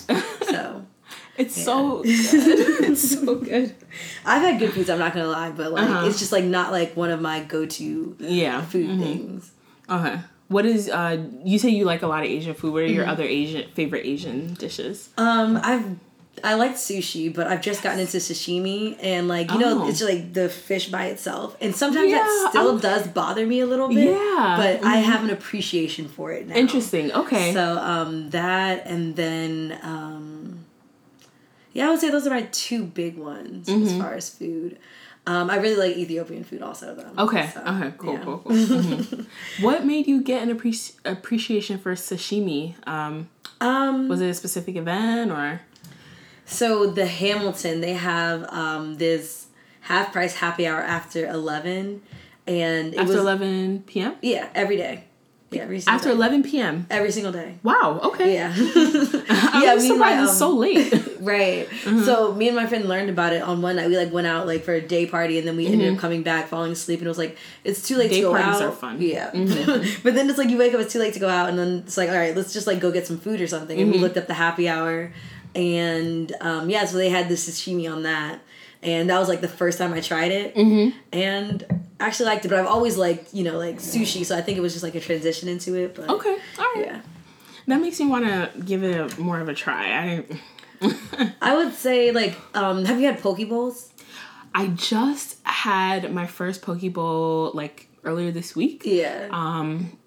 so. 0.47 0.86
It's 1.41 1.57
yeah. 1.57 1.63
so 1.63 1.97
good. 2.03 2.83
it's 2.83 3.09
so 3.09 3.35
good. 3.35 3.75
I've 4.25 4.41
had 4.41 4.59
good 4.59 4.73
foods. 4.73 4.89
I'm 4.89 4.99
not 4.99 5.13
gonna 5.13 5.27
lie, 5.27 5.51
but 5.51 5.71
like 5.71 5.89
uh-huh. 5.89 6.07
it's 6.07 6.19
just 6.19 6.31
like 6.31 6.43
not 6.43 6.71
like 6.71 6.95
one 6.95 7.09
of 7.09 7.19
my 7.21 7.41
go 7.43 7.65
to 7.65 8.15
yeah 8.19 8.61
food 8.61 8.89
mm-hmm. 8.89 9.01
things. 9.01 9.51
Okay. 9.89 10.19
What 10.47 10.65
is 10.65 10.89
uh? 10.89 11.23
You 11.43 11.57
say 11.57 11.69
you 11.69 11.85
like 11.85 12.01
a 12.01 12.07
lot 12.07 12.23
of 12.23 12.29
Asian 12.29 12.53
food. 12.53 12.73
What 12.73 12.83
are 12.83 12.85
your 12.85 13.03
mm-hmm. 13.03 13.11
other 13.11 13.23
Asian 13.23 13.69
favorite 13.71 14.05
Asian 14.05 14.53
dishes? 14.53 15.09
Um, 15.17 15.59
I've 15.63 15.97
I 16.43 16.55
like 16.55 16.73
sushi, 16.73 17.33
but 17.33 17.47
I've 17.47 17.61
just 17.61 17.83
gotten 17.83 17.99
into 17.99 18.17
sashimi 18.17 18.97
and 19.01 19.27
like 19.27 19.51
you 19.51 19.59
know 19.59 19.83
Oh. 19.83 19.87
it's 19.89 20.01
like 20.01 20.33
the 20.33 20.49
fish 20.49 20.89
by 20.89 21.05
itself, 21.05 21.55
and 21.61 21.75
sometimes 21.75 22.09
Yeah, 22.09 22.17
that 22.17 22.47
still 22.49 22.71
I'm- 22.71 22.79
does 22.79 23.07
bother 23.07 23.45
me 23.45 23.59
a 23.59 23.65
little 23.65 23.89
bit. 23.89 24.15
Yeah, 24.15 24.55
but 24.57 24.83
I 24.83 24.97
mhm. 24.97 25.03
have 25.03 25.23
an 25.23 25.29
appreciation 25.29 26.07
for 26.07 26.31
it 26.31 26.47
now. 26.47 26.55
Interesting. 26.55 27.11
Okay. 27.11 27.53
So 27.53 27.77
um, 27.77 28.29
that 28.31 28.87
and 28.87 29.15
then 29.15 29.77
um, 29.83 30.40
yeah, 31.74 31.88
I 31.88 31.89
would 31.91 31.99
say 31.99 32.09
those 32.09 32.26
are 32.28 32.32
my 32.32 32.43
two 32.51 32.84
big 32.84 33.17
ones 33.17 33.67
Mm-hmm. 33.67 33.86
as 33.88 33.97
far 33.97 34.13
as 34.13 34.30
food. 34.30 34.78
Um, 35.28 35.49
I 35.51 35.57
really 35.57 35.76
like 35.76 35.97
Ethiopian 35.97 36.43
food 36.43 36.61
also 36.63 36.95
though. 36.95 37.24
Okay. 37.26 37.49
So, 37.53 37.61
okay. 37.61 37.93
Cool. 37.97 38.13
yeah. 38.13 38.24
Cool. 38.24 38.38
Cool. 38.39 38.51
Mhm. 38.55 39.26
what 39.61 39.86
made 39.86 40.07
you 40.07 40.22
get 40.22 40.41
an 40.41 40.57
appreci- 40.57 40.95
appreciation 41.05 41.78
for 41.78 41.93
sashimi? 41.93 42.76
Um, 42.88 43.30
Um, 43.61 44.07
was 44.09 44.19
it 44.22 44.30
a 44.30 44.34
specific 44.34 44.76
event 44.76 45.32
or? 45.32 45.61
So 46.45 46.88
the 46.88 47.05
Hamilton, 47.05 47.82
they 47.82 47.93
have 47.93 48.43
um, 48.51 48.97
this 48.97 49.45
half 49.82 50.11
price 50.11 50.36
happy 50.36 50.65
hour 50.67 50.82
after 50.82 51.28
eleven, 51.28 52.01
and 52.47 52.93
it 52.93 52.97
After 52.99 53.13
was 53.13 53.22
11 53.22 53.84
p.m. 53.86 54.15
yeah 54.22 54.49
every 54.55 54.76
day, 54.78 55.03
yeah 55.51 55.61
every 55.61 55.82
After 55.88 56.09
day. 56.09 56.15
11 56.15 56.43
p.m. 56.43 56.88
every 56.89 57.11
single 57.11 57.32
day. 57.32 57.59
Wow. 57.63 57.99
Okay. 58.03 58.34
Yeah, 58.34 58.51
yeah. 59.53 59.75
Me 59.75 59.75
my 59.75 59.79
surprised 59.79 60.23
it's 60.23 60.31
um, 60.31 60.37
so 60.37 60.49
late. 60.55 61.07
right. 61.21 61.69
So 61.83 62.33
me 62.33 62.47
and 62.47 62.55
my 62.55 62.65
friend 62.65 62.87
learned 62.87 63.09
about 63.09 63.33
it 63.33 63.41
on 63.43 63.61
one 63.61 63.75
night. 63.75 63.89
We 63.89 63.97
like 63.97 64.11
went 64.11 64.25
out 64.25 64.47
like 64.47 64.63
for 64.63 64.73
a 64.73 64.81
day 64.81 65.05
party, 65.05 65.37
and 65.37 65.47
then 65.47 65.55
we 65.55 65.67
ended 65.67 65.93
up 65.93 65.99
coming 65.99 66.23
back, 66.23 66.47
falling 66.47 66.71
asleep, 66.71 66.99
and 66.99 67.05
it 67.05 67.09
was 67.09 67.17
like 67.17 67.37
it's 67.63 67.87
too 67.87 67.95
late 67.95 68.09
Day 68.09 68.17
to 68.17 68.21
go 68.23 68.31
parties 68.31 68.61
out. 68.61 68.69
are 68.69 68.71
fun. 68.71 68.99
Yeah, 68.99 69.29
but 70.03 70.15
then 70.15 70.29
it's 70.29 70.37
like 70.37 70.49
you 70.49 70.57
wake 70.57 70.73
up, 70.73 70.79
it's 70.79 70.93
too 70.93 70.99
late 70.99 71.13
to 71.13 71.19
go 71.19 71.29
out, 71.29 71.49
and 71.49 71.59
then 71.59 71.83
it's 71.85 71.95
like 71.95 72.09
all 72.09 72.15
right, 72.15 72.35
let's 72.35 72.53
just 72.53 72.65
like 72.65 72.79
go 72.79 72.91
get 72.91 73.05
some 73.05 73.19
food 73.19 73.39
or 73.39 73.47
something. 73.47 73.79
And 73.79 73.91
we 73.91 73.99
looked 73.99 74.17
up 74.17 74.27
the 74.27 74.33
happy 74.33 74.67
hour, 74.67 75.13
and 75.53 76.33
um, 76.41 76.69
yeah, 76.69 76.85
so 76.85 76.97
they 76.97 77.09
had 77.09 77.29
the 77.29 77.35
sashimi 77.35 77.91
on 77.91 78.03
that. 78.03 78.39
And 78.83 79.11
that 79.11 79.19
was 79.19 79.29
like 79.29 79.41
the 79.41 79.47
first 79.47 79.77
time 79.77 79.93
I 79.93 80.01
tried 80.01 80.31
it, 80.31 80.55
mm-hmm. 80.55 80.97
and 81.13 81.63
actually 81.99 82.25
liked 82.25 82.45
it. 82.45 82.47
But 82.47 82.57
I've 82.57 82.65
always 82.65 82.97
liked, 82.97 83.31
you 83.31 83.43
know, 83.43 83.59
like 83.59 83.77
sushi. 83.77 84.25
So 84.25 84.35
I 84.35 84.41
think 84.41 84.57
it 84.57 84.61
was 84.61 84.73
just 84.73 84.81
like 84.81 84.95
a 84.95 84.99
transition 84.99 85.47
into 85.47 85.75
it. 85.75 85.93
But 85.93 86.09
okay. 86.09 86.35
All 86.57 86.65
right. 86.73 86.85
yeah, 86.85 87.01
That 87.68 87.82
makes 87.82 87.99
me 87.99 88.07
want 88.07 88.26
to 88.26 88.51
give 88.64 88.84
it 88.84 89.18
a, 89.18 89.22
more 89.22 89.39
of 89.39 89.49
a 89.49 89.53
try. 89.53 90.24
I 90.82 90.95
I 91.41 91.55
would 91.55 91.74
say 91.74 92.12
like, 92.12 92.36
um, 92.55 92.86
have 92.86 92.99
you 92.99 93.05
had 93.05 93.20
poke 93.20 93.47
bowls? 93.47 93.91
I 94.53 94.68
just 94.68 95.38
had 95.43 96.14
my 96.14 96.28
first 96.28 96.62
poke 96.62 96.82
bowl 96.93 97.51
like 97.53 97.88
earlier 98.03 98.32
this 98.32 98.55
week. 98.55 98.84
Yeah. 98.86 99.28
Um, 99.32 99.97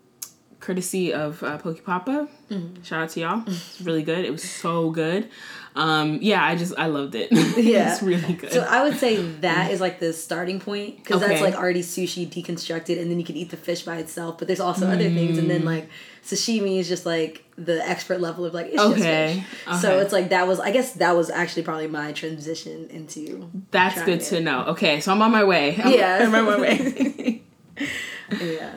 courtesy 0.61 1.13
of 1.13 1.43
uh, 1.43 1.59
Poke 1.59 1.85
Papa. 1.85 2.29
Mm-hmm. 2.51 2.83
Shout 2.83 3.03
out 3.03 3.09
to 3.11 3.21
y'all. 3.21 3.43
It's 3.47 3.81
really 3.83 4.03
good. 4.03 4.25
It 4.25 4.31
was 4.31 4.49
so 4.49 4.91
good. 4.91 5.29
Um, 5.77 6.21
yeah, 6.23 6.45
I 6.45 6.55
just 6.55 6.73
I 6.79 6.87
loved 6.87 7.15
it. 7.17 7.33
Yeah. 7.57 7.93
it's 7.93 8.03
really 8.03 8.35
good. 8.35 8.53
So 8.53 8.61
I 8.61 8.85
would 8.85 8.97
say 8.99 9.17
that 9.41 9.73
is 9.73 9.81
like 9.81 9.99
the 9.99 10.13
starting 10.13 10.61
point 10.61 10.99
because 10.99 11.21
that's 11.21 11.41
like 11.41 11.55
already 11.57 11.83
sushi 11.83 12.29
deconstructed, 12.29 13.01
and 13.01 13.11
then 13.11 13.19
you 13.19 13.25
can 13.25 13.37
eat 13.37 13.51
the 13.51 13.57
fish 13.57 13.83
by 13.83 13.97
itself. 13.97 14.39
But 14.39 14.47
there's 14.47 14.61
also 14.61 14.87
other 14.87 15.11
things, 15.11 15.37
and 15.37 15.47
Mm. 15.47 15.51
then 15.51 15.65
like 15.65 15.89
sashimi 16.25 16.79
is 16.79 16.87
just 16.89 17.05
like 17.05 17.45
the 17.57 17.87
expert 17.89 18.21
level 18.21 18.45
of 18.45 18.55
like 18.55 18.67
it's 18.69 18.79
Okay, 18.81 19.43
just 19.45 19.67
fish. 19.73 19.81
So 19.83 19.99
it's 19.99 20.13
like 20.13 20.29
that 20.29 20.47
was 20.47 20.61
I 20.61 20.71
guess 20.71 20.93
that 20.95 21.17
was 21.17 21.29
actually 21.29 21.63
probably 21.65 21.89
my 21.89 22.13
transition 22.13 22.87
into 22.91 23.51
That's 23.73 24.01
good 24.03 24.21
it. 24.21 24.25
to 24.27 24.41
know. 24.41 24.65
Okay, 24.69 25.01
so 25.01 25.11
I'm 25.13 25.21
on 25.23 25.33
my 25.33 25.43
way. 25.45 25.77
I'm, 25.83 25.93
Yeah. 25.93 26.19
I'm 26.23 26.35
on 26.35 26.45
my 26.45 26.61
way. 26.61 27.43
yeah. 28.41 28.75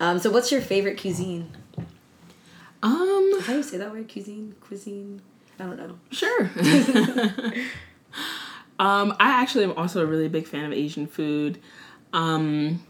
Um, 0.00 0.18
so 0.18 0.30
what's 0.30 0.50
your 0.50 0.62
favorite 0.62 0.98
cuisine? 0.98 1.50
um, 2.82 3.32
How 3.42 3.52
do 3.52 3.56
you 3.58 3.62
say 3.62 3.76
that 3.78 3.92
word? 3.92 4.10
Cuisine, 4.10 4.54
cuisine. 4.60 5.20
I 5.62 5.66
don't 5.66 5.76
know. 5.76 5.98
Sure. 6.10 6.40
um, 8.80 9.14
I 9.20 9.30
actually 9.40 9.62
am 9.64 9.72
also 9.72 10.02
a 10.02 10.06
really 10.06 10.28
big 10.28 10.48
fan 10.48 10.64
of 10.64 10.72
Asian 10.72 11.06
food. 11.06 11.60
Um, 12.12 12.82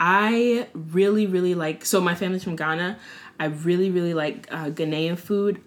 I 0.00 0.68
really, 0.74 1.26
really 1.26 1.54
like. 1.54 1.84
So 1.84 2.00
my 2.00 2.14
family's 2.14 2.44
from 2.44 2.56
Ghana. 2.56 2.98
I 3.38 3.44
really, 3.46 3.90
really 3.90 4.14
like 4.14 4.48
uh, 4.50 4.70
Ghanaian 4.70 5.18
food. 5.18 5.60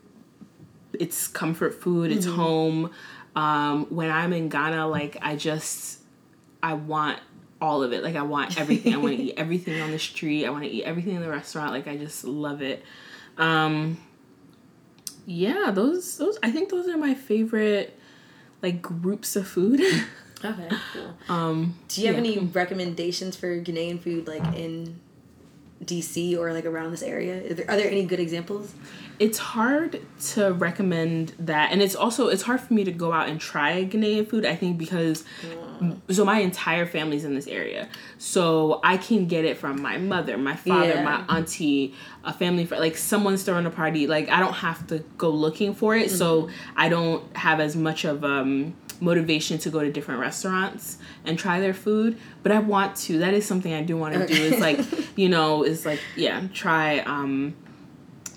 It's 0.94 1.28
comfort 1.28 1.80
food. 1.80 2.12
It's 2.12 2.26
home. 2.26 2.92
Um, 3.36 3.86
when 3.92 4.10
I'm 4.10 4.34
in 4.34 4.50
Ghana, 4.50 4.88
like 4.88 5.18
I 5.22 5.36
just, 5.36 6.00
I 6.64 6.74
want 6.74 7.20
all 7.62 7.84
of 7.84 7.94
it. 7.94 8.04
Like 8.04 8.16
I 8.16 8.24
want 8.24 8.60
everything. 8.60 8.96
I 8.96 8.98
want 8.98 9.16
to 9.16 9.24
eat 9.26 9.36
everything 9.38 9.80
on 9.80 9.92
the 9.92 10.00
street. 10.00 10.48
I 10.48 10.50
want 10.50 10.64
to 10.64 10.70
eat 10.70 10.86
everything 10.86 11.16
in 11.16 11.22
the 11.22 11.30
restaurant. 11.30 11.72
Like 11.72 11.88
I 11.88 11.98
just 11.98 12.24
love 12.24 12.64
it. 12.64 12.84
Um, 13.38 14.00
yeah, 15.30 15.70
those 15.72 16.18
those 16.18 16.40
I 16.42 16.50
think 16.52 16.70
those 16.70 16.88
are 16.88 16.98
my 16.98 17.14
favorite 17.14 17.98
like 18.62 18.82
groups 18.82 19.36
of 19.36 19.48
food. 19.48 19.82
Okay, 20.42 20.70
cool. 20.94 21.36
um, 21.36 21.76
Do 21.90 22.00
you 22.00 22.08
have 22.08 22.16
yeah. 22.16 22.32
any 22.32 22.40
recommendations 22.40 23.36
for 23.36 23.60
Ghanaian 23.60 24.00
food 24.00 24.26
like 24.26 24.56
in 24.56 24.98
DC 25.84 26.38
or 26.38 26.54
like 26.54 26.64
around 26.64 26.92
this 26.92 27.04
area? 27.04 27.52
Are 27.52 27.54
there, 27.54 27.66
are 27.70 27.76
there 27.76 27.92
any 27.92 28.06
good 28.06 28.22
examples? 28.22 28.74
it's 29.20 29.38
hard 29.38 30.00
to 30.32 30.54
recommend 30.54 31.34
that 31.40 31.74
and 31.74 31.82
it's 31.82 31.94
also 31.94 32.30
it's 32.30 32.44
hard 32.44 32.62
for 32.62 32.74
me 32.74 32.86
to 32.86 32.92
go 32.94 33.12
out 33.12 33.28
and 33.28 33.42
try 33.42 33.84
Ghanaian 33.84 34.26
food 34.26 34.46
I 34.46 34.56
think 34.56 34.78
because 34.78 35.26
so 36.10 36.26
my 36.26 36.40
entire 36.40 36.86
family's 36.86 37.24
in 37.26 37.34
this 37.36 37.48
area. 37.48 37.88
So 38.18 38.80
I 38.84 38.98
can 38.98 39.28
get 39.28 39.46
it 39.46 39.58
from 39.58 39.82
my 39.82 39.98
mother 39.98 40.38
my 40.38 40.56
father 40.56 40.90
Yeah. 40.96 41.04
my 41.04 41.38
auntie 41.38 41.94
a 42.24 42.34
family 42.34 42.66
friend 42.66 42.82
like 42.84 42.98
someone's 42.98 43.44
throwing 43.44 43.66
a 43.66 43.70
party. 43.72 44.08
Like 44.08 44.30
I 44.30 44.40
don't 44.40 44.54
have 44.54 44.86
to 44.88 45.00
go 45.18 45.30
looking 45.30 45.74
for 45.74 45.96
it 45.96 46.12
so 46.12 46.50
I 46.76 46.90
don't 46.90 47.24
have 47.38 47.60
as 47.60 47.76
much 47.76 48.06
of 48.06 48.24
um 48.24 48.76
motivation 49.02 49.58
to 49.58 49.70
go 49.70 49.80
to 49.82 49.90
different 49.90 50.20
restaurants 50.20 50.98
and 51.24 51.40
try 51.40 51.62
their 51.62 51.74
food 51.74 52.18
but 52.44 52.52
I 52.52 52.60
want 52.60 52.96
to. 53.08 53.20
That 53.20 53.34
is 53.34 53.46
something 53.46 53.74
I 53.74 53.82
do 53.82 53.96
want 53.98 54.14
to 54.16 54.28
do 54.28 54.34
is 54.34 54.60
like 54.60 54.80
you 55.18 55.30
know 55.30 55.64
is 55.64 55.86
like 55.86 56.02
yeah 56.18 56.44
try 56.54 57.00
um 57.00 57.54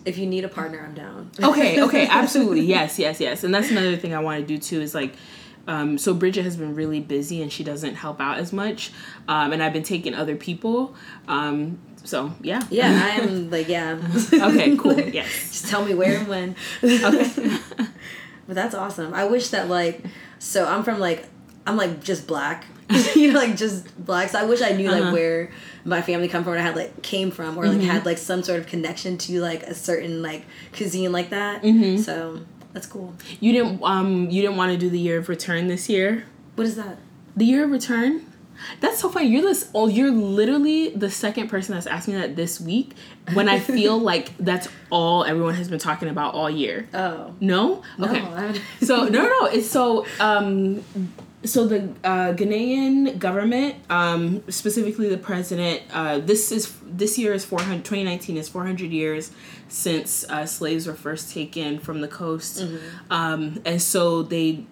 If 0.05 0.18
you 0.18 0.26
need 0.26 0.45
a 0.45 0.49
partner, 0.49 0.80
I'm 0.86 0.95
down. 0.95 1.30
okay 1.43 1.80
okay 1.82 2.07
absolutely. 2.20 2.62
Yes 2.62 2.99
yes 2.99 3.20
yes. 3.20 3.45
And 3.45 3.53
that's 3.55 3.70
another 3.70 3.97
thing 3.97 4.14
i 4.14 4.20
want 4.20 4.40
to 4.40 4.47
do 4.47 4.59
too 4.59 4.80
is 4.80 4.95
like 4.95 5.14
um, 5.68 5.96
so 5.98 6.12
bridget 6.14 6.42
has 6.44 6.56
been 6.56 6.74
really 6.74 7.00
busy 7.00 7.40
and 7.42 7.52
she 7.52 7.62
doesn't 7.64 7.94
help 7.94 8.20
out 8.20 8.38
as 8.38 8.52
much 8.52 8.92
um, 9.28 9.52
and 9.52 9.62
i've 9.62 9.72
been 9.72 9.82
taking 9.84 10.14
other 10.14 10.34
people 10.36 10.94
um, 11.28 11.78
so 12.04 12.32
yeah 12.42 12.60
Yeah, 12.70 12.90
I 13.04 13.10
am 13.22 13.50
like 13.50 13.68
yeah. 13.68 13.96
okay 14.32 14.76
cool 14.76 14.98
yes 15.20 15.28
Just 15.52 15.68
tell 15.68 15.84
me 15.84 15.94
where 15.94 16.18
and 16.18 16.28
when. 16.28 16.56
okay 16.82 17.58
But 18.46 18.56
that's 18.56 18.74
awesome. 18.74 19.14
I 19.14 19.24
wish 19.24 19.48
that 19.50 19.68
like 19.68 20.02
so 20.40 20.66
I'm 20.66 20.82
from 20.82 20.98
like 20.98 21.26
I'm 21.64 21.76
like 21.76 22.02
just 22.02 22.26
black. 22.26 22.64
you 23.14 23.32
know, 23.32 23.38
like 23.38 23.56
just 23.56 23.86
black. 24.04 24.30
So 24.30 24.40
I 24.40 24.44
wish 24.44 24.60
I 24.60 24.72
knew 24.72 24.88
Uh-huh. 24.90 25.00
like 25.00 25.12
where 25.14 25.50
my 25.84 26.02
family 26.02 26.26
come 26.26 26.42
from 26.42 26.54
I 26.54 26.58
had 26.58 26.74
like 26.74 27.02
came 27.02 27.30
from 27.30 27.56
or 27.56 27.66
like 27.68 27.78
Mm-hmm. 27.78 27.86
had 27.88 28.04
like 28.04 28.18
some 28.18 28.42
sort 28.42 28.58
of 28.58 28.66
connection 28.66 29.16
to 29.18 29.40
like 29.40 29.62
a 29.62 29.74
certain 29.74 30.22
like 30.22 30.44
cuisine 30.76 31.12
like 31.12 31.30
that. 31.30 31.62
Mm-hmm. 31.62 31.98
So 32.02 32.40
that's 32.72 32.86
cool. 32.86 33.14
you 33.40 33.52
didn't 33.52 33.80
um 33.82 34.28
you 34.30 34.42
didn't 34.42 34.56
want 34.56 34.72
to 34.72 34.78
do 34.78 34.88
the 34.90 34.98
year 34.98 35.18
of 35.18 35.28
return 35.28 35.66
this 35.68 35.88
year 35.88 36.24
What 36.56 36.66
is 36.66 36.76
that? 36.76 36.98
the 37.36 37.44
year 37.44 37.64
of 37.64 37.70
return 37.70 38.26
that's 38.80 39.00
so 39.00 39.08
funny. 39.08 39.26
You're 39.26 39.42
this. 39.42 39.68
Oh, 39.74 39.88
you're 39.88 40.12
literally 40.12 40.90
the 40.90 41.10
second 41.10 41.48
person 41.48 41.74
that's 41.74 41.86
asked 41.88 42.06
me 42.06 42.14
that 42.14 42.36
this 42.36 42.60
week. 42.60 42.92
When 43.32 43.48
I 43.48 43.58
feel 43.76 43.98
like 43.98 44.36
that's 44.38 44.68
all 44.88 45.24
everyone 45.24 45.54
has 45.54 45.68
been 45.68 45.80
talking 45.80 46.08
about 46.08 46.34
all 46.34 46.48
year. 46.48 46.86
Oh. 46.94 47.34
No. 47.40 47.82
No, 47.98 48.06
Okay. 48.08 48.20
I 48.20 48.60
so 48.84 49.04
no, 49.04 49.22
no, 49.22 49.28
no. 49.40 49.46
It's 49.46 49.68
so 49.68 50.06
um, 50.20 50.84
so 51.45 51.66
the 51.66 51.88
uh, 52.05 52.32
Ghanaian 52.34 53.18
government, 53.18 53.76
um, 53.90 54.43
specifically 54.49 55.09
the 55.09 55.18
president, 55.18 55.82
uh, 55.93 56.18
this 56.18 56.53
is 56.53 56.74
this 56.84 57.18
year 57.18 57.32
is 57.32 57.45
400, 57.45 57.84
2019 57.84 58.36
is 58.36 58.49
400 58.49 58.90
years 58.90 59.32
since 59.68 60.24
uh, 60.28 60.47
slaves 60.47 60.86
were 60.86 60.95
first 60.95 61.32
taken 61.32 61.78
from 61.78 62.01
the 62.01 62.09
coast, 62.09 62.64
um, 63.11 63.61
and 63.64 63.80
so 63.80 64.22
they. 64.22 64.66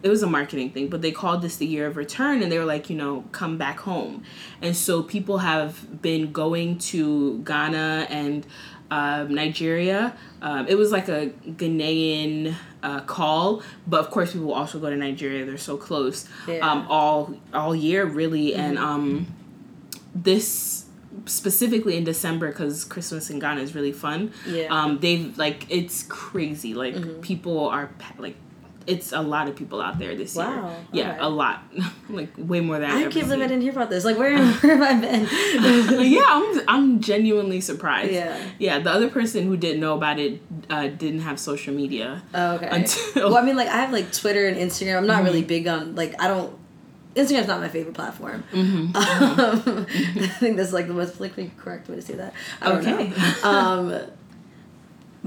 It 0.00 0.10
was 0.10 0.22
a 0.22 0.28
marketing 0.28 0.70
thing, 0.70 0.86
but 0.90 1.02
they 1.02 1.10
called 1.10 1.42
this 1.42 1.56
the 1.56 1.66
year 1.66 1.84
of 1.88 1.96
return, 1.96 2.40
and 2.40 2.52
they 2.52 2.58
were 2.60 2.64
like, 2.64 2.88
you 2.88 2.94
know, 2.94 3.24
come 3.32 3.58
back 3.58 3.80
home. 3.80 4.22
And 4.62 4.76
so 4.76 5.02
people 5.02 5.38
have 5.38 6.00
been 6.00 6.30
going 6.30 6.78
to 6.92 7.40
Ghana 7.40 8.06
and 8.08 8.46
um, 8.90 9.34
Nigeria. 9.34 10.16
Um, 10.40 10.66
it 10.66 10.76
was 10.76 10.92
like 10.92 11.08
a 11.08 11.28
Ghanaian 11.46 12.54
uh, 12.82 13.00
call, 13.00 13.62
but 13.86 14.00
of 14.00 14.10
course 14.10 14.32
people 14.32 14.52
also 14.52 14.78
go 14.78 14.90
to 14.90 14.96
Nigeria. 14.96 15.44
They're 15.44 15.58
so 15.58 15.76
close. 15.76 16.28
Yeah. 16.46 16.68
Um, 16.68 16.86
all 16.88 17.34
all 17.52 17.74
year 17.74 18.04
really, 18.04 18.54
and 18.54 18.78
um, 18.78 19.26
this 20.14 20.86
specifically 21.26 21.96
in 21.96 22.04
December 22.04 22.48
because 22.48 22.84
Christmas 22.84 23.30
in 23.30 23.38
Ghana 23.38 23.60
is 23.60 23.74
really 23.74 23.92
fun. 23.92 24.32
Yeah. 24.46 24.66
Um, 24.70 24.98
they've 25.00 25.36
like 25.36 25.66
it's 25.68 26.04
crazy. 26.04 26.74
Like 26.74 27.22
people 27.22 27.68
are 27.68 27.90
like 28.18 28.36
it's 28.88 29.12
a 29.12 29.20
lot 29.20 29.46
of 29.48 29.54
people 29.54 29.80
out 29.80 29.98
there 29.98 30.16
this 30.16 30.34
Wow, 30.34 30.68
year. 30.92 31.04
Yeah, 31.04 31.10
okay. 31.12 31.20
a 31.20 31.28
lot, 31.28 31.62
like 32.08 32.30
way 32.36 32.60
more 32.60 32.78
than 32.78 32.90
I've 32.90 32.96
I 33.06 33.10
can't 33.10 33.26
believe 33.28 33.42
I 33.44 33.46
didn't 33.46 33.62
hear 33.62 33.72
about 33.72 33.90
this. 33.90 34.04
Like, 34.04 34.16
where, 34.18 34.36
where 34.62 34.76
have 34.76 34.82
I 34.82 34.94
been? 35.00 35.26
yeah, 36.10 36.22
I'm 36.26 36.60
I'm 36.66 37.00
genuinely 37.00 37.60
surprised. 37.60 38.12
Yeah. 38.12 38.36
yeah. 38.58 38.78
The 38.78 38.90
other 38.90 39.08
person 39.10 39.44
who 39.46 39.56
didn't 39.56 39.80
know 39.80 39.94
about 39.94 40.18
it 40.18 40.40
uh, 40.70 40.88
didn't 40.88 41.20
have 41.20 41.38
social 41.38 41.74
media. 41.74 42.22
Oh, 42.34 42.54
okay. 42.56 42.68
Until- 42.70 43.28
well, 43.30 43.36
I 43.38 43.42
mean, 43.42 43.56
like, 43.56 43.68
I 43.68 43.76
have 43.76 43.92
like 43.92 44.12
Twitter 44.12 44.46
and 44.48 44.56
Instagram. 44.56 44.96
I'm 44.98 45.06
not 45.06 45.22
really 45.22 45.42
big 45.44 45.68
on 45.68 45.94
like 45.94 46.14
I 46.20 46.26
don't. 46.28 46.56
Instagram's 47.14 47.48
not 47.48 47.60
my 47.60 47.68
favorite 47.68 47.94
platform. 47.94 48.44
Um, 48.52 48.92
I 48.94 50.28
think 50.38 50.56
that's 50.56 50.72
like 50.72 50.86
the 50.86 50.94
most 50.94 51.16
politically 51.16 51.50
correct 51.56 51.88
way 51.88 51.96
to 51.96 52.02
say 52.02 52.14
that. 52.14 52.32
I 52.62 52.68
don't 52.68 52.86
Okay. 52.86 53.08
know. 53.42 53.48
Um, 53.50 54.00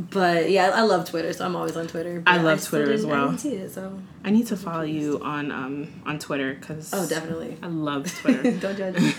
but 0.10 0.50
yeah, 0.50 0.70
I 0.70 0.80
I 0.80 0.82
love 0.82 1.10
Twitter, 1.10 1.32
so 1.34 1.46
I'm 1.46 1.56
always 1.56 1.76
on 1.78 1.88
Twitter. 1.88 2.24
I 2.26 2.38
love 2.42 2.60
still 2.62 2.80
Twitter 2.80 2.94
as 2.94 3.06
I 3.06 3.08
well. 3.08 3.38
see 3.38 3.56
it, 3.56 3.72
so 3.72 4.00
I 4.24 4.30
need 4.32 4.48
to 4.48 4.58
follow 4.58 4.84
you 4.84 5.20
on 5.24 5.52
um 5.52 6.02
on 6.06 6.18
Twitter 6.20 6.54
because 6.54 6.92
oh, 6.94 7.08
definitely. 7.08 7.58
I 7.62 7.68
love 7.68 8.14
Twitter. 8.22 8.52
don't 8.58 8.78
judge 8.78 8.96
me. 8.98 9.14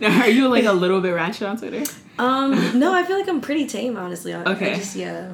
now, 0.00 0.20
are 0.22 0.28
you 0.28 0.48
like 0.48 0.64
a 0.64 0.72
little 0.72 1.00
bit 1.00 1.10
ratchet 1.10 1.48
on 1.48 1.56
Twitter? 1.56 1.82
Um, 2.18 2.78
no, 2.78 2.92
I 2.92 3.04
feel 3.04 3.18
like 3.18 3.28
I'm 3.28 3.40
pretty 3.40 3.66
tame, 3.66 3.96
honestly. 3.96 4.34
I, 4.34 4.42
Okay. 4.44 4.72
I 4.72 4.76
just 4.76 4.96
yeah, 4.96 5.32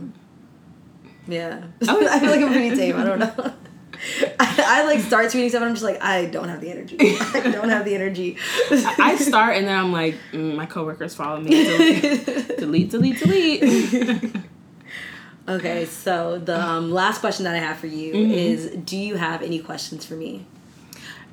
yeah. 1.27 1.63
Oh. 1.89 2.07
I 2.11 2.19
feel 2.21 2.31
like 2.31 2.41
I'm 2.41 2.53
pretty 2.53 2.77
tame. 2.77 2.97
I 2.97 3.05
don't 3.05 3.19
know. 3.19 3.53
I, 4.41 4.65
I 4.67 4.85
like 4.85 5.01
start 5.01 5.27
tweeting 5.27 5.49
stuff 5.51 5.63
and 5.63 5.69
I'm 5.71 5.75
just 5.75 5.85
like 5.85 6.01
I 6.03 6.27
don't 6.27 6.49
have 6.49 6.61
the 6.61 6.71
energy. 6.71 6.97
I 7.01 7.41
don't 7.53 7.69
have 7.69 7.85
the 7.85 7.95
energy. 7.95 8.37
I 8.71 9.17
start 9.17 9.57
and 9.57 9.67
then 9.67 9.79
I'm 9.79 9.93
like, 9.93 10.15
mm, 10.33 10.55
my 10.55 10.67
coworkers 10.67 11.15
follow 11.15 11.41
me. 11.41 11.51
Delete, 11.51 12.57
delete, 12.59 12.91
delete. 12.91 13.61
delete. 13.61 14.37
okay, 15.49 15.85
so 15.87 16.39
the 16.39 16.61
um, 16.61 16.91
last 16.91 17.21
question 17.21 17.45
that 17.45 17.55
I 17.55 17.59
have 17.59 17.79
for 17.79 17.87
you 17.87 18.15
Mm-hmm. 18.15 18.31
is: 18.33 18.71
Do 18.85 18.97
you 18.97 19.17
have 19.17 19.43
any 19.43 19.59
questions 19.61 20.05
for 20.05 20.15
me? 20.15 20.47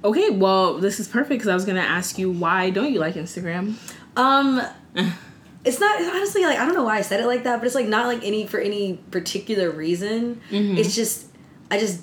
okay, 0.03 0.29
well, 0.29 0.77
this 0.77 0.99
is 0.99 1.07
perfect 1.07 1.29
because 1.29 1.47
I 1.47 1.53
was 1.55 1.65
gonna 1.65 1.79
ask 1.81 2.17
you 2.17 2.31
why 2.31 2.69
don't 2.69 2.93
you 2.93 2.99
like 2.99 3.15
Instagram? 3.15 3.75
Um, 4.15 4.61
it's 5.65 5.79
not 5.79 6.01
honestly 6.01 6.43
like 6.43 6.57
I 6.59 6.65
don't 6.65 6.75
know 6.75 6.83
why 6.83 6.97
I 6.97 7.01
said 7.01 7.19
it 7.19 7.25
like 7.27 7.43
that, 7.43 7.57
but 7.59 7.65
it's 7.65 7.75
like 7.75 7.87
not 7.87 8.07
like 8.07 8.23
any 8.23 8.45
for 8.47 8.59
any 8.59 8.97
particular 9.11 9.69
reason. 9.71 10.41
Mm-hmm. 10.49 10.77
It's 10.77 10.95
just 10.95 11.27
I 11.71 11.79
just 11.79 12.01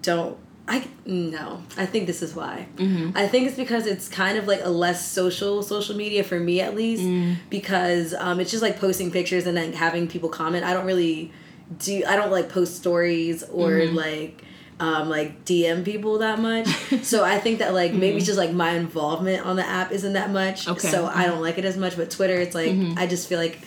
don't. 0.00 0.36
I 0.68 0.86
no. 1.04 1.62
I 1.76 1.86
think 1.86 2.06
this 2.06 2.22
is 2.22 2.34
why. 2.34 2.68
Mm-hmm. 2.76 3.16
I 3.16 3.26
think 3.26 3.48
it's 3.48 3.56
because 3.56 3.86
it's 3.86 4.08
kind 4.08 4.38
of 4.38 4.46
like 4.46 4.60
a 4.62 4.68
less 4.70 5.06
social 5.10 5.62
social 5.62 5.96
media 5.96 6.22
for 6.22 6.38
me 6.38 6.60
at 6.60 6.74
least 6.76 7.02
Mm. 7.02 7.36
because 7.50 8.14
um, 8.14 8.38
it's 8.40 8.50
just 8.50 8.62
like 8.62 8.78
posting 8.78 9.10
pictures 9.10 9.46
and 9.46 9.56
then 9.56 9.72
having 9.72 10.06
people 10.06 10.28
comment. 10.28 10.64
I 10.64 10.72
don't 10.72 10.86
really 10.86 11.32
do. 11.78 12.04
I 12.06 12.14
don't 12.16 12.30
like 12.30 12.48
post 12.48 12.76
stories 12.76 13.42
or 13.44 13.70
Mm-hmm. 13.70 13.96
like. 13.96 14.44
Um, 14.80 15.08
like 15.08 15.44
DM 15.44 15.84
people 15.84 16.18
that 16.18 16.40
much, 16.40 16.66
so 17.04 17.22
I 17.22 17.38
think 17.38 17.60
that 17.60 17.72
like 17.72 17.92
maybe 17.92 18.16
it's 18.16 18.26
just 18.26 18.38
like 18.38 18.50
my 18.52 18.70
involvement 18.72 19.46
on 19.46 19.54
the 19.54 19.64
app 19.64 19.92
isn't 19.92 20.14
that 20.14 20.30
much, 20.30 20.66
Okay. 20.66 20.88
so 20.88 21.06
I 21.06 21.26
don't 21.26 21.40
like 21.40 21.56
it 21.56 21.64
as 21.64 21.76
much. 21.76 21.96
But 21.96 22.10
Twitter, 22.10 22.34
it's 22.34 22.54
like 22.54 22.72
I 22.96 23.06
just 23.06 23.28
feel 23.28 23.38
like 23.38 23.60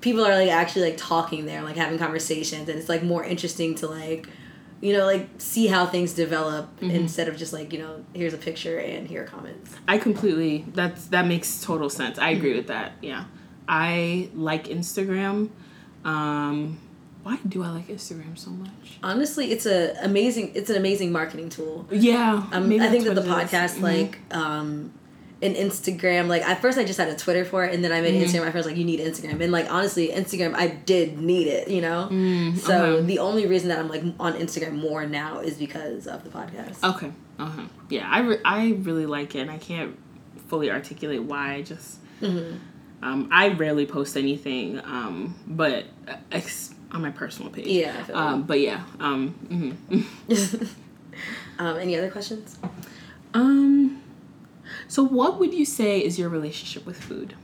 people 0.00 0.24
are 0.26 0.34
like 0.34 0.48
actually 0.50 0.82
like 0.86 0.96
talking 0.96 1.46
there, 1.46 1.62
like 1.62 1.76
having 1.76 1.98
conversations, 2.00 2.68
and 2.68 2.80
it's 2.80 2.88
like 2.88 3.04
more 3.04 3.22
interesting 3.22 3.76
to 3.76 3.86
like, 3.86 4.26
you 4.80 4.92
know, 4.92 5.06
like 5.06 5.28
see 5.38 5.66
how 5.68 5.86
things 5.86 6.12
develop 6.12 6.68
instead 6.82 7.28
of 7.28 7.36
just 7.36 7.52
like 7.52 7.72
you 7.72 7.78
know 7.78 8.04
here's 8.14 8.34
a 8.34 8.38
picture 8.38 8.78
and 8.78 9.08
here 9.08 9.22
are 9.22 9.26
comments. 9.26 9.74
I 9.88 9.98
completely 9.98 10.64
that's 10.74 11.06
that 11.06 11.26
makes 11.26 11.60
total 11.62 11.88
sense. 11.90 12.18
I 12.18 12.30
agree 12.30 12.54
with 12.54 12.66
that. 12.68 12.92
Yeah, 13.02 13.24
I 13.68 14.28
like 14.34 14.64
Instagram. 14.66 15.50
Um, 16.04 16.78
why 17.22 17.38
do 17.48 17.64
I 17.64 17.70
like 17.70 17.88
Instagram 17.88 18.38
so 18.38 18.50
much? 18.50 18.98
Honestly, 19.02 19.50
it's 19.50 19.66
a 19.66 19.96
amazing 20.02 20.52
it's 20.54 20.70
an 20.70 20.76
amazing 20.76 21.10
marketing 21.10 21.48
tool. 21.48 21.86
Yeah, 21.90 22.44
Um, 22.52 22.70
I 22.72 22.88
think 22.88 23.04
that 23.04 23.14
the 23.16 23.22
what 23.22 23.42
it 23.42 23.44
is. 23.46 23.50
podcast 23.50 23.78
Mhm. 23.78 23.82
like 23.82 24.18
um 24.30 24.92
an 25.42 25.54
Instagram 25.54 26.28
like 26.28 26.42
at 26.42 26.62
first 26.62 26.78
I 26.78 26.84
just 26.84 26.98
had 26.98 27.08
a 27.08 27.16
Twitter 27.16 27.44
for 27.44 27.64
it 27.66 27.74
and 27.74 27.84
then 27.84 27.92
I 27.92 28.00
made 28.00 28.14
Mm-hmm. 28.14 28.24
Instagram 28.24 28.44
my 28.46 28.50
friends 28.52 28.66
like 28.66 28.76
you 28.76 28.84
need 28.84 29.00
Instagram 29.00 29.40
and 29.42 29.52
like 29.52 29.70
honestly 29.70 30.08
Instagram 30.08 30.54
I 30.54 30.68
did 30.68 31.18
need 31.18 31.46
it 31.48 31.68
you 31.68 31.82
know 31.82 32.08
Mm, 32.10 32.56
so 32.56 32.84
okay. 32.96 33.06
the 33.06 33.18
only 33.18 33.46
reason 33.46 33.68
that 33.68 33.78
I'm 33.78 33.88
like 33.88 34.02
on 34.18 34.32
Instagram 34.34 34.72
more 34.74 35.04
now 35.06 35.40
is 35.40 35.58
because 35.58 36.06
of 36.06 36.24
the 36.24 36.30
podcast 36.30 36.82
Okay. 36.82 37.12
Uh 37.38 37.44
huh. 37.46 37.62
Yeah, 37.90 38.08
I, 38.10 38.20
re- 38.20 38.40
I 38.46 38.68
really 38.80 39.04
like 39.04 39.34
it, 39.34 39.40
and 39.40 39.50
I 39.50 39.58
can't 39.58 39.94
fully 40.48 40.70
articulate 40.70 41.22
why. 41.22 41.54
I 41.56 41.62
just 41.62 41.98
Mm-hmm. 42.22 42.56
um, 43.02 43.28
I 43.30 43.48
rarely 43.48 43.84
post 43.84 44.16
anything, 44.16 44.80
um, 44.84 45.34
but 45.46 45.84
uh, 46.08 46.14
ex- 46.32 46.72
on 46.92 47.02
my 47.02 47.10
personal 47.10 47.50
page. 47.52 47.66
Yeah, 47.66 47.94
I 47.98 48.02
feel 48.04 48.16
Um, 48.16 48.42
but 48.44 48.58
yeah. 48.60 48.84
Um. 49.00 49.76
mhm. 49.90 50.06
um 51.58 51.76
any 51.76 51.94
other 51.98 52.10
questions 52.10 52.58
Um. 53.34 54.00
So, 54.88 55.02
what 55.02 55.38
would 55.38 55.52
you 55.52 55.64
say 55.64 55.98
is 56.02 56.18
your 56.18 56.28
relationship 56.28 56.86
with 56.86 57.00
food? 57.02 57.34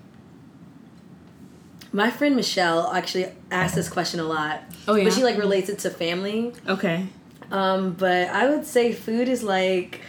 my 1.95 2.11
friend 2.11 2.35
Michelle 2.35 2.91
actually 2.93 3.27
asked 3.51 3.75
this 3.75 3.91
question 3.91 4.19
a 4.19 4.25
lot 4.25 4.63
Oh 4.89 4.95
yeah. 4.95 5.05
but 5.05 5.13
she 5.13 5.23
like 5.23 5.37
relates 5.37 5.69
it 5.69 5.79
to 5.81 5.91
family 5.91 6.55
okay. 6.67 7.07
Um, 7.51 7.93
but 7.93 8.29
I 8.29 8.49
would 8.49 8.65
say 8.65 8.93
food 8.95 9.29
is 9.29 9.43
like 9.43 10.01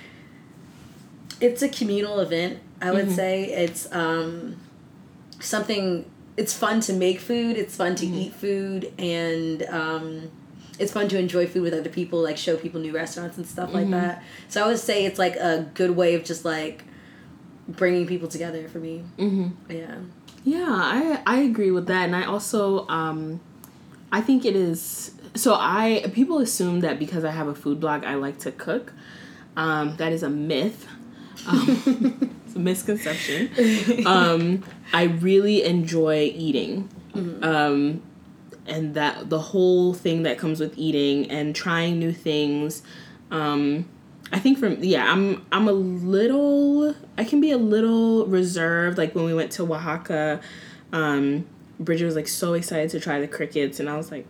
it's 1.41 1.61
a 1.61 1.67
communal 1.67 2.21
event. 2.21 2.59
I 2.81 2.91
would 2.91 3.11
say 3.11 3.45
it's 3.45 3.91
um, 3.91 4.55
something. 5.41 6.09
It's 6.37 6.53
fun 6.53 6.79
to 6.81 6.93
make 6.93 7.19
food. 7.19 7.57
It's 7.57 7.75
fun 7.75 7.95
to 7.95 8.05
eat 8.05 8.33
food, 8.33 8.93
and 8.97 9.63
um, 9.63 10.31
it's 10.79 10.93
fun 10.93 11.09
to 11.09 11.19
enjoy 11.19 11.45
food 11.47 11.63
with 11.63 11.73
other 11.73 11.89
people. 11.89 12.21
Like 12.21 12.37
show 12.37 12.55
people 12.55 12.79
new 12.79 12.93
restaurants 12.93 13.35
and 13.37 13.45
stuff 13.45 13.73
like 13.73 13.89
that. 13.91 14.23
So 14.47 14.63
I 14.63 14.67
would 14.67 14.79
say 14.79 15.05
it's 15.05 15.19
like 15.19 15.35
a 15.35 15.69
good 15.73 15.91
way 15.91 16.15
of 16.15 16.23
just 16.23 16.45
like 16.45 16.85
bringing 17.67 18.07
people 18.07 18.27
together 18.27 18.67
for 18.67 18.79
me. 18.79 19.03
Mm-hmm. 19.17 19.71
Yeah. 19.71 19.95
Yeah, 20.45 20.65
I 20.67 21.21
I 21.25 21.39
agree 21.39 21.71
with 21.71 21.87
that, 21.87 22.03
and 22.03 22.15
I 22.15 22.25
also 22.25 22.85
um, 22.89 23.39
I 24.11 24.21
think 24.21 24.43
it 24.43 24.55
is. 24.55 25.11
So 25.35 25.55
I 25.57 26.05
people 26.13 26.39
assume 26.39 26.81
that 26.81 26.99
because 26.99 27.23
I 27.23 27.31
have 27.31 27.47
a 27.47 27.55
food 27.55 27.79
blog, 27.79 28.03
I 28.03 28.15
like 28.15 28.39
to 28.39 28.51
cook. 28.51 28.93
Um, 29.55 29.95
that 29.97 30.11
is 30.11 30.21
a 30.21 30.29
myth. 30.29 30.85
Um, 31.47 32.31
it's 32.45 32.55
a 32.55 32.59
misconception. 32.59 33.49
Um, 34.05 34.63
I 34.91 35.03
really 35.03 35.63
enjoy 35.63 36.33
eating. 36.35 36.89
Um, 37.41 38.01
and 38.65 38.95
that 38.95 39.29
the 39.29 39.39
whole 39.39 39.93
thing 39.93 40.23
that 40.23 40.37
comes 40.37 40.59
with 40.59 40.77
eating 40.77 41.29
and 41.29 41.55
trying 41.55 41.99
new 41.99 42.13
things 42.13 42.81
um 43.31 43.85
i 44.33 44.39
think 44.39 44.57
from 44.57 44.83
yeah 44.83 45.09
i'm 45.11 45.45
i'm 45.51 45.67
a 45.67 45.71
little 45.71 46.93
i 47.17 47.23
can 47.23 47.39
be 47.39 47.51
a 47.51 47.57
little 47.57 48.25
reserved 48.25 48.97
like 48.97 49.15
when 49.15 49.23
we 49.23 49.33
went 49.33 49.51
to 49.51 49.63
oaxaca 49.63 50.41
um 50.91 51.45
bridget 51.79 52.05
was 52.05 52.15
like 52.15 52.27
so 52.27 52.53
excited 52.53 52.89
to 52.89 52.99
try 52.99 53.19
the 53.19 53.27
crickets 53.27 53.79
and 53.79 53.89
i 53.89 53.95
was 53.95 54.11
like 54.11 54.25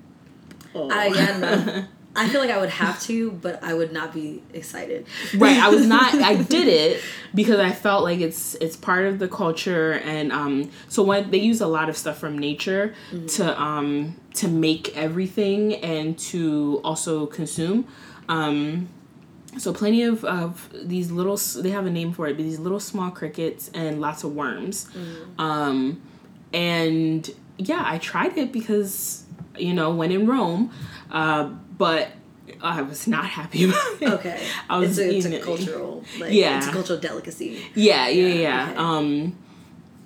oh 0.75 0.89
I 0.91 1.07
yeah. 1.07 1.85
I 2.15 2.29
feel 2.29 2.41
like 2.41 2.51
I 2.51 2.59
would 2.59 2.69
have 2.69 3.01
to, 3.03 3.31
but 3.31 3.63
I 3.63 3.73
would 3.73 3.91
not 3.91 4.13
be 4.13 4.43
excited. 4.53 5.07
right 5.35 5.57
i 5.57 5.67
was 5.69 5.87
not 5.87 6.13
i 6.13 6.35
did 6.55 6.67
it 6.67 7.01
because 7.33 7.59
i 7.59 7.71
felt 7.71 8.03
like 8.03 8.19
it's 8.19 8.53
it's 8.55 8.75
part 8.75 9.05
of 9.05 9.17
the 9.17 9.27
culture 9.27 9.93
and 9.93 10.31
um 10.31 10.69
so 10.87 11.01
when 11.01 11.31
they 11.31 11.39
use 11.39 11.59
a 11.59 11.65
lot 11.67 11.89
of 11.89 11.97
stuff 11.97 12.19
from 12.19 12.37
nature 12.37 12.93
to 13.27 13.59
um 13.59 14.15
to 14.35 14.47
make 14.47 14.95
everything 14.95 15.73
and 15.75 16.17
to 16.19 16.79
also 16.83 17.25
consume 17.25 17.87
um 18.29 18.87
so 19.57 19.71
plenty 19.73 20.03
of, 20.03 20.23
of 20.25 20.69
these 20.73 21.11
little 21.11 21.37
they 21.61 21.69
have 21.69 21.85
a 21.85 21.89
name 21.89 22.11
for 22.13 22.27
it 22.27 22.35
but 22.37 22.43
these 22.43 22.59
little 22.59 22.79
small 22.79 23.11
crickets 23.11 23.69
and 23.73 24.01
lots 24.01 24.23
of 24.23 24.33
worms 24.33 24.87
um 25.37 26.01
and 26.53 27.29
yeah 27.57 27.83
i 27.85 27.97
tried 27.97 28.37
it 28.37 28.51
because 28.51 29.23
you 29.57 29.73
know 29.73 29.91
when 29.93 30.11
in 30.11 30.25
rome 30.27 30.71
uh 31.11 31.43
but 31.77 32.09
i 32.61 32.81
was 32.81 33.07
not 33.07 33.25
happy 33.25 33.63
about 33.69 34.01
it 34.01 34.09
Okay. 34.09 34.41
I 34.69 34.79
was 34.79 34.97
it's 34.97 35.25
a, 35.25 35.35
it's 35.35 35.43
a 35.43 35.45
cultural 35.45 36.03
like 36.19 36.31
Yeah. 36.33 36.57
it's 36.57 36.67
a 36.67 36.71
cultural 36.71 36.99
delicacy. 36.99 37.63
Yeah, 37.75 38.07
yeah, 38.07 38.27
Yeah, 38.27 38.33
yeah. 38.41 38.69
okay. 38.71 38.77
Um 38.77 39.37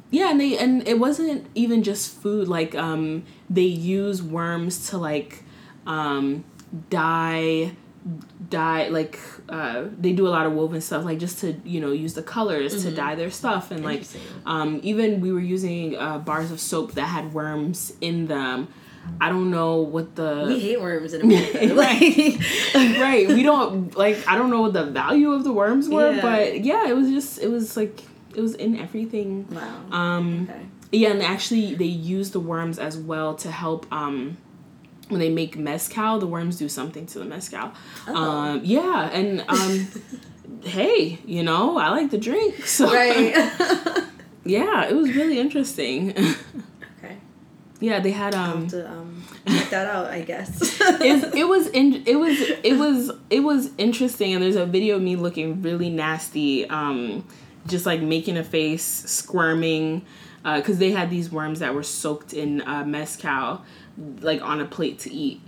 yeah, 0.09 0.29
and 0.31 0.39
they 0.39 0.57
and 0.57 0.87
it 0.87 0.99
wasn't 0.99 1.47
even 1.55 1.83
just 1.83 2.15
food 2.21 2.47
like 2.47 2.75
um 2.75 3.23
they 3.49 3.63
use 3.63 4.21
worms 4.23 4.89
to 4.89 4.97
like 4.97 5.43
um 5.85 6.43
dye 6.89 7.73
dye 8.49 8.87
like 8.89 9.19
uh 9.49 9.85
they 9.99 10.13
do 10.13 10.27
a 10.27 10.29
lot 10.29 10.45
of 10.45 10.53
woven 10.53 10.79
stuff 10.79 11.03
like 11.03 11.19
just 11.19 11.39
to 11.39 11.53
you 11.65 11.81
know 11.81 11.91
use 11.91 12.13
the 12.13 12.23
colors 12.23 12.83
to 12.83 12.91
dye 12.91 13.15
their 13.15 13.29
stuff 13.31 13.71
and 13.71 13.83
like 13.83 14.03
um 14.45 14.79
even 14.83 15.19
we 15.19 15.31
were 15.31 15.39
using 15.41 15.95
uh, 15.97 16.17
bars 16.17 16.49
of 16.51 16.59
soap 16.59 16.93
that 16.93 17.05
had 17.07 17.33
worms 17.33 17.93
in 17.99 18.27
them 18.27 18.67
i 19.19 19.27
don't 19.29 19.51
know 19.51 19.77
what 19.81 20.15
the 20.15 20.45
We 20.47 20.59
hate 20.59 20.79
worms 20.81 21.13
in 21.13 21.21
America. 21.27 21.65
like, 21.73 22.39
right 22.99 23.27
we 23.27 23.43
don't 23.43 23.97
like 23.97 24.17
i 24.27 24.37
don't 24.37 24.49
know 24.49 24.61
what 24.61 24.73
the 24.73 24.85
value 24.85 25.31
of 25.31 25.43
the 25.43 25.51
worms 25.51 25.89
were 25.89 26.11
Yeah. 26.13 26.21
but 26.21 26.63
yeah 26.63 26.87
it 26.87 26.95
was 26.95 27.09
just 27.09 27.39
it 27.39 27.49
was 27.49 27.75
like 27.75 28.01
it 28.35 28.41
was 28.41 28.53
in 28.55 28.77
everything 28.79 29.47
Wow. 29.51 29.81
um 29.91 30.47
okay. 30.49 30.65
yeah 30.91 31.09
and 31.09 31.21
actually 31.21 31.75
they 31.75 31.85
use 31.85 32.31
the 32.31 32.39
worms 32.39 32.79
as 32.79 32.97
well 32.97 33.35
to 33.35 33.51
help 33.51 33.85
um 33.91 34.37
when 35.09 35.19
they 35.19 35.29
make 35.29 35.57
mezcal, 35.57 36.19
the 36.19 36.27
worms 36.27 36.57
do 36.57 36.69
something 36.69 37.05
to 37.07 37.19
the 37.19 37.25
mezcal. 37.25 37.71
Oh. 38.07 38.15
Um, 38.15 38.61
yeah, 38.63 39.09
and 39.11 39.43
um, 39.47 39.87
hey, 40.63 41.19
you 41.25 41.43
know, 41.43 41.77
I 41.77 41.89
like 41.89 42.11
the 42.11 42.17
drink, 42.17 42.55
so 42.65 42.93
Right. 42.93 43.33
yeah, 44.45 44.85
it 44.85 44.95
was 44.95 45.15
really 45.15 45.39
interesting. 45.39 46.13
okay. 46.97 47.17
yeah, 47.79 47.99
they 47.99 48.11
had 48.11 48.35
um, 48.35 48.61
have 48.63 48.71
to 48.71 48.89
um, 48.89 49.23
check 49.47 49.69
that 49.69 49.87
out, 49.87 50.07
I 50.07 50.21
guess. 50.21 50.79
it, 50.81 51.35
it 51.35 51.47
was 51.47 51.67
in, 51.67 52.03
it 52.05 52.15
was 52.15 52.39
it 52.63 52.77
was 52.77 53.11
it 53.29 53.41
was 53.41 53.71
interesting, 53.77 54.33
and 54.33 54.43
there's 54.43 54.55
a 54.55 54.65
video 54.65 54.97
of 54.97 55.01
me 55.01 55.15
looking 55.15 55.61
really 55.61 55.89
nasty, 55.89 56.69
um, 56.69 57.25
just 57.65 57.85
like 57.85 58.01
making 58.01 58.37
a 58.37 58.43
face, 58.43 58.83
squirming, 58.83 60.05
because 60.43 60.79
they 60.79 60.91
had 60.91 61.09
these 61.09 61.31
worms 61.31 61.59
that 61.59 61.73
were 61.73 61.83
soaked 61.83 62.33
in 62.33 62.61
uh, 62.61 62.83
mezcal, 62.85 63.63
like 64.21 64.41
on 64.41 64.59
a 64.61 64.65
plate 64.65 64.99
to 64.99 65.13
eat. 65.13 65.41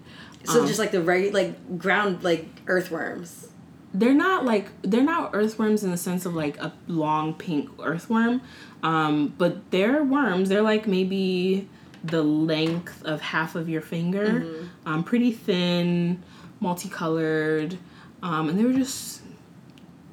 so 0.45 0.61
Um, 0.61 0.67
just 0.67 0.79
like 0.79 0.91
the 0.91 1.01
right, 1.01 1.33
like 1.33 1.77
ground, 1.77 2.23
like 2.23 2.45
earthworms. 2.67 3.47
they're 3.93 4.13
not 4.13 4.45
like 4.45 4.67
they're 4.83 5.03
not 5.03 5.31
earthworms 5.33 5.83
in 5.83 5.89
the 5.91 5.97
sense 5.97 6.25
of 6.25 6.33
like 6.35 6.57
a 6.57 6.71
long 6.87 7.33
pink 7.33 7.67
earthworm 7.83 8.39
um, 8.83 9.33
but 9.37 9.71
they're 9.71 10.03
worms 10.03 10.47
they're 10.49 10.61
like 10.61 10.85
maybe 10.87 11.67
the 12.03 12.21
length 12.21 13.03
of 13.03 13.19
half 13.19 13.55
of 13.55 13.67
your 13.67 13.81
finger 13.81 14.45
um, 14.85 15.03
pretty 15.03 15.31
thin 15.31 16.21
multicolored 16.59 17.77
um, 18.21 18.47
and 18.49 18.59
they 18.59 18.63
were 18.63 18.73
just 18.73 19.21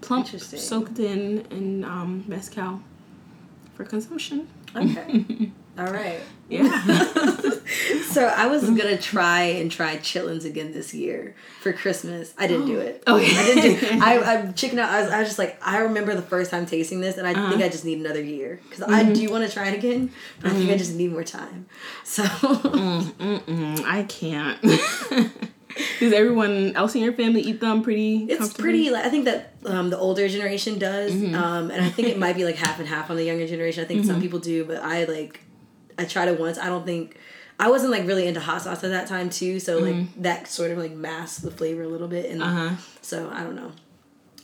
plump 0.01 0.27
soaked 0.59 0.99
in 0.99 1.41
in 1.51 1.85
um, 1.85 2.25
mezcal 2.27 2.81
for 3.75 3.85
consumption 3.85 4.49
Okay. 4.75 5.53
All 5.79 5.93
right. 5.93 6.21
yeah 6.49 6.83
So 8.17 8.25
I 8.27 8.47
was 8.47 8.63
gonna 8.65 8.97
try 8.97 9.43
and 9.43 9.71
try 9.71 9.97
chitlins 9.99 10.45
again 10.45 10.73
this 10.73 10.95
year 10.95 11.35
for 11.61 11.73
Christmas. 11.73 12.33
I 12.39 12.47
didn't 12.47 12.67
do 12.67 12.79
it. 12.81 13.03
Okay. 13.07 13.37
I 13.39 13.45
didn't 13.45 13.63
do. 13.81 13.89
I 14.03 14.19
I'm 14.37 14.55
chicken 14.55 14.79
out. 14.79 14.89
I 14.91 15.03
was, 15.03 15.11
I 15.11 15.19
was 15.19 15.29
just 15.29 15.39
like 15.39 15.59
I 15.67 15.79
remember 15.79 16.15
the 16.15 16.23
first 16.23 16.51
time 16.51 16.65
tasting 16.67 17.01
this, 17.01 17.19
and 17.19 17.27
I 17.27 17.33
Uh-huh. 17.35 17.51
think 17.51 17.63
I 17.63 17.69
just 17.69 17.85
need 17.85 17.99
another 17.99 18.23
year 18.23 18.61
because 18.69 18.83
I 18.83 19.03
Mm-hmm. 19.03 19.13
do 19.13 19.31
want 19.31 19.47
to 19.47 19.53
try 19.53 19.69
it 19.69 19.75
again, 19.75 20.11
but 20.41 20.53
I 20.53 20.55
think 20.55 20.71
I 20.71 20.79
just 20.79 20.95
need 20.95 21.11
more 21.13 21.25
time. 21.25 21.67
So 22.05 22.23
Mm, 22.23 23.85
i 23.85 24.03
can't 24.05 24.61
does 26.01 26.13
everyone 26.13 26.75
else 26.75 26.95
in 26.95 27.03
your 27.03 27.13
family 27.13 27.43
eat 27.43 27.61
them 27.61 27.83
pretty 27.83 28.25
it's 28.31 28.53
pretty. 28.55 28.91
Like, 28.91 29.05
I 29.05 29.11
think 29.11 29.25
that 29.27 29.55
um, 29.67 29.91
the 29.91 29.99
older 29.99 30.29
generation 30.29 30.79
does, 30.79 31.13
Mm-hmm. 31.13 31.35
um, 31.35 31.71
and 31.71 31.85
I 31.85 31.89
think 31.91 32.09
it 32.09 32.19
might 32.19 32.37
be 32.37 32.45
like 32.45 32.57
half 32.57 32.79
and 32.79 32.89
half 32.89 33.11
on 33.11 33.17
the 33.17 33.25
younger 33.25 33.47
generation. 33.47 33.85
I 33.85 33.87
think 33.87 34.01
Mm-hmm. 34.03 34.11
some 34.11 34.21
people 34.21 34.39
do, 34.39 34.65
but 34.65 34.79
I 34.83 35.05
like 35.05 35.41
I 35.99 36.05
tried 36.05 36.29
it 36.29 36.39
once. 36.41 36.59
I 36.59 36.67
don't 36.67 36.87
think. 36.87 37.19
I 37.59 37.71
wasn't 37.71 37.91
like 37.93 38.07
really 38.07 38.27
into 38.27 38.41
hot 38.41 38.63
sauce 38.63 38.85
at 38.85 38.91
that 38.91 39.07
time 39.09 39.31
too, 39.31 39.59
so 39.61 39.79
like 39.79 40.23
that 40.23 40.47
sort 40.49 40.71
of 40.73 40.79
like 40.79 40.93
masked 40.93 41.43
the 41.43 41.51
flavor 41.51 41.83
a 41.83 41.89
little 41.89 42.09
bit, 42.09 42.31
and 42.31 42.41
Mm-hmm. 42.41 42.59
Uh-huh. 42.67 42.77
so 43.03 43.31
I 43.33 43.43
don't 43.43 43.57
know. 43.57 43.73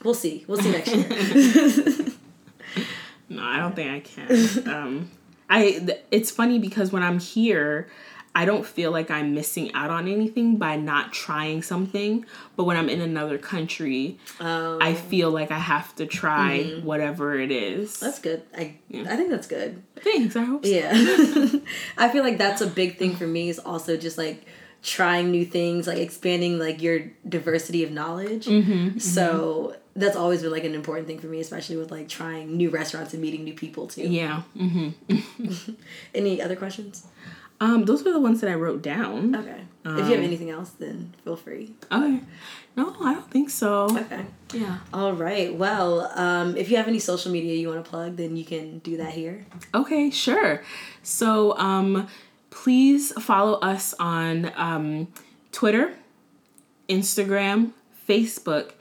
We'll 0.02 0.14
see. 0.14 0.44
We'll 0.48 0.58
see 0.58 0.70
next 0.72 0.94
year. 0.94 2.06
No, 3.28 3.42
I 3.42 3.58
don't 3.58 3.74
think 3.74 3.90
I 3.90 4.00
can. 4.00 4.68
um, 4.68 5.10
I 5.48 5.62
th- 5.72 6.00
it's 6.10 6.30
funny 6.30 6.58
because 6.58 6.92
when 6.92 7.02
I'm 7.02 7.18
here, 7.18 7.88
I 8.34 8.46
don't 8.46 8.64
feel 8.64 8.90
like 8.90 9.10
I'm 9.10 9.34
missing 9.34 9.72
out 9.74 9.90
on 9.90 10.08
anything 10.08 10.56
by 10.56 10.76
not 10.76 11.12
trying 11.12 11.60
something. 11.62 12.24
But 12.56 12.64
when 12.64 12.76
I'm 12.78 12.88
in 12.88 13.00
another 13.02 13.36
country, 13.36 14.18
Um, 14.40 14.78
I 14.80 14.94
feel 14.94 15.30
like 15.30 15.50
I 15.50 15.58
have 15.58 15.94
to 15.96 16.06
try 16.06 16.80
whatever 16.82 17.38
it 17.38 17.50
is. 17.50 18.00
that's 18.00 18.20
good. 18.20 18.42
I 18.56 18.76
I 18.94 19.16
think 19.16 19.28
that's 19.30 19.46
good. 19.46 19.82
Thanks. 19.96 20.34
I 20.36 20.44
hope. 20.44 20.64
So. 20.64 20.70
Yeah, 20.72 20.92
I 21.98 22.08
feel 22.08 22.22
like 22.24 22.38
that's 22.38 22.60
a 22.62 22.66
big 22.66 22.98
thing 22.98 23.14
for 23.16 23.26
me. 23.26 23.48
Is 23.50 23.58
also 23.58 23.96
just 23.98 24.16
like 24.16 24.46
trying 24.82 25.30
new 25.30 25.44
things, 25.44 25.86
like 25.86 25.98
expanding 25.98 26.58
like 26.58 26.82
your 26.82 27.00
diversity 27.28 27.84
of 27.84 27.90
knowledge. 27.92 28.46
Mm-hmm, 28.46 28.98
So 28.98 29.76
that's 29.94 30.16
always 30.16 30.42
been 30.42 30.50
like 30.50 30.64
an 30.64 30.74
important 30.74 31.06
thing 31.06 31.18
for 31.20 31.26
me, 31.28 31.38
especially 31.38 31.76
with 31.76 31.90
like 31.92 32.08
trying 32.08 32.56
new 32.56 32.70
restaurants 32.70 33.12
and 33.12 33.20
meeting 33.22 33.44
new 33.44 33.52
people 33.54 33.86
too. 33.86 34.02
Yeah. 34.08 34.42
hmm 34.56 34.88
Any 36.14 36.40
other 36.42 36.56
questions? 36.56 37.06
Um, 37.62 37.84
those 37.84 38.02
were 38.04 38.12
the 38.12 38.18
ones 38.20 38.40
that 38.40 38.50
I 38.50 38.54
wrote 38.54 38.82
down. 38.82 39.36
Okay. 39.36 39.60
if 39.84 40.08
you 40.08 40.14
have 40.16 40.24
anything 40.24 40.50
else, 40.50 40.70
then 40.70 41.14
feel 41.24 41.36
free. 41.36 41.74
Okay. 41.92 42.20
No, 42.76 42.96
I 43.00 43.14
don't 43.14 43.30
think 43.30 43.50
so. 43.50 43.84
Okay. 43.96 44.24
Yeah. 44.52 44.78
All 44.92 45.12
right. 45.12 45.54
Well, 45.54 46.10
um, 46.18 46.56
if 46.56 46.70
you 46.70 46.76
have 46.76 46.88
any 46.88 46.98
social 46.98 47.30
media 47.30 47.54
you 47.54 47.68
want 47.68 47.84
to 47.84 47.88
plug, 47.88 48.16
then 48.16 48.36
you 48.36 48.44
can 48.44 48.78
do 48.80 48.96
that 48.96 49.12
here. 49.12 49.44
Okay, 49.74 50.10
sure. 50.10 50.62
So, 51.02 51.56
um, 51.58 52.08
please 52.50 53.12
follow 53.22 53.58
us 53.60 53.94
on 54.00 54.50
um, 54.56 55.08
Twitter, 55.52 55.94
Instagram, 56.88 57.72
Facebook, 58.08 58.72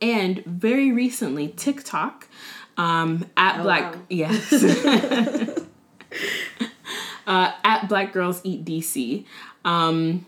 and 0.00 0.44
very 0.44 0.90
recently 0.92 1.48
TikTok 1.48 2.28
um, 2.76 3.26
at 3.36 3.60
Oh, 3.60 3.62
Black. 3.62 3.94
wow. 3.94 4.00
Yes. 4.08 4.50
uh, 7.26 7.52
at 7.64 7.88
Black 7.88 8.12
Girls 8.12 8.40
Eat 8.44 8.64
DC. 8.64 9.24
Um, 9.64 10.26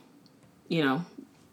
you 0.69 0.85
know, 0.85 1.05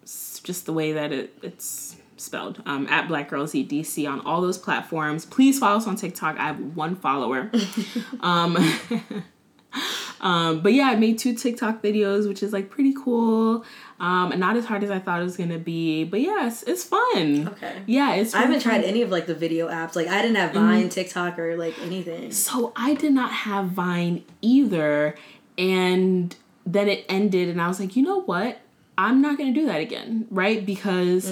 just 0.03 0.65
the 0.65 0.73
way 0.73 0.93
that 0.93 1.11
it, 1.11 1.37
it's 1.41 1.95
spelled. 2.17 2.61
Um, 2.65 2.87
at 2.87 3.07
Black 3.07 3.29
Girls 3.29 3.55
Eat 3.55 3.69
DC 3.69 4.09
on 4.09 4.21
all 4.21 4.41
those 4.41 4.57
platforms. 4.57 5.25
Please 5.25 5.59
follow 5.59 5.77
us 5.77 5.87
on 5.87 5.95
TikTok. 5.95 6.37
I 6.37 6.47
have 6.47 6.59
one 6.75 6.95
follower. 6.95 7.51
um, 8.21 8.57
um, 10.21 10.61
but 10.61 10.73
yeah, 10.73 10.85
I 10.89 10.95
made 10.95 11.17
two 11.17 11.35
TikTok 11.35 11.81
videos, 11.81 12.27
which 12.27 12.43
is 12.43 12.53
like 12.53 12.69
pretty 12.69 12.93
cool. 12.93 13.65
Um, 13.99 14.31
and 14.31 14.41
not 14.41 14.57
as 14.57 14.65
hard 14.65 14.83
as 14.83 14.91
I 14.91 14.99
thought 14.99 15.21
it 15.21 15.23
was 15.23 15.37
gonna 15.37 15.57
be. 15.57 16.03
But 16.03 16.21
yeah, 16.21 16.47
it's, 16.47 16.63
it's 16.63 16.83
fun. 16.83 17.49
Okay. 17.53 17.81
Yeah, 17.85 18.15
it's. 18.15 18.33
I 18.33 18.39
haven't 18.39 18.61
fun. 18.61 18.73
tried 18.73 18.83
any 18.83 19.01
of 19.01 19.09
like 19.09 19.25
the 19.25 19.35
video 19.35 19.69
apps. 19.69 19.95
Like 19.95 20.07
I 20.07 20.21
didn't 20.21 20.35
have 20.35 20.53
Vine, 20.53 20.89
TikTok, 20.89 21.39
or 21.39 21.55
like 21.57 21.79
anything. 21.79 22.31
So 22.31 22.73
I 22.75 22.93
did 22.93 23.13
not 23.13 23.31
have 23.31 23.67
Vine 23.67 24.23
either. 24.41 25.15
And 25.57 26.35
then 26.65 26.87
it 26.89 27.05
ended, 27.09 27.49
and 27.49 27.61
I 27.61 27.67
was 27.67 27.79
like, 27.79 27.95
you 27.95 28.03
know 28.03 28.21
what? 28.21 28.59
I'm 28.97 29.21
not 29.21 29.37
going 29.37 29.53
to 29.53 29.59
do 29.59 29.65
that 29.67 29.81
again, 29.81 30.27
right? 30.31 30.65
Because 30.65 31.29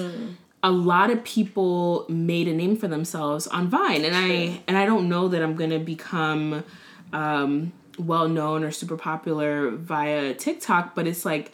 a 0.62 0.72
lot 0.72 1.10
of 1.10 1.24
people 1.24 2.06
made 2.10 2.48
a 2.48 2.54
name 2.54 2.76
for 2.78 2.88
themselves 2.88 3.48
on 3.48 3.68
Vine, 3.70 4.06
and 4.06 4.16
I 4.16 4.62
and 4.68 4.78
I 4.78 4.86
don't 4.86 5.10
know 5.10 5.28
that 5.28 5.42
I'm 5.42 5.56
going 5.56 5.72
to 5.72 5.80
become 5.80 6.64
um, 7.12 7.74
well 7.98 8.28
known 8.28 8.64
or 8.64 8.72
super 8.72 8.98
popular 8.98 9.72
via 9.72 10.34
TikTok, 10.34 10.96
but 10.96 11.08
it's 11.08 11.26
like 11.26 11.52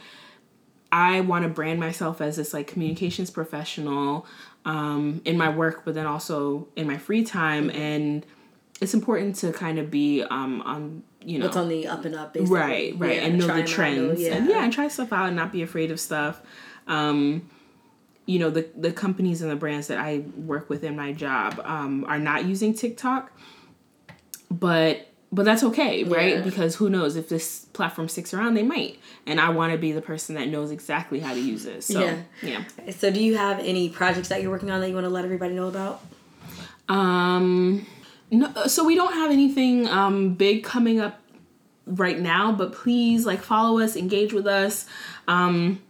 I 0.91 1.21
want 1.21 1.43
to 1.43 1.49
brand 1.49 1.79
myself 1.79 2.21
as 2.21 2.37
this 2.37 2.53
like 2.53 2.67
communications 2.67 3.29
professional 3.29 4.25
um, 4.65 5.21
in 5.25 5.37
my 5.37 5.49
work, 5.49 5.83
but 5.85 5.93
then 5.93 6.05
also 6.05 6.67
in 6.75 6.87
my 6.87 6.97
free 6.97 7.23
time, 7.23 7.69
and 7.71 8.25
it's 8.81 8.93
important 8.93 9.35
to 9.37 9.51
kind 9.51 9.79
of 9.79 9.91
be 9.91 10.23
um, 10.23 10.61
on 10.61 11.03
you 11.23 11.37
know 11.39 11.45
What's 11.45 11.57
on 11.57 11.67
the 11.69 11.87
up 11.87 12.05
and 12.05 12.15
up, 12.15 12.33
basically. 12.33 12.55
right 12.57 12.93
right 12.97 13.15
Yeah, 13.17 13.25
and 13.25 13.37
know 13.39 13.47
the 13.47 13.63
trends 13.63 14.21
know- 14.21 14.27
and 14.31 14.49
yeah 14.49 14.63
and 14.63 14.71
try 14.73 14.87
stuff 14.87 15.11
out 15.11 15.27
and 15.27 15.35
not 15.35 15.51
be 15.51 15.61
afraid 15.61 15.91
of 15.91 15.99
stuff 15.99 16.41
um 16.87 17.49
you 18.25 18.39
know 18.39 18.49
the 18.49 18.67
the 18.77 18.91
companies 18.91 19.41
and 19.41 19.51
the 19.51 19.55
brands 19.55 19.87
that 19.87 19.97
i 19.97 20.19
work 20.37 20.69
with 20.69 20.83
in 20.83 20.95
my 20.95 21.11
job 21.11 21.59
um 21.65 22.05
are 22.05 22.19
not 22.19 22.45
using 22.45 22.73
tiktok 22.73 23.31
but 24.51 25.07
but 25.31 25.45
that's 25.45 25.63
okay 25.63 26.03
right 26.03 26.35
Yeah. 26.37 26.41
because 26.41 26.75
who 26.75 26.89
knows 26.89 27.15
if 27.15 27.27
this 27.29 27.65
platform 27.73 28.07
sticks 28.07 28.33
around 28.33 28.53
they 28.55 28.63
might 28.63 28.97
and 29.27 29.39
i 29.39 29.49
want 29.49 29.71
to 29.73 29.77
be 29.77 29.91
the 29.91 30.01
person 30.01 30.35
that 30.35 30.47
knows 30.47 30.71
exactly 30.71 31.19
how 31.19 31.33
to 31.33 31.39
use 31.39 31.65
it 31.65 31.83
so 31.83 31.99
Yeah. 32.01 32.17
yeah 32.41 32.91
So, 32.91 33.11
do 33.11 33.21
you 33.21 33.35
have 33.37 33.59
any 33.59 33.89
projects 33.89 34.29
that 34.29 34.41
you're 34.41 34.51
working 34.51 34.71
on 34.71 34.79
that 34.81 34.87
you 34.89 34.95
want 34.95 35.05
to 35.05 35.09
let 35.11 35.25
everybody 35.25 35.53
know 35.53 35.67
about? 35.67 36.01
Um, 36.87 37.85
no, 38.31 38.51
so 38.67 38.83
we 38.85 38.95
don't 38.95 39.13
have 39.13 39.31
anything 39.31 39.87
um 39.87 40.33
big 40.35 40.63
coming 40.63 40.99
up 40.99 41.19
right 41.85 42.19
now, 42.19 42.51
but 42.51 42.71
please 42.73 43.25
like 43.25 43.41
follow 43.41 43.79
us, 43.79 43.95
engage 43.95 44.33
with 44.33 44.45
us. 44.47 44.85
Um, 45.27 45.81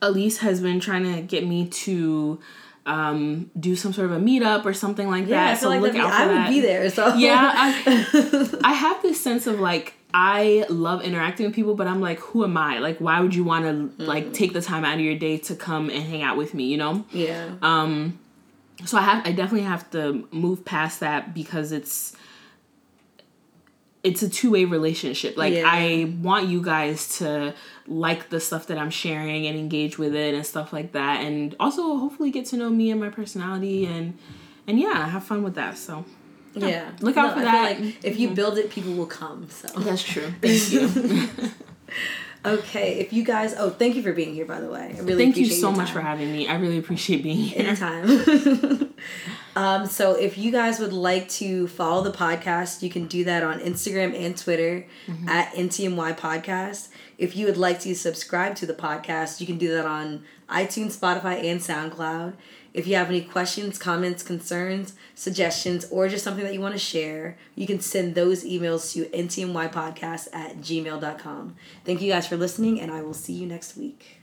Elise 0.00 0.38
has 0.38 0.60
been 0.60 0.80
trying 0.80 1.12
to 1.14 1.20
get 1.22 1.46
me 1.46 1.68
to 1.68 2.40
um 2.86 3.50
do 3.58 3.76
some 3.76 3.92
sort 3.92 4.10
of 4.10 4.16
a 4.16 4.20
meetup 4.20 4.64
or 4.64 4.72
something 4.72 5.08
like 5.08 5.26
Yeah, 5.26 5.36
that. 5.44 5.46
I 5.48 5.54
feel 5.56 5.60
so 5.60 5.68
like 5.68 5.80
look 5.82 5.96
out 5.96 6.10
for 6.10 6.16
I 6.22 6.26
would 6.26 6.36
that. 6.36 6.48
be 6.48 6.60
there. 6.60 6.88
So 6.90 7.14
Yeah, 7.14 7.52
I, 7.54 8.58
I 8.64 8.72
have 8.72 9.02
this 9.02 9.20
sense 9.20 9.46
of 9.46 9.60
like 9.60 9.94
I 10.14 10.64
love 10.70 11.02
interacting 11.02 11.44
with 11.44 11.54
people, 11.54 11.74
but 11.74 11.86
I'm 11.86 12.00
like, 12.00 12.18
who 12.20 12.42
am 12.44 12.56
I? 12.56 12.78
Like, 12.78 12.96
why 12.98 13.20
would 13.20 13.34
you 13.34 13.44
want 13.44 13.98
to 13.98 14.02
like 14.04 14.32
take 14.32 14.54
the 14.54 14.62
time 14.62 14.82
out 14.86 14.94
of 14.94 15.00
your 15.00 15.16
day 15.18 15.36
to 15.36 15.54
come 15.54 15.90
and 15.90 16.02
hang 16.02 16.22
out 16.22 16.38
with 16.38 16.54
me? 16.54 16.64
You 16.64 16.78
know? 16.78 17.04
yeah. 17.12 17.50
Um, 17.60 18.18
so 18.84 18.96
I 18.98 19.02
have 19.02 19.26
I 19.26 19.32
definitely 19.32 19.66
have 19.66 19.90
to 19.90 20.28
move 20.30 20.64
past 20.64 21.00
that 21.00 21.34
because 21.34 21.72
it's 21.72 22.14
it's 24.04 24.22
a 24.22 24.28
two-way 24.28 24.64
relationship. 24.64 25.36
Like 25.36 25.54
Yeah. 25.54 25.64
I 25.66 26.14
want 26.22 26.48
you 26.48 26.62
guys 26.62 27.18
to 27.18 27.54
like 27.86 28.30
the 28.30 28.40
stuff 28.40 28.68
that 28.68 28.78
I'm 28.78 28.90
sharing 28.90 29.46
and 29.46 29.58
engage 29.58 29.98
with 29.98 30.14
it 30.14 30.34
and 30.34 30.46
stuff 30.46 30.72
like 30.72 30.92
that 30.92 31.24
and 31.24 31.56
also 31.58 31.96
hopefully 31.98 32.30
get 32.30 32.46
to 32.46 32.56
know 32.56 32.70
me 32.70 32.90
and 32.90 33.00
my 33.00 33.08
personality 33.08 33.86
and 33.86 34.16
and 34.66 34.78
yeah, 34.78 35.08
have 35.08 35.24
fun 35.24 35.42
with 35.42 35.54
that. 35.54 35.76
So 35.76 36.04
yeah. 36.54 36.90
Look 37.00 37.16
out 37.16 37.34
for 37.34 37.40
I 37.40 37.44
that. 37.44 37.76
Mm-hmm. 37.76 37.84
Like 37.84 38.04
if 38.04 38.18
you 38.18 38.30
build 38.30 38.58
it, 38.58 38.70
people 38.70 38.92
will 38.94 39.06
come. 39.06 39.48
So 39.50 39.68
that's 39.80 40.02
true. 40.02 40.32
Thank 40.40 40.72
you. 40.72 41.18
Okay, 42.44 42.98
if 43.00 43.12
you 43.12 43.24
guys, 43.24 43.54
oh, 43.58 43.70
thank 43.70 43.96
you 43.96 44.02
for 44.02 44.12
being 44.12 44.32
here, 44.32 44.44
by 44.44 44.60
the 44.60 44.70
way. 44.70 44.94
I 44.96 45.00
really 45.00 45.24
Thank 45.24 45.36
you 45.36 45.46
so 45.46 45.72
much 45.72 45.90
for 45.90 46.00
having 46.00 46.32
me. 46.32 46.46
I 46.46 46.56
really 46.56 46.78
appreciate 46.78 47.22
being 47.22 47.36
here. 47.36 47.66
Anytime. 47.66 48.94
um, 49.56 49.86
so 49.86 50.14
if 50.14 50.38
you 50.38 50.52
guys 50.52 50.78
would 50.78 50.92
like 50.92 51.28
to 51.30 51.66
follow 51.66 52.02
the 52.02 52.16
podcast, 52.16 52.82
you 52.82 52.90
can 52.90 53.06
do 53.06 53.24
that 53.24 53.42
on 53.42 53.58
Instagram 53.60 54.14
and 54.18 54.36
Twitter 54.36 54.86
at 55.26 55.52
NTMY 55.54 56.16
Podcast. 56.16 56.88
If 57.18 57.34
you 57.36 57.46
would 57.46 57.56
like 57.56 57.80
to 57.80 57.94
subscribe 57.94 58.54
to 58.56 58.66
the 58.66 58.74
podcast, 58.74 59.40
you 59.40 59.46
can 59.46 59.58
do 59.58 59.74
that 59.74 59.84
on 59.84 60.22
iTunes, 60.48 60.96
Spotify, 60.96 61.44
and 61.44 61.60
SoundCloud. 61.60 62.34
If 62.74 62.86
you 62.86 62.96
have 62.96 63.08
any 63.08 63.22
questions, 63.22 63.78
comments, 63.78 64.22
concerns, 64.22 64.94
suggestions, 65.14 65.86
or 65.90 66.08
just 66.08 66.24
something 66.24 66.44
that 66.44 66.54
you 66.54 66.60
want 66.60 66.74
to 66.74 66.78
share, 66.78 67.36
you 67.54 67.66
can 67.66 67.80
send 67.80 68.14
those 68.14 68.44
emails 68.44 68.92
to 68.92 69.06
ntmypodcast 69.06 70.28
at 70.32 70.58
gmail.com. 70.58 71.56
Thank 71.84 72.02
you 72.02 72.12
guys 72.12 72.26
for 72.26 72.36
listening, 72.36 72.80
and 72.80 72.92
I 72.92 73.02
will 73.02 73.14
see 73.14 73.32
you 73.32 73.46
next 73.46 73.76
week. 73.76 74.17